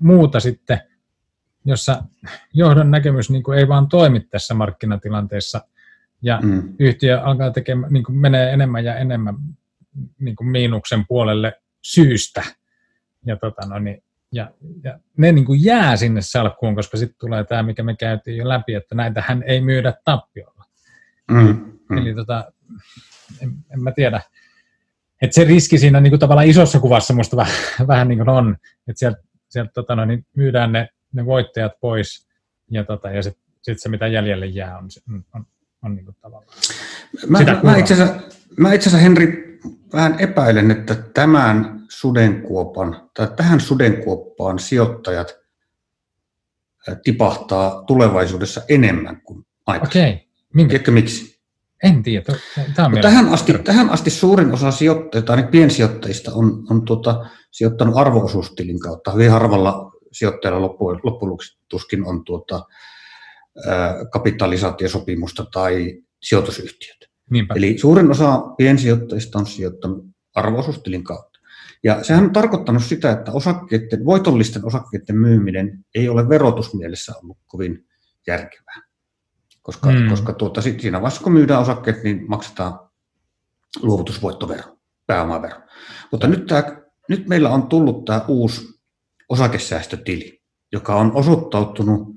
muuta 0.00 0.40
sitten, 0.40 0.80
jossa 1.64 2.04
johdon 2.54 2.90
näkemys 2.90 3.30
niin 3.30 3.42
kuin 3.42 3.58
ei 3.58 3.68
vaan 3.68 3.88
toimi 3.88 4.20
tässä 4.20 4.54
markkinatilanteessa, 4.54 5.60
ja 6.22 6.40
mm. 6.42 6.74
yhtiö 6.78 7.20
alkaa 7.20 7.50
tekemään, 7.50 7.92
niin 7.92 8.04
kuin 8.04 8.16
menee 8.16 8.52
enemmän 8.52 8.84
ja 8.84 8.96
enemmän 8.96 9.34
niin 10.18 10.36
kuin 10.36 10.48
miinuksen 10.48 11.06
puolelle 11.08 11.52
syystä. 11.82 12.42
Ja, 13.26 13.36
tota 13.36 13.66
no, 13.66 13.78
niin, 13.78 14.02
ja, 14.32 14.50
ja 14.84 14.98
ne 15.16 15.32
niin 15.32 15.44
kuin 15.44 15.64
jää 15.64 15.96
sinne 15.96 16.20
salkkuun, 16.20 16.74
koska 16.74 16.96
sitten 16.96 17.18
tulee 17.18 17.44
tämä, 17.44 17.62
mikä 17.62 17.82
me 17.82 17.96
käytiin 17.96 18.36
jo 18.36 18.48
läpi, 18.48 18.74
että 18.74 18.94
näitä 18.94 19.24
hän 19.26 19.42
ei 19.42 19.60
myydä 19.60 19.94
tappiolla. 20.04 20.64
Mm. 21.30 21.78
Mm. 21.88 21.98
Eli 21.98 22.14
tota, 22.14 22.52
en, 23.40 23.50
en 23.72 23.82
mä 23.82 23.92
tiedä, 23.92 24.20
et 25.22 25.32
se 25.32 25.44
riski 25.44 25.78
siinä 25.78 26.00
niin 26.00 26.10
kuin 26.10 26.20
tavallaan 26.20 26.46
isossa 26.46 26.80
kuvassa 26.80 27.14
minusta 27.14 27.36
vähän, 27.36 27.54
vähän 27.88 28.08
niin 28.08 28.18
kuin 28.18 28.28
on, 28.28 28.56
että 28.88 28.98
sieltä, 28.98 29.22
sieltä 29.48 29.70
tota, 29.74 29.96
no, 29.96 30.04
niin 30.04 30.26
myydään 30.36 30.72
ne, 30.72 30.88
ne 31.12 31.26
voittajat 31.26 31.72
pois 31.80 32.28
ja, 32.70 32.84
tota, 32.84 33.10
ja 33.10 33.22
sitten 33.22 33.42
sit 33.62 33.80
se, 33.80 33.88
mitä 33.88 34.06
jäljelle 34.06 34.46
jää, 34.46 34.78
on, 34.78 34.88
on, 35.08 35.24
on, 35.34 35.46
on 35.84 35.94
niin 35.94 36.04
kuin 36.04 36.16
tavallaan 36.20 36.58
mä, 37.28 37.38
sitä 37.38 37.60
mä, 37.62 37.76
itse 37.76 37.94
asiassa, 37.94 38.20
mä 38.56 38.72
itse 38.72 38.88
asiassa, 38.88 39.02
Henri, 39.02 39.58
vähän 39.92 40.20
epäilen, 40.20 40.70
että 40.70 40.94
tämän 40.94 41.80
sudenkuopan, 41.88 43.10
tai 43.14 43.28
tähän 43.36 43.60
sudenkuoppaan 43.60 44.58
sijoittajat 44.58 45.38
tipahtaa 47.02 47.82
tulevaisuudessa 47.82 48.62
enemmän 48.68 49.20
kuin 49.20 49.46
aikaisemmin. 49.66 50.14
Okei. 50.14 50.28
Minkä? 50.54 50.68
Tiedätkö 50.68 50.90
miksi? 50.90 51.37
En 51.82 52.02
tiedä. 52.02 52.24
Tämä 52.74 52.86
on 52.86 52.94
no, 52.94 53.00
tähän, 53.02 53.28
asti, 53.28 53.52
tähän 53.52 53.90
asti 53.90 54.10
suurin 54.10 54.52
osa 54.52 54.70
sijoittajista, 54.70 55.26
tai 55.26 55.42
piensijoittajista, 55.50 56.32
on, 56.34 56.66
on 56.70 56.84
tuota, 56.84 57.26
sijoittanut 57.50 57.96
arvoosuustilin 57.96 58.80
kautta. 58.80 59.12
Hyvin 59.12 59.30
harvalla 59.30 59.92
sijoittajalla 60.12 60.62
loppujen 60.62 61.00
lopuksi 61.02 61.58
tuskin 61.68 62.04
on 62.04 62.24
tuota, 62.24 62.62
ää, 63.66 63.94
kapitalisaatiosopimusta 64.12 65.46
tai 65.52 66.02
sijoitusyhtiöt. 66.22 66.96
Niinpä. 67.30 67.54
Eli 67.56 67.78
suurin 67.78 68.10
osa 68.10 68.40
piensijoittajista 68.56 69.38
on 69.38 69.46
sijoittanut 69.46 70.04
arvoosuustilin 70.34 71.04
kautta. 71.04 71.38
Ja 71.84 72.04
sehän 72.04 72.24
on 72.24 72.32
tarkoittanut 72.32 72.84
sitä, 72.84 73.10
että 73.10 73.32
osakkeiden, 73.32 74.04
voitollisten 74.04 74.66
osakkeiden 74.66 75.16
myyminen 75.16 75.84
ei 75.94 76.08
ole 76.08 76.28
verotusmielessä 76.28 77.12
ollut 77.22 77.38
kovin 77.46 77.86
järkevää 78.26 78.87
koska, 79.68 79.90
mm. 79.90 80.08
koska 80.10 80.32
tuota, 80.32 80.62
sit 80.62 80.80
siinä 80.80 81.00
vaiheessa, 81.00 81.24
kun 81.24 81.32
myydään 81.32 81.60
osakkeet, 81.60 82.04
niin 82.04 82.24
maksetaan 82.28 82.80
luovutusvoittovero, 83.82 84.76
pääomavero. 85.06 85.60
Mutta 86.12 86.26
nyt, 86.26 86.46
tämä, 86.46 86.62
nyt 87.08 87.28
meillä 87.28 87.50
on 87.50 87.66
tullut 87.66 88.04
tämä 88.04 88.24
uusi 88.28 88.80
osakesäästötili, 89.28 90.42
joka 90.72 90.94
on 90.94 91.12
osoittautunut 91.14 92.16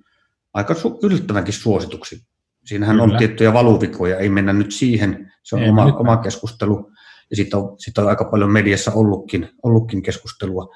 aika 0.54 0.74
su- 0.74 1.00
yllättävänkin 1.04 1.54
suosituksi. 1.54 2.26
Siinähän 2.66 2.96
Kyllä. 2.96 3.14
on 3.14 3.18
tiettyjä 3.18 3.54
valuvikoja, 3.54 4.18
ei 4.18 4.30
mennä 4.30 4.54
nyt 4.54 4.72
siihen, 4.72 5.34
se 5.44 5.56
on 5.56 5.62
ei, 5.62 5.70
oma, 5.70 5.84
oma 5.84 6.18
keskustelu, 6.18 6.92
ja 7.30 7.36
siitä 7.36 7.58
on, 7.58 7.80
siitä 7.80 8.02
on 8.02 8.10
aika 8.10 8.26
paljon 8.26 8.52
mediassa 8.52 8.92
ollutkin, 8.92 9.50
ollutkin 9.64 10.04
keskustelua. 10.04 10.76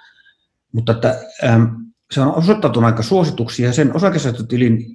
Mutta 0.71 0.91
että, 0.91 1.19
ähm, 1.43 1.63
se 2.11 2.21
on 2.21 2.35
osoittautunut 2.35 2.87
aika 2.87 3.03
suosituksi 3.03 3.63
ja 3.63 3.73
sen 3.73 3.95
osakesäästötilin 3.95 4.85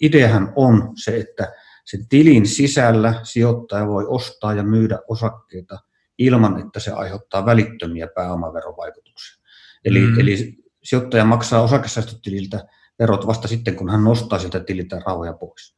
ideahan 0.00 0.52
on 0.56 0.92
se, 1.04 1.16
että 1.16 1.52
sen 1.84 2.08
tilin 2.08 2.46
sisällä 2.46 3.20
sijoittaja 3.22 3.86
voi 3.86 4.04
ostaa 4.08 4.54
ja 4.54 4.62
myydä 4.62 4.98
osakkeita 5.08 5.78
ilman, 6.18 6.60
että 6.60 6.80
se 6.80 6.90
aiheuttaa 6.90 7.46
välittömiä 7.46 8.08
pääomaverovaikutuksia. 8.14 9.44
Eli, 9.84 10.00
mm. 10.00 10.20
eli 10.20 10.58
sijoittaja 10.82 11.24
maksaa 11.24 11.62
osakesäästötililtä 11.62 12.66
verot 12.98 13.26
vasta 13.26 13.48
sitten, 13.48 13.76
kun 13.76 13.90
hän 13.90 14.04
nostaa 14.04 14.38
sieltä 14.38 14.60
tililtä 14.60 15.00
rahoja 15.06 15.32
pois. 15.32 15.76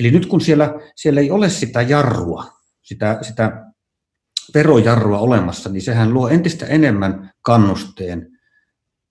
Eli 0.00 0.10
nyt 0.10 0.26
kun 0.26 0.40
siellä, 0.40 0.74
siellä 0.96 1.20
ei 1.20 1.30
ole 1.30 1.50
sitä 1.50 1.82
jarrua, 1.82 2.44
sitä, 2.82 3.18
sitä 3.22 3.66
verojarrua 4.54 5.18
olemassa, 5.18 5.70
niin 5.70 5.82
sehän 5.82 6.14
luo 6.14 6.28
entistä 6.28 6.66
enemmän 6.66 7.30
kannusteen 7.42 8.31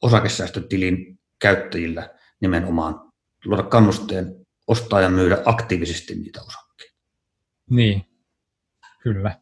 osakesäästötilin 0.01 1.19
käyttäjillä 1.39 2.09
nimenomaan 2.39 3.11
luoda 3.45 3.63
kannusteen 3.63 4.35
ostaa 4.67 5.01
ja 5.01 5.09
myydä 5.09 5.37
aktiivisesti 5.45 6.15
niitä 6.15 6.41
osakkeita. 6.41 6.97
Niin, 7.69 8.05
kyllä. 9.03 9.39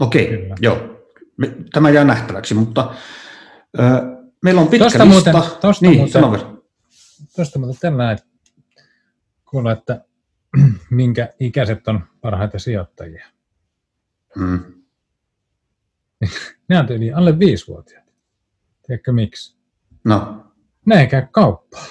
Okei, 0.00 0.26
kyllä. 0.26 0.54
joo. 0.60 1.02
Tämä 1.72 1.90
jää 1.90 2.04
nähtäväksi, 2.04 2.54
mutta 2.54 2.94
ö, 3.78 3.82
meillä 4.42 4.60
on 4.60 4.68
pitkä 4.68 4.84
tosta 4.84 5.04
lista. 5.04 5.32
Muuten, 5.32 5.60
tosta 5.60 5.86
niin, 5.86 5.98
muuten, 5.98 6.62
tuosta 7.36 7.58
muuten 7.58 7.76
tällä, 7.80 8.12
että 8.12 8.26
kuulla, 9.50 9.72
että 9.72 10.04
minkä 10.90 11.28
ikäiset 11.40 11.88
on 11.88 12.04
parhaita 12.20 12.58
sijoittajia. 12.58 13.26
Hmm. 14.38 14.82
ne 16.68 16.78
on 16.78 16.86
tyyli 16.86 17.12
alle 17.12 17.38
viisivuotiaat. 17.38 18.01
Tiedätkö 18.92 19.12
miksi? 19.12 19.56
No. 20.04 20.46
Ne 20.86 21.00
ei 21.00 21.06
käy 21.06 21.22
kauppaa. 21.30 21.86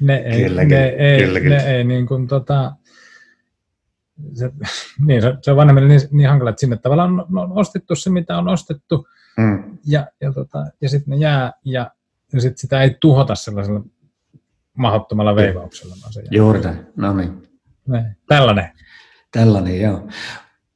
ne 0.00 0.16
ei, 0.16 0.42
kyllä, 0.42 0.64
ne 0.64 0.86
ei, 0.86 1.24
kyllä, 1.24 1.40
kyllä. 1.40 1.56
Ne 1.56 1.76
ei 1.76 1.84
niin 1.84 2.06
kuin, 2.06 2.26
tota, 2.26 2.72
se, 4.34 4.50
niin, 5.06 5.22
se, 5.42 5.50
on 5.50 5.56
vanhemmille 5.56 5.88
niin, 5.88 6.00
niin 6.10 6.28
hankala, 6.28 6.50
että 6.50 6.60
sinne 6.60 6.76
tavallaan 6.76 7.20
on, 7.20 7.38
on 7.38 7.52
ostettu 7.52 7.96
se, 7.96 8.10
mitä 8.10 8.38
on 8.38 8.48
ostettu, 8.48 9.08
mm. 9.36 9.78
ja, 9.86 10.06
ja, 10.20 10.32
tota, 10.32 10.64
ja 10.80 10.88
sitten 10.88 11.10
ne 11.10 11.16
jää, 11.16 11.52
ja, 11.64 11.90
ja 12.32 12.40
sit 12.40 12.58
sitä 12.58 12.82
ei 12.82 12.96
tuhota 13.00 13.34
sellaisella 13.34 13.84
mahdottomalla 14.74 15.36
veivauksella. 15.36 15.96
Vaan 16.02 16.12
se 16.12 16.22
Juuri 16.30 16.60
näin, 16.60 16.86
no 16.96 17.12
niin. 17.12 17.42
Ne, 17.88 18.16
tällainen. 18.28 18.70
Tällainen, 19.30 19.80
joo. 19.80 20.08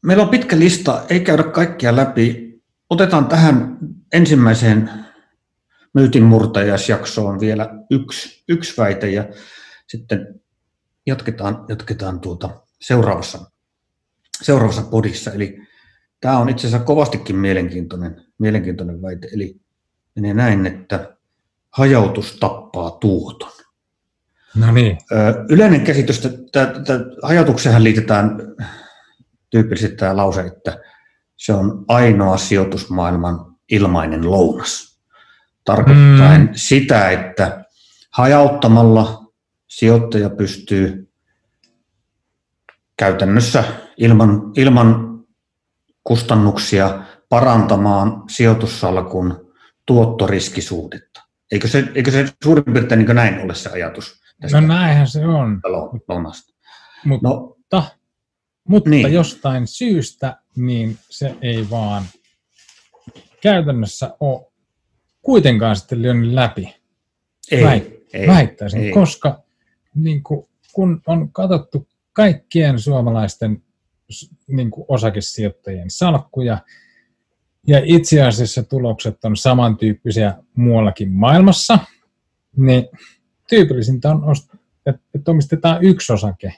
Meillä 0.02 0.22
on 0.22 0.28
pitkä 0.28 0.58
lista, 0.58 1.02
ei 1.10 1.20
käydä 1.20 1.42
kaikkia 1.42 1.96
läpi. 1.96 2.49
Otetaan 2.90 3.26
tähän 3.26 3.78
ensimmäiseen 4.12 4.90
myytinmurtajasjaksoon 5.94 7.40
vielä 7.40 7.68
yksi, 7.90 8.44
yksi 8.48 8.76
väite 8.78 9.10
ja 9.10 9.24
sitten 9.86 10.40
jatketaan, 11.06 11.64
jatketaan 11.68 12.20
tuota 12.20 12.60
seuraavassa, 12.80 13.50
seuraavassa 14.42 14.82
podissa. 14.82 15.32
Eli 15.32 15.58
tämä 16.20 16.38
on 16.38 16.48
itse 16.48 16.66
asiassa 16.66 16.86
kovastikin 16.86 17.36
mielenkiintoinen, 17.36 18.24
mielenkiintoinen 18.38 19.02
väite. 19.02 19.28
Eli 19.34 19.60
menee 20.14 20.34
näin, 20.34 20.66
että 20.66 21.16
hajautus 21.70 22.36
tappaa 22.40 22.90
tuoton. 22.90 23.52
No 24.54 24.72
niin. 24.72 24.98
Yleinen 25.48 25.80
käsitys, 25.80 26.26
että 26.26 26.74
hajautukseen 27.22 27.84
liitetään 27.84 28.38
tyypillisesti 29.50 29.96
tämä 29.96 30.16
lause, 30.16 30.40
että 30.40 30.78
se 31.40 31.52
on 31.52 31.84
ainoa 31.88 32.36
sijoitusmaailman 32.36 33.56
ilmainen 33.70 34.30
lounas. 34.30 35.00
Tarkoittaen 35.64 36.40
mm. 36.40 36.48
sitä, 36.52 37.10
että 37.10 37.64
hajauttamalla 38.10 39.32
sijoittaja 39.68 40.30
pystyy 40.30 41.12
käytännössä 42.96 43.64
ilman, 43.96 44.52
ilman 44.56 45.20
kustannuksia 46.04 47.02
parantamaan 47.28 48.22
sijoitussalkun 48.28 49.52
tuottoriskisuudetta. 49.86 51.22
Eikö 51.52 51.68
se, 51.68 51.84
eikö 51.94 52.10
se 52.10 52.28
suurin 52.44 52.64
piirtein 52.64 52.98
niin 52.98 53.16
näin 53.16 53.40
ole 53.40 53.54
se 53.54 53.70
ajatus? 53.70 54.20
No 54.52 54.60
näinhän 54.60 55.06
se 55.06 55.26
on. 55.26 55.60
Lounasta. 56.08 56.54
Mutta, 57.04 57.28
no, 57.28 57.56
mutta 58.68 58.90
niin. 58.90 59.12
jostain 59.12 59.66
syystä 59.66 60.36
niin 60.56 60.98
se 61.10 61.34
ei 61.42 61.70
vaan 61.70 62.04
käytännössä 63.42 64.16
ole 64.20 64.46
kuitenkaan 65.22 65.76
sitten 65.76 66.02
lyönyt 66.02 66.32
läpi. 66.32 66.74
Ei, 67.50 67.64
Väit, 67.64 68.06
ei, 68.12 68.26
väittäisin, 68.26 68.80
ei. 68.80 68.92
koska 68.92 69.42
niin 69.94 70.22
kuin, 70.22 70.48
kun 70.72 71.02
on 71.06 71.32
katsottu 71.32 71.88
kaikkien 72.12 72.78
suomalaisten 72.78 73.62
niin 74.46 74.70
kuin 74.70 74.84
osakesijoittajien 74.88 75.90
salkkuja, 75.90 76.58
ja 77.66 77.80
itse 77.84 78.22
asiassa 78.22 78.62
tulokset 78.62 79.24
on 79.24 79.36
samantyyppisiä 79.36 80.34
muuallakin 80.54 81.12
maailmassa, 81.12 81.78
niin 82.56 82.88
tyypillisintä 83.48 84.10
on, 84.10 84.36
että 84.86 85.30
omistetaan 85.30 85.84
yksi 85.84 86.12
osake 86.12 86.54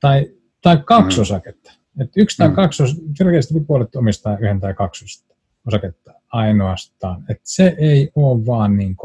tai, 0.00 0.26
tai 0.62 0.82
kaksi 0.84 1.18
mm. 1.18 1.22
osaketta. 1.22 1.72
Että 2.00 2.20
yksi 2.20 2.36
tai 2.36 2.48
mm. 2.48 2.54
kaksi, 2.54 2.82
selkeästi 3.14 3.60
puolet 3.60 3.96
omistaa 3.96 4.38
yhden 4.38 4.60
tai 4.60 4.74
kaksi 4.74 5.24
osaketta 5.66 6.14
ainoastaan. 6.28 7.24
Että 7.28 7.42
se 7.44 7.74
ei 7.78 8.10
ole 8.14 8.46
vaan 8.46 8.76
niin 8.76 8.96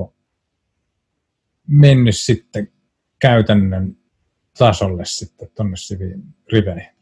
mennyt 1.68 2.18
sitten 2.18 2.72
käytännön 3.20 3.97
tasolle 4.58 5.06
sitten 5.06 5.49
tuonne 5.56 5.78
siviin 5.78 6.24
riveihin. 6.51 6.93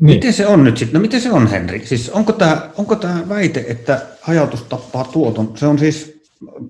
Niin. 0.00 0.14
Miten 0.14 0.32
se 0.32 0.46
on 0.46 0.64
nyt 0.64 0.76
sitten? 0.76 0.94
No 0.94 1.00
miten 1.00 1.20
se 1.20 1.32
on, 1.32 1.46
Henri? 1.46 1.86
Siis 1.86 2.10
onko 2.10 2.32
tämä, 2.32 2.70
onko 2.76 2.96
tämä 2.96 3.28
väite, 3.28 3.64
että 3.68 4.06
hajautus 4.20 4.62
tappaa 4.62 5.04
tuoton, 5.04 5.56
se 5.56 5.66
on 5.66 5.78
siis, 5.78 6.22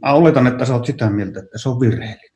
mä 0.03 0.13
oletan, 0.13 0.47
että 0.47 0.65
sä 0.65 0.75
oot 0.75 0.87
sitä 0.87 1.11
mieltä, 1.11 1.41
että 1.41 1.59
se 1.59 1.69
on 1.69 1.81
virheellinen. 1.81 2.34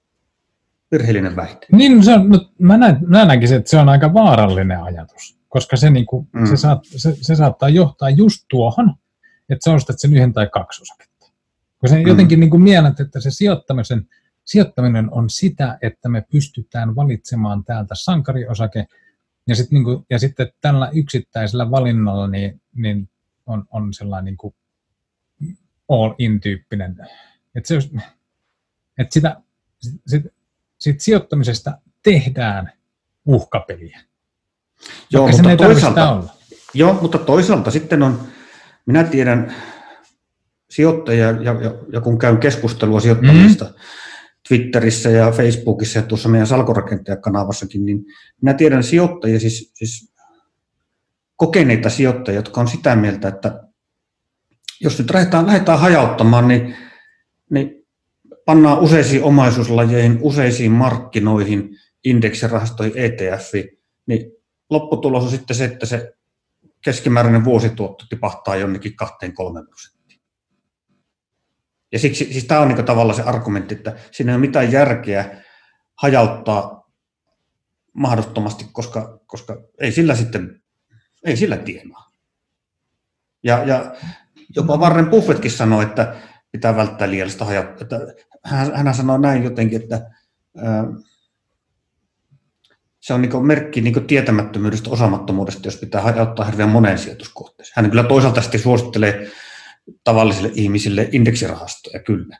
Virheellinen 0.93 1.37
väite. 1.37 1.67
Niin, 1.73 2.05
se 2.05 2.15
on, 2.15 2.29
no, 2.29 2.51
mä, 2.59 2.77
näen, 2.77 2.99
mä 3.07 3.25
näkisin, 3.25 3.57
että 3.57 3.71
se 3.71 3.79
on 3.79 3.89
aika 3.89 4.15
vaarallinen 4.15 4.83
ajatus, 4.83 5.39
koska 5.49 5.77
se, 5.77 5.91
niin 5.91 6.07
kuin, 6.07 6.29
mm. 6.33 6.47
se, 6.47 6.57
saat, 6.57 6.85
se, 6.85 7.17
se 7.21 7.37
saattaa 7.37 7.69
johtaa 7.69 8.11
just 8.11 8.45
tuohon, 8.51 8.95
että 9.49 9.71
sä 9.71 9.75
ostat 9.75 9.99
sen 9.99 10.15
yhden 10.15 10.33
tai 10.33 10.49
kaksi 10.53 10.83
osaketta. 10.83 11.33
Kun 11.81 11.89
se 11.89 11.97
mm. 11.97 12.07
jotenkin 12.07 12.41
niin 12.41 12.51
kuin 12.51 12.63
mielät, 12.63 13.01
että 13.01 13.21
se 13.21 13.31
sijoittamisen, 13.31 14.09
sijoittaminen 14.45 15.13
on 15.13 15.31
sitä, 15.31 15.79
että 15.83 16.09
me 16.09 16.27
pystytään 16.31 16.97
valitsemaan 16.97 17.65
täältä 17.65 17.95
sankariosake, 17.95 18.87
ja, 19.47 19.57
sit, 19.57 19.71
niin 19.71 19.85
kuin, 19.85 20.07
ja 20.11 20.19
sitten 20.19 20.53
tällä 20.61 20.91
yksittäisellä 20.95 21.71
valinnalla 21.71 22.29
niin, 22.29 22.61
niin 22.75 23.11
on, 23.47 23.65
on 23.71 23.95
sellainen 23.95 24.25
niin 24.25 24.37
kuin 24.37 24.55
all-in-tyyppinen. 25.89 26.97
Että, 27.55 27.69
se, 27.69 27.79
että 28.99 29.15
sitä, 29.15 29.41
sit, 30.07 30.23
sit 30.79 31.01
sijoittamisesta 31.01 31.79
tehdään 32.03 32.73
uhkapeliä. 33.27 34.01
Joo, 35.13 35.29
mutta 35.29 35.57
toisaalta, 35.57 36.13
olla. 36.13 36.35
joo, 36.75 36.99
mutta 37.03 37.19
toisaalta 37.19 37.71
sitten 37.71 38.03
on, 38.03 38.21
minä 38.87 39.05
tiedän 39.05 39.55
sijoittajia, 40.71 41.27
ja, 41.27 41.53
ja, 41.53 41.75
ja 41.93 42.01
kun 42.01 42.19
käyn 42.19 42.39
keskustelua 42.39 43.01
sijoittamista, 43.01 43.65
mm-hmm 43.65 43.79
Twitterissä 44.49 45.11
ja 45.11 45.31
Facebookissa 45.31 45.99
ja 45.99 46.03
tuossa 46.03 46.29
meidän 46.29 46.47
salkorakentajakanavassakin, 46.47 47.85
niin 47.85 48.05
minä 48.41 48.55
tiedän 48.55 48.83
sijoittajia, 48.83 49.41
siis, 49.41 49.73
siis 49.75 50.13
kokeneita 51.37 51.91
sijoittajia, 51.91 52.39
jotka 52.39 52.61
on 52.61 52.69
sitä 52.69 52.97
mieltä, 52.97 53.29
että 53.29 53.65
jos 54.81 54.99
nyt 54.99 55.11
lähdetään, 55.11 55.47
lähdetään 55.47 55.79
hajauttamaan, 55.79 56.49
niin, 56.49 56.77
niin 57.51 57.78
pannaan 58.49 58.79
useisiin 58.79 59.25
omaisuuslajeihin, 59.25 60.19
useisiin 60.23 60.73
markkinoihin, 60.73 61.71
indeksirahastoihin, 62.05 62.97
ETF, 62.97 63.53
niin 64.07 64.33
lopputulos 64.71 65.25
on 65.25 65.31
sitten 65.31 65.57
se, 65.57 65.65
että 65.65 65.87
se 65.87 66.13
keskimääräinen 66.85 67.45
vuosituotto 67.45 68.05
tipahtaa 68.09 68.57
jonnekin 68.57 68.93
2-3 68.93 69.67
prosenttia. 69.69 70.19
Ja 71.93 71.99
siksi, 71.99 72.33
siis 72.33 72.45
tämä 72.45 72.61
on 72.61 72.69
niin 72.69 72.85
tavallaan 72.85 73.17
se 73.17 73.23
argumentti, 73.23 73.75
että 73.75 73.97
siinä 74.11 74.33
ei 74.33 74.37
ole 74.37 74.41
mitään 74.41 74.73
järkeä 74.73 75.43
hajauttaa 75.95 76.91
mahdottomasti, 77.93 78.67
koska, 78.73 79.21
koska 79.27 79.63
ei 79.81 79.93
sillä 79.93 80.15
sitten, 80.15 80.63
ei 81.25 81.37
sillä 81.37 81.57
tienaa. 81.57 82.13
Ja, 83.43 83.65
ja 83.65 83.95
jopa 84.57 84.77
Warren 84.77 85.11
Buffettkin 85.11 85.51
sanoi, 85.51 85.85
että 85.85 86.17
pitää 86.53 86.77
välttää 86.77 87.11
liiallista 87.11 87.45
hajauttaa. 87.45 87.83
Että 87.83 87.99
hän, 88.45 88.77
hän 88.77 88.95
sanoi 88.95 89.21
näin 89.21 89.45
jotenkin, 89.45 89.83
että 89.83 90.11
se 93.01 93.15
on 93.15 93.23
niin 93.23 93.47
merkki 93.47 93.81
niin 93.81 94.07
tietämättömyydestä, 94.07 94.91
osaamattomuudesta, 94.91 95.67
jos 95.67 95.77
pitää 95.77 96.03
hajauttaa 96.03 96.45
hirveän 96.45 96.69
moneen 96.69 96.99
sijoituskohteeseen. 96.99 97.75
Hän 97.77 97.91
kyllä 97.91 98.05
toisaalta 98.05 98.43
sitten 98.43 98.61
suosittelee 98.61 99.31
tavallisille 100.05 100.51
ihmisille 100.55 101.09
indeksirahastoja, 101.13 102.03
kyllä. 102.03 102.39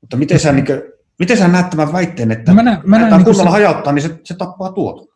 Mutta 0.00 0.16
miten 0.16 0.40
sä, 0.40 0.52
niin 0.52 0.66
kuin, 0.66 0.82
miten 1.18 1.38
sä 1.38 1.48
näet 1.48 1.70
tämän 1.70 1.92
väitteen, 1.92 2.30
että 2.30 2.50
no 2.50 2.54
mä 2.54 2.62
näen, 2.62 2.80
mä 2.84 2.98
näen, 2.98 3.12
niin 3.12 3.24
kunnolla 3.24 3.50
se... 3.50 3.52
hajauttaa, 3.52 3.92
niin 3.92 4.02
se, 4.02 4.20
se 4.24 4.34
tappaa 4.34 4.72
tuoton? 4.72 5.08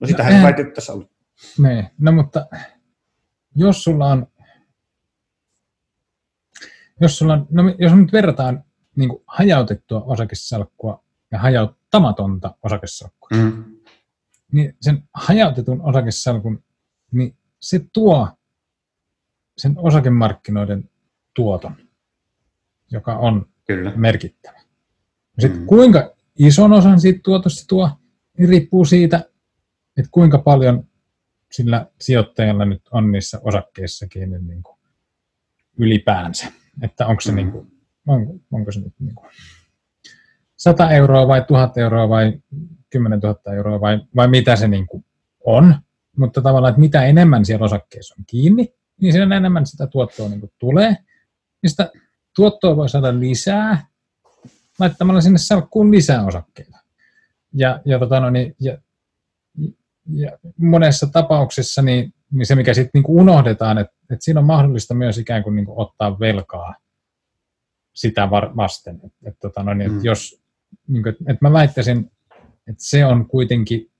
No 0.00 0.06
sitähän 0.06 0.36
no, 0.36 0.42
väitet 0.42 0.74
tässä 0.74 0.92
oli. 0.92 1.10
Niin, 1.58 1.86
no 1.98 2.12
mutta 2.12 2.46
jos 3.56 3.84
sulla 3.84 4.06
on, 4.06 4.26
jos 7.00 7.18
sulla 7.18 7.32
on, 7.32 7.46
no 7.50 7.62
jos 7.78 7.92
nyt 7.92 8.12
verrataan 8.12 8.64
niin 9.00 9.08
kuin 9.08 9.22
hajautettua 9.26 10.02
osakesalkkua 10.02 11.04
ja 11.30 11.38
hajauttamatonta 11.38 12.54
osakesalkkua, 12.62 13.28
mm. 13.34 13.64
niin 14.52 14.76
sen 14.80 15.02
hajautetun 15.14 15.80
osakesalkun, 15.82 16.64
niin 17.12 17.36
se 17.60 17.80
tuo 17.92 18.28
sen 19.58 19.74
osakemarkkinoiden 19.76 20.90
tuoton, 21.34 21.76
joka 22.90 23.16
on 23.16 23.46
Kyllä. 23.66 23.92
merkittävä. 23.96 24.60
Sitten 25.38 25.60
mm. 25.60 25.66
kuinka 25.66 26.14
ison 26.38 26.72
osan 26.72 27.00
siitä 27.00 27.20
tuotosta 27.24 27.64
tuo, 27.68 27.90
niin 28.38 28.48
riippuu 28.48 28.84
siitä, 28.84 29.30
että 29.96 30.08
kuinka 30.10 30.38
paljon 30.38 30.88
sillä 31.52 31.86
sijoittajalla 32.00 32.64
nyt 32.64 32.82
on 32.90 33.12
niissä 33.12 33.40
osakkeissa 33.44 34.06
kiinni 34.06 34.38
niin 34.38 34.62
kuin 34.62 34.78
ylipäänsä. 35.78 36.52
Että 36.82 37.06
onko 37.06 37.20
se, 37.20 37.30
mm. 37.30 37.36
niin 37.36 37.52
kuin, 37.52 37.79
on, 38.06 38.40
onko 38.52 38.72
se 38.72 38.80
nyt 38.80 38.94
niin 38.98 39.14
kuin 39.14 39.30
100 40.56 40.90
euroa 40.90 41.28
vai 41.28 41.44
1000 41.44 41.78
euroa 41.78 42.08
vai 42.08 42.32
10 42.90 43.20
000 43.20 43.54
euroa 43.56 43.80
vai, 43.80 44.00
vai 44.16 44.28
mitä 44.28 44.56
se 44.56 44.68
niin 44.68 44.86
kuin 44.86 45.04
on. 45.44 45.74
Mutta 46.16 46.42
tavallaan, 46.42 46.70
että 46.70 46.80
mitä 46.80 47.04
enemmän 47.04 47.44
siellä 47.44 47.64
osakkeessa 47.64 48.14
on 48.18 48.24
kiinni, 48.26 48.74
niin 49.00 49.12
sen 49.12 49.32
enemmän 49.32 49.66
sitä 49.66 49.86
tuottoa 49.86 50.28
niin 50.28 50.40
kuin 50.40 50.52
tulee. 50.58 50.96
Ja 51.62 51.68
sitä 51.68 51.90
tuottoa 52.36 52.76
voi 52.76 52.88
saada 52.88 53.20
lisää 53.20 53.86
laittamalla 54.78 55.20
sinne 55.20 55.38
salkkuun 55.38 55.90
lisää 55.90 56.26
osakkeita. 56.26 56.78
Ja, 57.54 57.80
ja, 57.84 57.98
tota 57.98 58.20
no, 58.20 58.30
niin, 58.30 58.56
ja, 58.60 58.78
ja 60.12 60.38
monessa 60.56 61.06
tapauksessa 61.06 61.82
niin, 61.82 62.14
niin 62.32 62.46
se, 62.46 62.54
mikä 62.54 62.74
sitten 62.74 63.02
niin 63.02 63.20
unohdetaan, 63.20 63.78
että, 63.78 63.92
että 64.02 64.24
siinä 64.24 64.40
on 64.40 64.46
mahdollista 64.46 64.94
myös 64.94 65.18
ikään 65.18 65.42
kuin, 65.42 65.56
niin 65.56 65.66
kuin 65.66 65.78
ottaa 65.78 66.18
velkaa 66.20 66.74
sitä 67.92 68.30
vasten. 68.30 68.94
Että, 68.94 69.18
että, 69.26 69.40
tota 69.40 69.62
no, 69.62 69.74
niin, 69.74 69.92
mm. 69.92 70.00
jos, 70.02 70.42
niin 70.88 71.02
kuin, 71.02 71.16
että 71.20 71.38
mä 71.48 71.52
väittäisin, 71.52 72.10
että 72.66 72.84
se 72.84 73.06
on 73.06 73.26
kuitenkin 73.26 73.90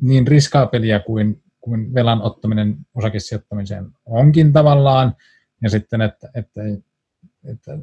niin 0.00 0.26
riskaapelia 0.26 1.00
kuin, 1.00 1.42
kuin 1.60 1.94
velan 1.94 2.22
ottaminen 2.22 2.76
osakesijoittamiseen 2.94 3.86
onkin 4.06 4.52
tavallaan, 4.52 5.16
ja 5.62 5.70
sitten, 5.70 6.00
että, 6.00 6.30
että, 6.34 6.60
että 7.44 7.78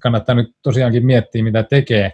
kannattaa 0.00 0.34
nyt 0.34 0.56
tosiaankin 0.62 1.06
miettiä, 1.06 1.44
mitä 1.44 1.62
tekee, 1.62 2.12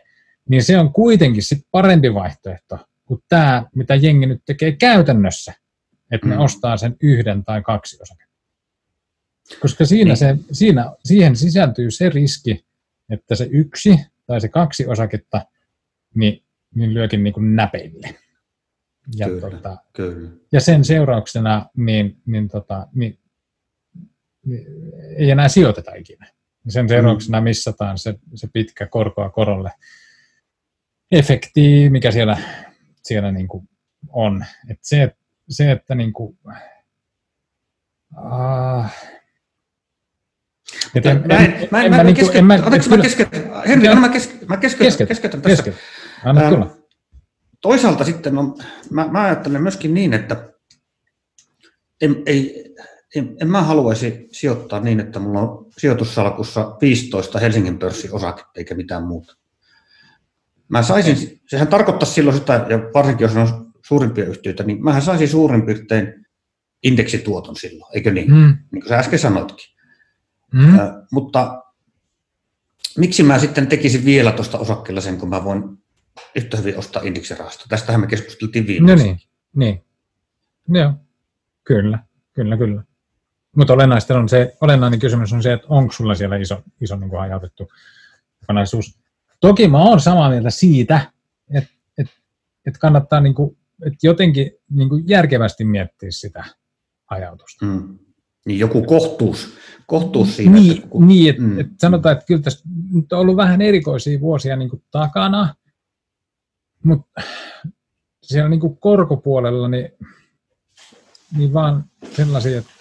niin 0.48 0.62
se 0.62 0.78
on 0.78 0.92
kuitenkin 0.92 1.42
sit 1.42 1.66
parempi 1.70 2.14
vaihtoehto 2.14 2.78
kuin 3.04 3.22
tämä, 3.28 3.64
mitä 3.74 3.94
jengi 3.94 4.26
nyt 4.26 4.42
tekee 4.46 4.72
käytännössä, 4.72 5.52
että 6.10 6.28
ne 6.28 6.34
mm. 6.34 6.40
ostaa 6.40 6.76
sen 6.76 6.96
yhden 7.00 7.44
tai 7.44 7.62
kaksi 7.62 7.98
osaketta. 8.02 8.23
Koska 9.60 9.84
siinä 9.84 10.08
niin. 10.08 10.16
se, 10.16 10.36
siinä, 10.52 10.92
siihen 11.04 11.36
sisältyy 11.36 11.90
se 11.90 12.08
riski, 12.08 12.64
että 13.10 13.34
se 13.34 13.48
yksi 13.50 13.96
tai 14.26 14.40
se 14.40 14.48
kaksi 14.48 14.86
osaketta 14.86 15.46
niin, 16.14 16.44
niin 16.74 16.94
lyökin 16.94 17.24
niin 17.24 17.34
kuin 17.34 17.56
näpeille. 17.56 18.14
Ja, 19.16 19.26
kyllä, 19.26 19.50
tota, 19.50 19.76
kyllä. 19.92 20.30
ja 20.52 20.60
sen 20.60 20.84
seurauksena 20.84 21.66
niin, 21.76 22.16
niin, 22.26 22.48
tota, 22.48 22.86
niin, 22.94 23.18
niin 24.46 24.66
ei 25.16 25.30
enää 25.30 25.48
sijoiteta 25.48 25.94
ikinä. 25.94 26.26
Sen 26.68 26.88
seurauksena 26.88 27.40
mm. 27.40 27.44
missataan 27.44 27.98
se, 27.98 28.14
se 28.34 28.48
pitkä 28.52 28.86
korkoa 28.86 29.30
korolle 29.30 29.70
efekti, 31.10 31.90
mikä 31.90 32.10
siellä, 32.10 32.38
siellä 33.02 33.32
niin 33.32 33.48
kuin 33.48 33.68
on. 34.08 34.44
Et 34.68 34.78
se, 34.82 35.16
se, 35.48 35.70
että 35.70 35.94
niin 35.94 36.12
kuin, 36.12 36.38
uh, 38.16 38.84
et 40.94 41.06
en, 41.06 41.24
mä 41.26 41.38
en, 41.38 41.68
mä 41.70 41.82
en, 41.82 41.90
mä 41.90 42.00
en, 42.00 42.14
keskeytän, 42.14 42.44
mä, 42.44 42.54
anteeksi, 42.54 42.90
mä 42.90 42.98
keskeytän, 42.98 43.42
Henri, 43.68 43.94
mä, 43.94 44.08
keskeytän, 44.08 44.48
mä 44.48 44.56
keskeytän, 44.56 45.06
keskeytän 45.06 45.42
tässä. 45.42 45.62
Keskeytän. 45.62 45.80
Anna 46.24 46.50
tulla. 46.50 46.76
Toisaalta 47.60 48.04
sitten 48.04 48.38
on, 48.38 48.56
mä, 48.90 49.08
mä 49.10 49.22
ajattelen 49.22 49.62
myöskin 49.62 49.94
niin, 49.94 50.12
että 50.12 50.52
en, 52.00 52.22
ei, 52.26 52.64
en, 53.14 53.36
en 53.40 53.50
mä 53.50 53.62
haluaisi 53.62 54.28
sijoittaa 54.32 54.80
niin, 54.80 55.00
että 55.00 55.18
mulla 55.18 55.40
on 55.40 55.66
sijoitussalkussa 55.78 56.76
15 56.80 57.38
Helsingin 57.38 57.78
pörssin 57.78 58.14
osaketta 58.14 58.52
eikä 58.56 58.74
mitään 58.74 59.02
muuta. 59.02 59.36
Mä 60.68 60.82
saisin, 60.82 61.40
sehän 61.48 61.68
tarkoittaa 61.68 62.08
silloin 62.08 62.36
sitä, 62.36 62.66
ja 62.68 62.78
varsinkin 62.94 63.24
jos 63.24 63.36
on 63.36 63.72
suurimpia 63.86 64.24
yhtiöitä, 64.24 64.62
niin 64.62 64.84
mähän 64.84 65.02
saisin 65.02 65.28
suurin 65.28 65.66
piirtein 65.66 66.26
indeksituoton 66.82 67.56
silloin, 67.56 67.96
eikö 67.96 68.12
niin? 68.12 68.30
Mm. 68.30 68.56
Niin 68.72 68.82
kuin 68.82 68.88
sä 68.88 68.98
äsken 68.98 69.18
sanoitkin. 69.18 69.73
Mm. 70.54 70.78
Äh, 70.78 70.90
mutta 71.12 71.62
miksi 72.98 73.22
mä 73.22 73.38
sitten 73.38 73.66
tekisin 73.66 74.04
vielä 74.04 74.32
tuosta 74.32 74.58
osakkeella 74.58 75.00
sen, 75.00 75.18
kun 75.18 75.28
mä 75.28 75.44
voin 75.44 75.78
yhtä 76.36 76.56
hyvin 76.56 76.78
ostaa 76.78 77.02
indeksirahasta? 77.02 77.64
Tästähän 77.68 78.00
me 78.00 78.06
keskusteltiin 78.06 78.66
viimeksi. 78.66 79.04
No 79.04 79.12
niin, 79.12 79.20
niin. 79.56 79.84
Joo, 80.68 80.92
kyllä, 81.64 81.98
kyllä, 82.34 82.56
kyllä. 82.56 82.82
Mutta 83.56 83.72
olennaista 83.72 84.18
on 84.18 84.28
se, 84.28 84.56
olennainen 84.60 85.00
kysymys 85.00 85.32
on 85.32 85.42
se, 85.42 85.52
että 85.52 85.66
onko 85.70 85.92
sulla 85.92 86.14
siellä 86.14 86.36
iso, 86.36 86.62
iso 86.80 86.96
niin 86.96 87.10
kuin 87.10 87.20
hajautettu 87.20 87.68
kokonaisuus. 88.40 88.98
Toki 89.40 89.68
mä 89.68 89.78
oon 89.78 90.00
samaa 90.00 90.30
mieltä 90.30 90.50
siitä, 90.50 91.12
että, 91.54 91.70
että, 91.98 92.14
että 92.66 92.80
kannattaa 92.80 93.20
niin 93.20 93.34
kuin, 93.34 93.56
että 93.86 93.98
jotenkin 94.06 94.50
niin 94.70 94.88
kuin 94.88 95.08
järkevästi 95.08 95.64
miettiä 95.64 96.10
sitä 96.10 96.44
hajautusta. 97.04 97.66
Mm. 97.66 97.98
Niin 98.44 98.58
joku 98.58 98.82
kohtuus, 98.82 99.54
kohtuus 99.86 100.36
siinä. 100.36 100.52
Niin, 100.52 100.76
että, 100.76 100.88
kun, 100.88 101.08
niin 101.08 101.30
että, 101.30 101.42
mm. 101.42 101.60
että 101.60 101.74
sanotaan, 101.78 102.12
että 102.12 102.24
kyllä 102.26 102.42
tässä 102.42 102.68
nyt 102.92 103.12
on 103.12 103.18
ollut 103.18 103.36
vähän 103.36 103.62
erikoisia 103.62 104.20
vuosia 104.20 104.56
niin 104.56 104.70
kuin 104.70 104.82
takana, 104.90 105.54
mutta 106.84 107.22
siellä 108.22 108.48
niin 108.48 108.60
kuin 108.60 108.76
korkopuolella 108.76 109.68
niin, 109.68 109.88
niin 111.36 111.52
vaan 111.52 111.84
sellaisia, 112.16 112.58
että 112.58 112.72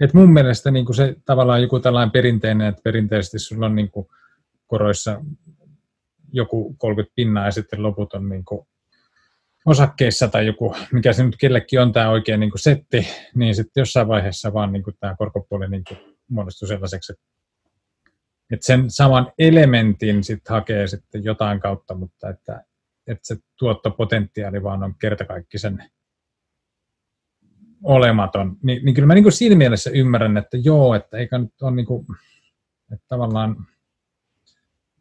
et 0.00 0.14
mun 0.14 0.32
mielestä 0.32 0.70
niin 0.70 0.84
kuin 0.84 0.96
se 0.96 1.16
tavallaan 1.24 1.62
joku 1.62 1.80
tällainen 1.80 2.10
perinteinen, 2.10 2.66
että 2.66 2.82
perinteisesti 2.84 3.38
sulla 3.38 3.66
on 3.66 3.74
niin 3.74 3.90
kuin 3.90 4.06
koroissa 4.66 5.24
joku 6.32 6.74
30 6.78 7.12
pinnaa 7.14 7.44
ja 7.44 7.50
sitten 7.50 7.82
loput 7.82 8.14
on 8.14 8.28
niin 8.28 8.44
kuin 8.44 8.66
osakkeissa 9.66 10.28
tai 10.28 10.46
joku, 10.46 10.76
mikä 10.92 11.12
se 11.12 11.24
nyt 11.24 11.36
kellekin 11.36 11.80
on 11.80 11.92
tämä 11.92 12.10
oikein 12.10 12.40
niin 12.40 12.50
setti, 12.56 13.08
niin 13.34 13.54
sitten 13.54 13.80
jossain 13.80 14.08
vaiheessa 14.08 14.52
vaan 14.52 14.72
niin 14.72 14.82
kuin 14.82 14.96
tämä 15.00 15.16
korkopuoli 15.18 15.68
niin 15.68 15.84
kuin 15.88 15.98
muodostuu 16.28 16.68
sellaiseksi, 16.68 17.12
että, 17.12 17.24
että 18.52 18.66
sen 18.66 18.90
saman 18.90 19.32
elementin 19.38 20.24
sitten 20.24 20.54
hakee 20.54 20.86
sitten 20.86 21.24
jotain 21.24 21.60
kautta, 21.60 21.94
mutta 21.94 22.28
että, 22.28 22.64
että 23.06 23.26
se 23.26 23.36
tuottopotentiaali 23.58 24.62
vaan 24.62 24.82
on 24.82 24.94
kertakaikkisen 24.98 25.84
olematon, 27.82 28.56
niin, 28.62 28.84
niin 28.84 28.94
kyllä 28.94 29.06
mä 29.06 29.14
niin 29.14 29.24
kuin 29.24 29.32
siinä 29.32 29.56
mielessä 29.56 29.90
ymmärrän, 29.90 30.36
että 30.36 30.56
joo, 30.56 30.94
että 30.94 31.16
eikä 31.16 31.38
nyt 31.38 31.62
ole 31.62 31.74
niin 31.74 31.86
kuin, 31.86 32.06
että 32.92 33.04
tavallaan, 33.08 33.56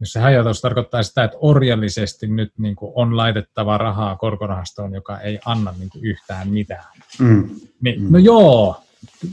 jos 0.04 0.14
se 0.14 0.20
hajautus 0.20 0.62
tarkoittaa 0.62 1.04
sitä, 1.04 1.24
että 1.24 1.38
orjallisesti 1.41 2.28
nyt 2.28 2.54
niin 2.58 2.76
kuin 2.76 2.91
on 2.95 3.18
laitettava 3.18 3.78
rahaa 3.78 4.16
korkorahastoon, 4.16 4.93
joka 4.93 5.20
ei 5.20 5.39
anna 5.45 5.74
niin 5.80 5.89
kuin 5.89 6.06
yhtään 6.06 6.49
mitään. 6.49 6.86
Mm. 7.20 7.49
Niin, 7.82 8.01
mm. 8.01 8.12
No 8.12 8.18
joo, 8.20 8.84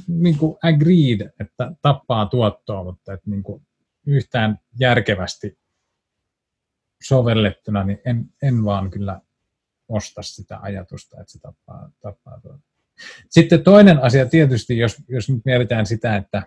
niin 0.09 0.39
kuin 0.39 0.59
agreed, 0.63 1.31
että 1.41 1.73
tappaa 1.83 2.27
tuottoa, 2.27 2.85
mutta 2.85 3.13
että 3.13 3.31
niin 3.31 3.43
kuin 3.43 3.63
yhtään 4.07 4.59
järkevästi 4.81 5.59
sovellettuna, 7.03 7.85
niin 7.85 7.99
en, 8.05 8.27
en 8.43 8.65
vaan 8.65 8.91
kyllä 8.91 9.21
osta 9.89 10.23
sitä 10.23 10.59
ajatusta, 10.63 11.21
että 11.21 11.33
se 11.33 11.39
tappaa, 11.39 11.91
tappaa 12.03 12.41
tuottoa. 12.41 12.71
Sitten 13.29 13.65
toinen 13.65 14.03
asia 14.03 14.27
tietysti, 14.27 14.79
jos, 14.79 14.97
jos 15.09 15.31
nyt 15.31 15.45
mietitään 15.45 15.87
sitä, 15.87 16.17
että 16.17 16.43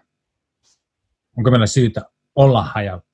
onko 1.38 1.52
meillä 1.52 1.68
syytä 1.68 2.02
olla 2.36 2.64
hajauttava, 2.64 3.13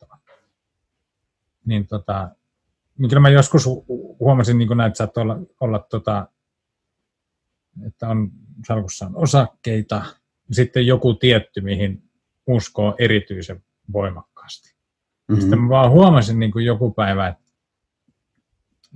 niin, 1.69 1.87
tota, 1.87 2.29
niin 2.97 3.09
kyllä 3.09 3.19
mä 3.19 3.29
joskus 3.29 3.65
huomasin, 4.19 4.57
niin 4.57 4.67
kuin 4.67 4.81
että 4.81 5.21
olla, 5.21 5.39
olla 5.59 5.79
tota, 5.79 6.27
että 7.87 8.07
on 8.07 8.31
salkussaan 8.67 9.15
osakkeita, 9.15 9.95
ja 10.49 10.55
sitten 10.55 10.87
joku 10.87 11.13
tietty, 11.13 11.61
mihin 11.61 12.03
uskoo 12.47 12.95
erityisen 12.99 13.63
voimakkaasti. 13.93 14.73
Mm-hmm. 14.73 15.41
Sitten 15.41 15.59
mä 15.59 15.69
vaan 15.69 15.91
huomasin 15.91 16.39
niin 16.39 16.51
kuin 16.51 16.65
joku 16.65 16.91
päivä, 16.91 17.27
että, 17.27 17.43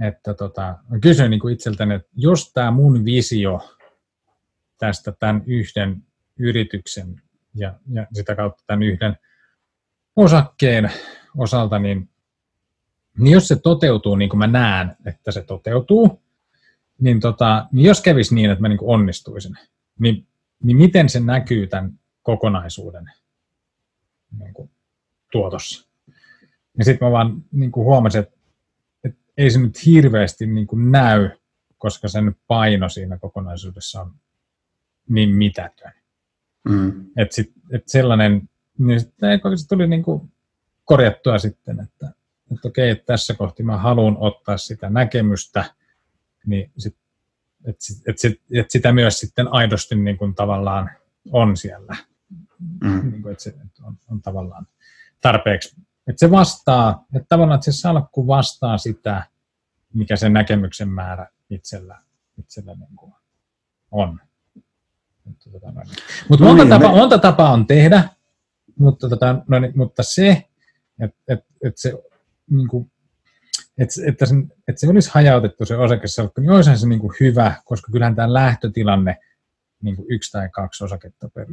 että 0.01 0.33
tota, 0.33 0.77
kysyin 1.01 1.31
niin 1.31 1.39
kuin 1.39 1.53
itseltäni, 1.53 1.93
että 1.93 2.09
jos 2.15 2.53
tämä 2.53 2.71
mun 2.71 3.05
visio 3.05 3.77
tästä 4.77 5.11
tämän 5.11 5.43
yhden 5.45 6.03
yrityksen 6.39 7.21
ja, 7.55 7.79
ja 7.91 8.07
sitä 8.13 8.35
kautta 8.35 8.63
tämän 8.67 8.83
yhden 8.83 9.17
osakkeen 10.15 10.91
osalta, 11.37 11.79
niin, 11.79 12.09
niin 13.17 13.33
jos 13.33 13.47
se 13.47 13.55
toteutuu 13.55 14.15
niin 14.15 14.29
kuin 14.29 14.37
mä 14.37 14.47
näen, 14.47 14.95
että 15.05 15.31
se 15.31 15.43
toteutuu, 15.43 16.21
niin, 16.99 17.19
tota, 17.19 17.67
niin 17.71 17.87
jos 17.87 18.01
kävisi 18.01 18.35
niin, 18.35 18.49
että 18.49 18.61
mä 18.61 18.69
niin 18.69 18.77
kuin 18.77 18.89
onnistuisin, 18.89 19.57
niin, 19.99 20.27
niin 20.63 20.77
miten 20.77 21.09
se 21.09 21.19
näkyy 21.19 21.67
tämän 21.67 21.99
kokonaisuuden 22.23 23.11
niin 24.39 24.53
kuin, 24.53 24.69
tuotossa. 25.31 25.87
Ja 26.77 26.85
sitten 26.85 27.07
mä 27.07 27.11
vaan 27.11 27.43
niin 27.51 27.71
kuin 27.71 27.85
huomasin, 27.85 28.21
että, 28.21 28.37
että 29.03 29.19
ei 29.37 29.51
se 29.51 29.59
nyt 29.59 29.85
hirveästi 29.85 30.47
niin 30.47 30.67
kuin 30.67 30.91
näy, 30.91 31.29
koska 31.77 32.07
sen 32.07 32.35
paino 32.47 32.89
siinä 32.89 33.17
kokonaisuudessa 33.17 34.01
on 34.01 34.13
niin 35.09 35.29
mitätön. 35.29 35.91
Mm. 36.69 37.05
Että 37.17 37.41
et 37.71 37.83
sellainen, 37.87 38.49
niin 38.77 38.99
sitten 38.99 39.39
se 39.55 39.67
tuli 39.67 39.87
niin 39.87 40.03
kuin 40.03 40.31
korjattua 40.85 41.39
sitten, 41.39 41.79
että, 41.79 42.11
että 42.55 42.67
okei, 42.67 42.89
että 42.89 43.05
tässä 43.05 43.33
kohti 43.33 43.63
mä 43.63 43.77
haluan 43.77 44.17
ottaa 44.19 44.57
sitä 44.57 44.89
näkemystä, 44.89 45.65
niin 46.45 46.71
sit, 46.77 46.97
että, 47.65 47.85
et, 48.07 48.19
sit, 48.19 48.41
et 48.53 48.71
sitä 48.71 48.91
myös 48.91 49.19
sitten 49.19 49.47
aidosti 49.53 49.95
niin 49.95 50.17
kuin 50.17 50.35
tavallaan 50.35 50.89
on 51.31 51.57
siellä. 51.57 51.95
Mm. 52.81 53.11
Niin 53.11 53.21
kuin, 53.21 53.31
että 53.31 53.43
se 53.43 53.55
on, 53.83 53.97
on 54.07 54.21
tavallaan 54.21 54.67
tarpeeksi. 55.21 55.75
Että 56.07 56.19
se 56.19 56.31
vastaa, 56.31 57.05
että 57.15 57.25
tavallaan 57.29 57.55
että 57.57 57.71
se 57.71 57.77
salkku 57.77 58.27
vastaa 58.27 58.77
sitä, 58.77 59.23
mikä 59.93 60.15
se 60.15 60.29
näkemyksen 60.29 60.89
määrä 60.89 61.27
itsellä, 61.49 61.99
itsellä 62.39 62.75
niin 62.75 62.95
kuin 62.95 63.13
on. 63.91 64.19
Mutta, 65.25 65.49
tota, 65.49 65.71
no, 65.71 65.81
niin. 65.81 65.95
Mutta 66.29 66.45
no 66.45 66.49
monta, 66.49 66.63
niin, 66.63 66.69
tapa, 66.69 66.91
me... 66.91 66.99
monta 66.99 67.17
tapaa 67.17 67.51
on 67.51 67.67
tehdä, 67.67 68.09
mutta, 68.79 69.09
tota, 69.09 69.35
no, 69.47 69.59
niin, 69.59 69.73
mutta 69.75 70.03
se, 70.03 70.43
että 70.99 71.17
et, 71.27 71.45
et 71.65 71.77
se, 71.77 71.93
niin 72.55 72.67
kuin, 72.67 72.91
että, 73.77 73.93
että, 74.07 74.25
sen, 74.25 74.51
että 74.67 74.79
se 74.79 74.89
olisi 74.89 75.09
hajautettu 75.13 75.65
se 75.65 75.77
osakesalkku, 75.77 76.41
niin 76.41 76.51
olisihan 76.51 76.77
se 76.77 76.87
niin 76.87 76.99
kuin 76.99 77.13
hyvä, 77.19 77.55
koska 77.65 77.91
kyllähän 77.91 78.15
tämä 78.15 78.33
lähtötilanne, 78.33 79.17
niin 79.81 79.95
kuin 79.95 80.05
yksi 80.09 80.31
tai 80.31 80.49
kaksi 80.49 80.83
osaketta 80.83 81.29
per 81.29 81.47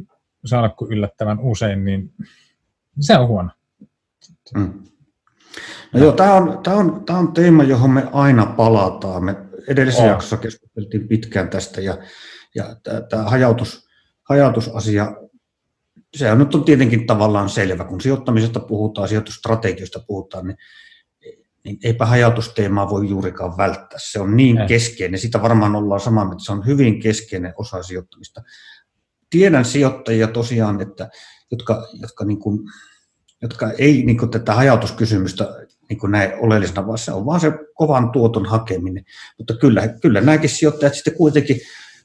salkku 0.45 0.87
yllättävän 0.89 1.39
usein, 1.39 1.85
niin 1.85 2.13
se 2.99 3.17
on 3.17 3.27
huono. 3.27 3.49
Mm. 4.55 4.83
No 5.93 5.99
joo, 5.99 6.11
tämä 6.11 6.33
on, 6.33 6.59
tämä, 6.63 6.75
on, 6.75 7.05
tämä 7.05 7.19
on 7.19 7.33
teema, 7.33 7.63
johon 7.63 7.89
me 7.89 8.07
aina 8.11 8.45
palataan. 8.45 9.23
Me 9.23 9.35
edellisessä 9.67 10.03
oh. 10.03 10.09
jaksossa 10.09 10.37
keskusteltiin 10.37 11.07
pitkään 11.07 11.49
tästä 11.49 11.81
ja, 11.81 11.97
ja 12.55 12.75
tämä, 12.83 13.01
tämä 13.01 13.23
hajautus, 13.23 13.87
hajautusasia, 14.29 15.15
se 16.15 16.31
on 16.31 16.37
nyt 16.37 16.55
on 16.55 16.63
tietenkin 16.63 17.07
tavallaan 17.07 17.49
selvä. 17.49 17.83
Kun 17.83 18.01
sijoittamisesta 18.01 18.59
puhutaan, 18.59 19.07
sijoitusstrategioista 19.07 19.99
puhutaan, 20.07 20.47
niin, 20.47 20.57
niin 21.65 21.77
eipä 21.83 22.05
hajautusteemaa 22.05 22.89
voi 22.89 23.09
juurikaan 23.09 23.57
välttää. 23.57 23.99
Se 23.99 24.19
on 24.19 24.37
niin 24.37 24.57
Ei. 24.57 24.67
keskeinen, 24.67 25.19
sitä 25.19 25.41
varmaan 25.41 25.75
ollaan 25.75 26.01
samaa 26.01 26.23
että 26.31 26.45
se 26.45 26.51
on 26.51 26.65
hyvin 26.65 26.99
keskeinen 26.99 27.53
osa 27.57 27.83
sijoittamista. 27.83 28.41
Tiedän 29.29 29.65
sijoittajia 29.65 30.27
tosiaan, 30.27 30.81
että, 30.81 31.09
jotka, 31.51 31.87
jotka 31.93 32.25
niin 32.25 32.39
kuin, 32.39 32.59
jotka 33.41 33.71
ei 33.71 34.03
niin 34.03 34.17
kuin 34.17 34.31
tätä 34.31 34.53
hajautuskysymystä 34.53 35.55
niin 35.89 35.99
kuin 35.99 36.11
näin 36.11 36.31
oleellisena, 36.39 36.87
vaan 36.87 36.97
se 36.97 37.11
on 37.11 37.25
vaan 37.25 37.39
se 37.39 37.51
kovan 37.73 38.11
tuoton 38.11 38.45
hakeminen. 38.45 39.05
Mutta 39.37 39.53
kyllä, 39.53 39.87
kyllä 39.87 40.21
nämäkin 40.21 40.49
sijoittajat 40.49 40.93
sitten 40.95 41.15
kuitenkin 41.15 41.61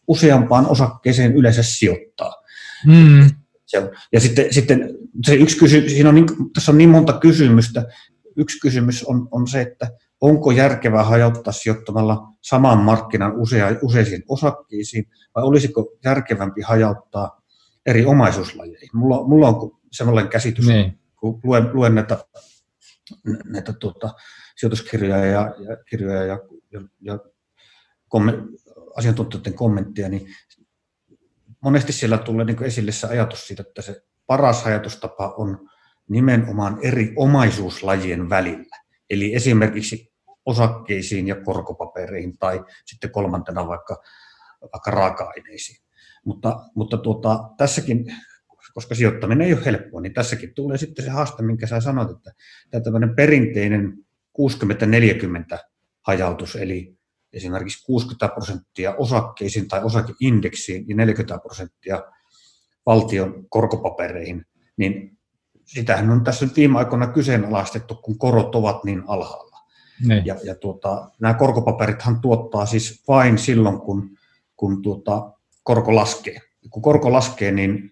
useampaan 0.08 0.66
osakkeeseen 0.66 1.36
yleensä 1.36 1.62
sijoittaa. 1.62 2.32
Mm. 2.86 3.30
Se. 3.66 3.90
Ja 4.12 4.20
sitten, 4.20 4.54
sitten 4.54 4.98
se 5.24 5.34
yksi 5.34 5.58
kysymys, 5.58 5.92
siinä 5.92 6.08
on 6.08 6.14
niin, 6.14 6.26
tässä 6.54 6.72
on 6.72 6.78
niin 6.78 6.90
monta 6.90 7.12
kysymystä. 7.12 7.84
Yksi 8.36 8.60
kysymys 8.60 9.04
on, 9.04 9.28
on 9.30 9.48
se, 9.48 9.60
että 9.60 9.88
onko 10.20 10.50
järkevää 10.50 11.04
hajauttaa 11.04 11.52
sijoittamalla 11.52 12.22
saman 12.42 12.78
markkinan 12.78 13.36
usea, 13.36 13.68
useisiin 13.82 14.22
osakkeisiin, 14.28 15.04
vai 15.34 15.44
olisiko 15.44 15.96
järkevämpi 16.04 16.62
hajauttaa 16.62 17.42
eri 17.86 18.06
omaisuuslajeihin. 18.06 18.88
Mulla, 18.92 19.28
mulla 19.28 19.48
on 19.48 19.80
sellainen 19.92 20.30
käsitys, 20.30 20.66
niin 20.66 20.98
kun 21.20 21.40
luen, 21.44 21.70
luen 21.72 21.94
näitä, 21.94 22.24
näitä 23.44 23.72
tuota, 23.72 24.14
sijoituskirjoja 24.56 25.24
ja, 25.24 25.54
ja, 25.58 25.76
kirjoja 25.90 26.24
ja, 26.24 26.38
ja, 26.72 26.80
ja 27.00 27.18
komme, 28.08 28.32
asiantuntijoiden 28.96 29.54
kommentteja, 29.54 30.08
niin 30.08 30.28
monesti 31.60 31.92
siellä 31.92 32.18
tulee 32.18 32.44
niin 32.44 32.62
esille 32.62 32.92
se 32.92 33.06
ajatus 33.06 33.46
siitä, 33.46 33.62
että 33.68 33.82
se 33.82 34.02
paras 34.26 34.66
ajatustapa 34.66 35.34
on 35.36 35.68
nimenomaan 36.08 36.78
eri 36.82 37.12
omaisuuslajien 37.16 38.30
välillä. 38.30 38.76
Eli 39.10 39.34
esimerkiksi 39.34 40.12
osakkeisiin 40.46 41.28
ja 41.28 41.36
korkopapereihin 41.40 42.38
tai 42.38 42.64
sitten 42.84 43.10
kolmantena 43.10 43.68
vaikka, 43.68 44.02
vaikka 44.60 44.90
raaka-aineisiin. 44.90 45.86
Mutta, 46.24 46.60
mutta 46.74 46.96
tuota, 46.96 47.50
tässäkin 47.56 48.04
koska 48.76 48.94
sijoittaminen 48.94 49.46
ei 49.46 49.52
ole 49.54 49.64
helppoa, 49.64 50.00
niin 50.00 50.14
tässäkin 50.14 50.54
tulee 50.54 50.78
sitten 50.78 51.04
se 51.04 51.10
haaste, 51.10 51.42
minkä 51.42 51.66
sä 51.66 51.80
sanoit, 51.80 52.10
että 52.10 52.32
tämä 52.70 52.84
tämmöinen 52.84 53.16
perinteinen 53.16 53.92
60-40 55.54 55.58
hajautus, 56.02 56.56
eli 56.56 56.98
esimerkiksi 57.32 57.84
60 57.86 58.34
prosenttia 58.34 58.94
osakkeisiin 58.94 59.68
tai 59.68 59.84
osakeindeksiin 59.84 60.88
ja 60.88 60.96
40 60.96 61.38
prosenttia 61.42 62.02
valtion 62.86 63.46
korkopapereihin, 63.48 64.44
niin 64.76 65.15
sitähän 65.66 66.10
on 66.10 66.24
tässä 66.24 66.46
nyt 66.46 66.56
viime 66.56 66.78
aikoina 66.78 67.06
kyseenalaistettu, 67.06 67.94
kun 67.94 68.18
korot 68.18 68.54
ovat 68.54 68.84
niin 68.84 69.02
alhaalla. 69.06 69.56
Ne. 70.06 70.22
Ja, 70.24 70.36
ja 70.44 70.54
tuota, 70.54 71.10
nämä 71.20 71.34
korkopaperithan 71.34 72.20
tuottaa 72.20 72.66
siis 72.66 73.02
vain 73.08 73.38
silloin, 73.38 73.78
kun, 73.80 74.10
kun 74.56 74.82
tuota, 74.82 75.32
korko 75.62 75.94
laskee. 75.94 76.40
Kun 76.70 76.82
korko 76.82 77.12
laskee, 77.12 77.52
niin 77.52 77.90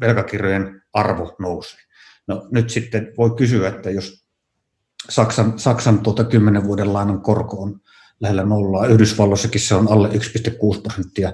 velkakirjojen 0.00 0.82
arvo 0.92 1.36
nousee. 1.38 1.80
No 2.26 2.48
nyt 2.50 2.70
sitten 2.70 3.12
voi 3.18 3.30
kysyä, 3.36 3.68
että 3.68 3.90
jos 3.90 4.24
Saksan, 5.10 5.58
Saksan 5.58 6.00
tuota 6.00 6.24
10 6.24 6.64
vuoden 6.64 6.92
lainan 6.92 7.20
korko 7.20 7.56
on 7.56 7.80
lähellä 8.20 8.44
nollaa, 8.44 8.86
Yhdysvalloissakin 8.86 9.60
se 9.60 9.74
on 9.74 9.92
alle 9.92 10.08
1,6 10.08 10.80
prosenttia, 10.82 11.32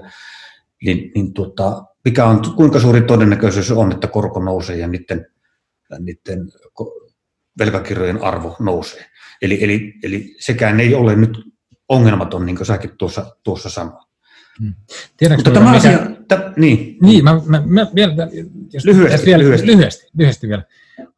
niin, 0.85 1.11
niin 1.15 1.33
tuota, 1.33 1.83
mikä 2.05 2.25
on, 2.25 2.41
kuinka 2.55 2.79
suuri 2.79 3.01
todennäköisyys 3.01 3.71
on, 3.71 3.91
että 3.91 4.07
korko 4.07 4.39
nousee 4.43 4.77
ja 4.77 4.87
niiden, 4.87 5.27
niiden 5.99 6.51
velkakirjojen 7.59 8.23
arvo 8.23 8.55
nousee. 8.59 9.05
Eli, 9.41 9.63
eli, 9.63 9.93
eli 10.03 10.35
sekään 10.39 10.79
ei 10.79 10.95
ole 10.95 11.15
nyt 11.15 11.37
ongelmaton, 11.89 12.45
niin 12.45 12.55
kuin 12.55 12.67
säkin 12.67 12.97
tuossa, 12.97 13.35
tuossa 13.43 13.69
sanoit. 13.69 14.11
Hmm. 14.59 14.73
Tiedätkö 15.17 15.49
Mutta 15.49 15.59
tämä 15.59 15.71
asia, 15.71 15.99
tä, 16.27 16.53
niin. 16.57 16.97
Niin, 17.01 17.23
mä, 17.23 17.41
mä, 17.45 17.63
mä 17.65 17.87
vielä, 17.95 18.13
jos 18.73 18.85
lyhyesti, 18.85 19.25
vielä, 19.25 19.43
lyhyesti. 19.43 19.67
lyhyesti, 19.67 20.07
lyhyesti 20.17 20.47
vielä. 20.47 20.63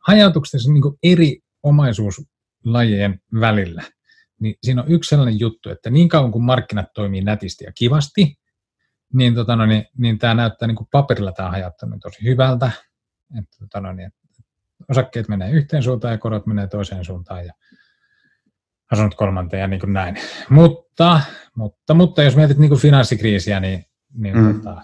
Hajautuksessa 0.07 0.71
niin 0.71 0.83
eri 1.03 1.39
omaisuuslajien 1.63 3.21
välillä, 3.39 3.83
niin 4.39 4.55
siinä 4.63 4.81
on 4.81 4.91
yksi 4.91 5.09
sellainen 5.09 5.39
juttu, 5.39 5.69
että 5.69 5.89
niin 5.89 6.09
kauan 6.09 6.31
kuin 6.31 6.43
markkinat 6.43 6.93
toimii 6.93 7.21
nätisti 7.21 7.63
ja 7.63 7.71
kivasti, 7.75 8.35
niin, 9.13 9.35
tota 9.35 9.55
no, 9.55 9.65
niin, 9.65 9.85
niin 9.97 10.19
tämä 10.19 10.33
näyttää 10.33 10.67
niin 10.67 10.75
kuin 10.75 10.87
paperilla 10.91 11.31
tämä 11.31 11.51
hajauttaminen 11.51 11.99
tosi 11.99 12.23
hyvältä. 12.23 12.71
Että, 13.39 13.57
tota 13.59 13.81
no, 13.81 13.93
niin, 13.93 14.11
osakkeet 14.89 15.27
menee 15.27 15.51
yhteen 15.51 15.83
suuntaan 15.83 16.11
ja 16.11 16.17
korot 16.17 16.45
menee 16.45 16.67
toiseen 16.67 17.05
suuntaan 17.05 17.45
ja 17.45 17.53
asunnot 18.91 19.15
kolmanteen 19.15 19.61
ja 19.61 19.67
niin 19.67 19.79
kuin 19.79 19.93
näin. 19.93 20.15
Mutta, 20.49 21.21
mutta, 21.55 21.93
mutta 21.93 22.23
jos 22.23 22.35
mietit 22.35 22.57
niin 22.57 22.69
kuin 22.69 22.81
finanssikriisiä, 22.81 23.59
niin, 23.59 23.85
niin, 24.13 24.37
mm. 24.37 24.53
tota, 24.53 24.81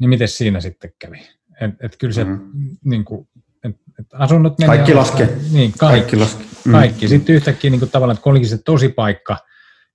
niin 0.00 0.10
miten 0.10 0.28
siinä 0.28 0.60
sitten 0.60 0.92
kävi? 0.98 1.28
Et, 1.60 1.70
et 1.80 1.96
kyllä 1.98 2.12
se, 2.12 2.24
mm. 2.24 2.52
niin 2.84 3.04
kuin, 3.04 3.28
et, 3.64 3.76
et 4.00 4.06
asunnot 4.12 4.58
menee... 4.58 4.76
Kaikki 4.76 4.94
laskee. 4.94 5.26
Niin, 5.52 5.72
kaikki. 5.78 5.78
Kaikki. 5.78 6.16
Laske. 6.16 6.44
Mm. 6.64 6.72
kaikki. 6.72 7.08
Sitten 7.08 7.34
yhtäkkiä 7.34 7.70
niin 7.70 7.78
kuin 7.78 7.90
tavallaan, 7.90 8.14
että 8.14 8.22
kun 8.22 8.30
olikin 8.30 8.48
se 8.48 8.58
tosi 8.58 8.88
paikka, 8.88 9.36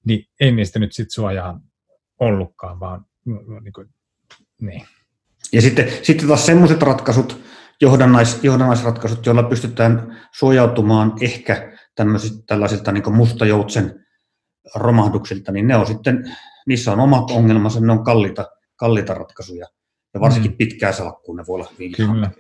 niin 0.05 0.25
ei 0.39 0.51
niistä 0.51 0.80
nyt 0.80 0.93
sitten 0.93 1.11
suojaa 1.11 1.59
ollutkaan, 2.19 2.80
vaan 2.80 3.05
niin 3.61 3.73
kuin, 3.73 3.88
niin. 4.61 4.86
Ja 5.53 5.61
sitten, 5.61 5.91
sitten 6.03 6.27
taas 6.27 6.45
semmoiset 6.45 6.82
ratkaisut, 6.82 7.41
johdannais, 7.82 8.43
johdannaisratkaisut, 8.43 9.25
joilla 9.25 9.43
pystytään 9.43 10.17
suojautumaan 10.32 11.13
ehkä 11.21 11.71
tällaisilta 12.47 12.91
niin 12.91 13.13
mustajoutsen 13.15 14.05
romahduksilta, 14.75 15.51
niin 15.51 15.67
ne 15.67 15.75
on 15.75 15.88
sitten, 15.88 16.36
niissä 16.67 16.91
on 16.91 16.99
omat 16.99 17.32
ongelmansa, 17.32 17.80
ne 17.80 17.91
on 17.91 18.03
kalliita, 18.03 18.47
kalliita 18.75 19.13
ratkaisuja. 19.13 19.67
Ja 20.13 20.19
varsinkin 20.19 20.51
mm. 20.51 20.57
pitkää 20.57 20.91
salkkuun 20.91 21.38
ne 21.38 21.43
voi 21.47 21.55
olla 21.55 21.71
hyvin 21.71 21.91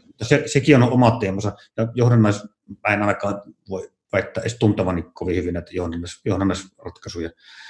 Mutta 0.07 0.25
se, 0.25 0.43
sekin 0.45 0.75
on 0.75 0.91
oma 0.91 1.11
teemansa. 1.11 1.51
Ja 1.77 1.87
johdannais, 1.93 2.43
mä 2.87 2.93
en 2.93 3.01
ainakaan 3.01 3.41
voi 3.69 3.91
väittää 4.13 4.41
edes 4.41 4.57
tuntavani 4.59 5.03
kovin 5.13 5.35
hyvin 5.35 5.53
näitä 5.53 5.71
johdannais, 5.73 6.21
johdannaisratkaisuja. 6.25 7.29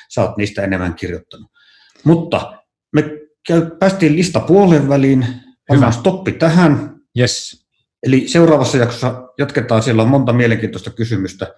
Sä 0.09 0.21
oot 0.21 0.37
niistä 0.37 0.63
enemmän 0.63 0.93
kirjoittanut. 0.93 1.51
Mutta 2.03 2.63
me 2.93 3.03
käy, 3.47 3.69
päästiin 3.79 4.15
lista 4.15 4.39
puolen 4.39 4.89
väliin. 4.89 5.25
Hyvä. 5.73 5.91
stoppi 5.91 6.31
tähän. 6.31 6.99
Yes. 7.19 7.58
Eli 8.03 8.27
seuraavassa 8.27 8.77
jaksossa 8.77 9.33
jatketaan. 9.37 9.83
Siellä 9.83 10.03
on 10.03 10.09
monta 10.09 10.33
mielenkiintoista 10.33 10.91
kysymystä. 10.91 11.55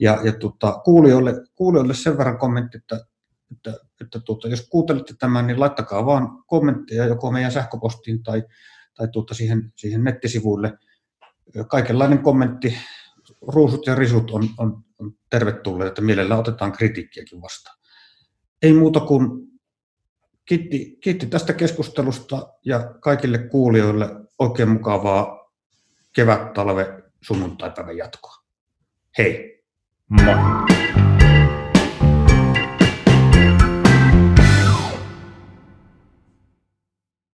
Ja, 0.00 0.18
ja 0.24 0.32
tota, 0.32 0.80
kuulijoille, 0.84 1.34
kuulijoille 1.54 1.94
sen 1.94 2.18
verran 2.18 2.38
kommentti, 2.38 2.78
että, 2.78 3.06
että, 3.52 3.74
että 4.00 4.20
tuota, 4.20 4.48
jos 4.48 4.68
kuuntelette 4.68 5.14
tämän, 5.18 5.46
niin 5.46 5.60
laittakaa 5.60 6.06
vaan 6.06 6.28
kommentteja 6.46 7.04
joko 7.04 7.32
meidän 7.32 7.52
sähköpostiin 7.52 8.22
tai, 8.22 8.42
tai 8.94 9.08
tuota 9.08 9.34
siihen, 9.34 9.72
siihen 9.76 10.04
nettisivuille. 10.04 10.78
kaikenlainen 11.68 12.18
kommentti, 12.18 12.76
ruusut 13.48 13.86
ja 13.86 13.94
risut 13.94 14.30
on, 14.30 14.48
on, 14.58 14.84
on 14.98 15.14
tervetulleet, 15.30 15.88
että 15.88 16.02
mielellä 16.02 16.36
otetaan 16.36 16.72
kritiikkiäkin 16.72 17.42
vastaan. 17.42 17.78
Ei 18.62 18.72
muuta 18.72 19.00
kuin 19.00 19.50
kiitti, 20.44 20.98
kiitti 21.00 21.26
tästä 21.26 21.52
keskustelusta 21.52 22.54
ja 22.64 22.94
kaikille 23.00 23.38
kuulijoille 23.38 24.08
oikein 24.38 24.68
mukavaa 24.68 25.39
kevät-talve 26.12 27.02
sunnuntaipäivän 27.22 27.96
jatkoa. 27.96 28.34
Hei! 29.18 29.62
Moi! 30.08 30.34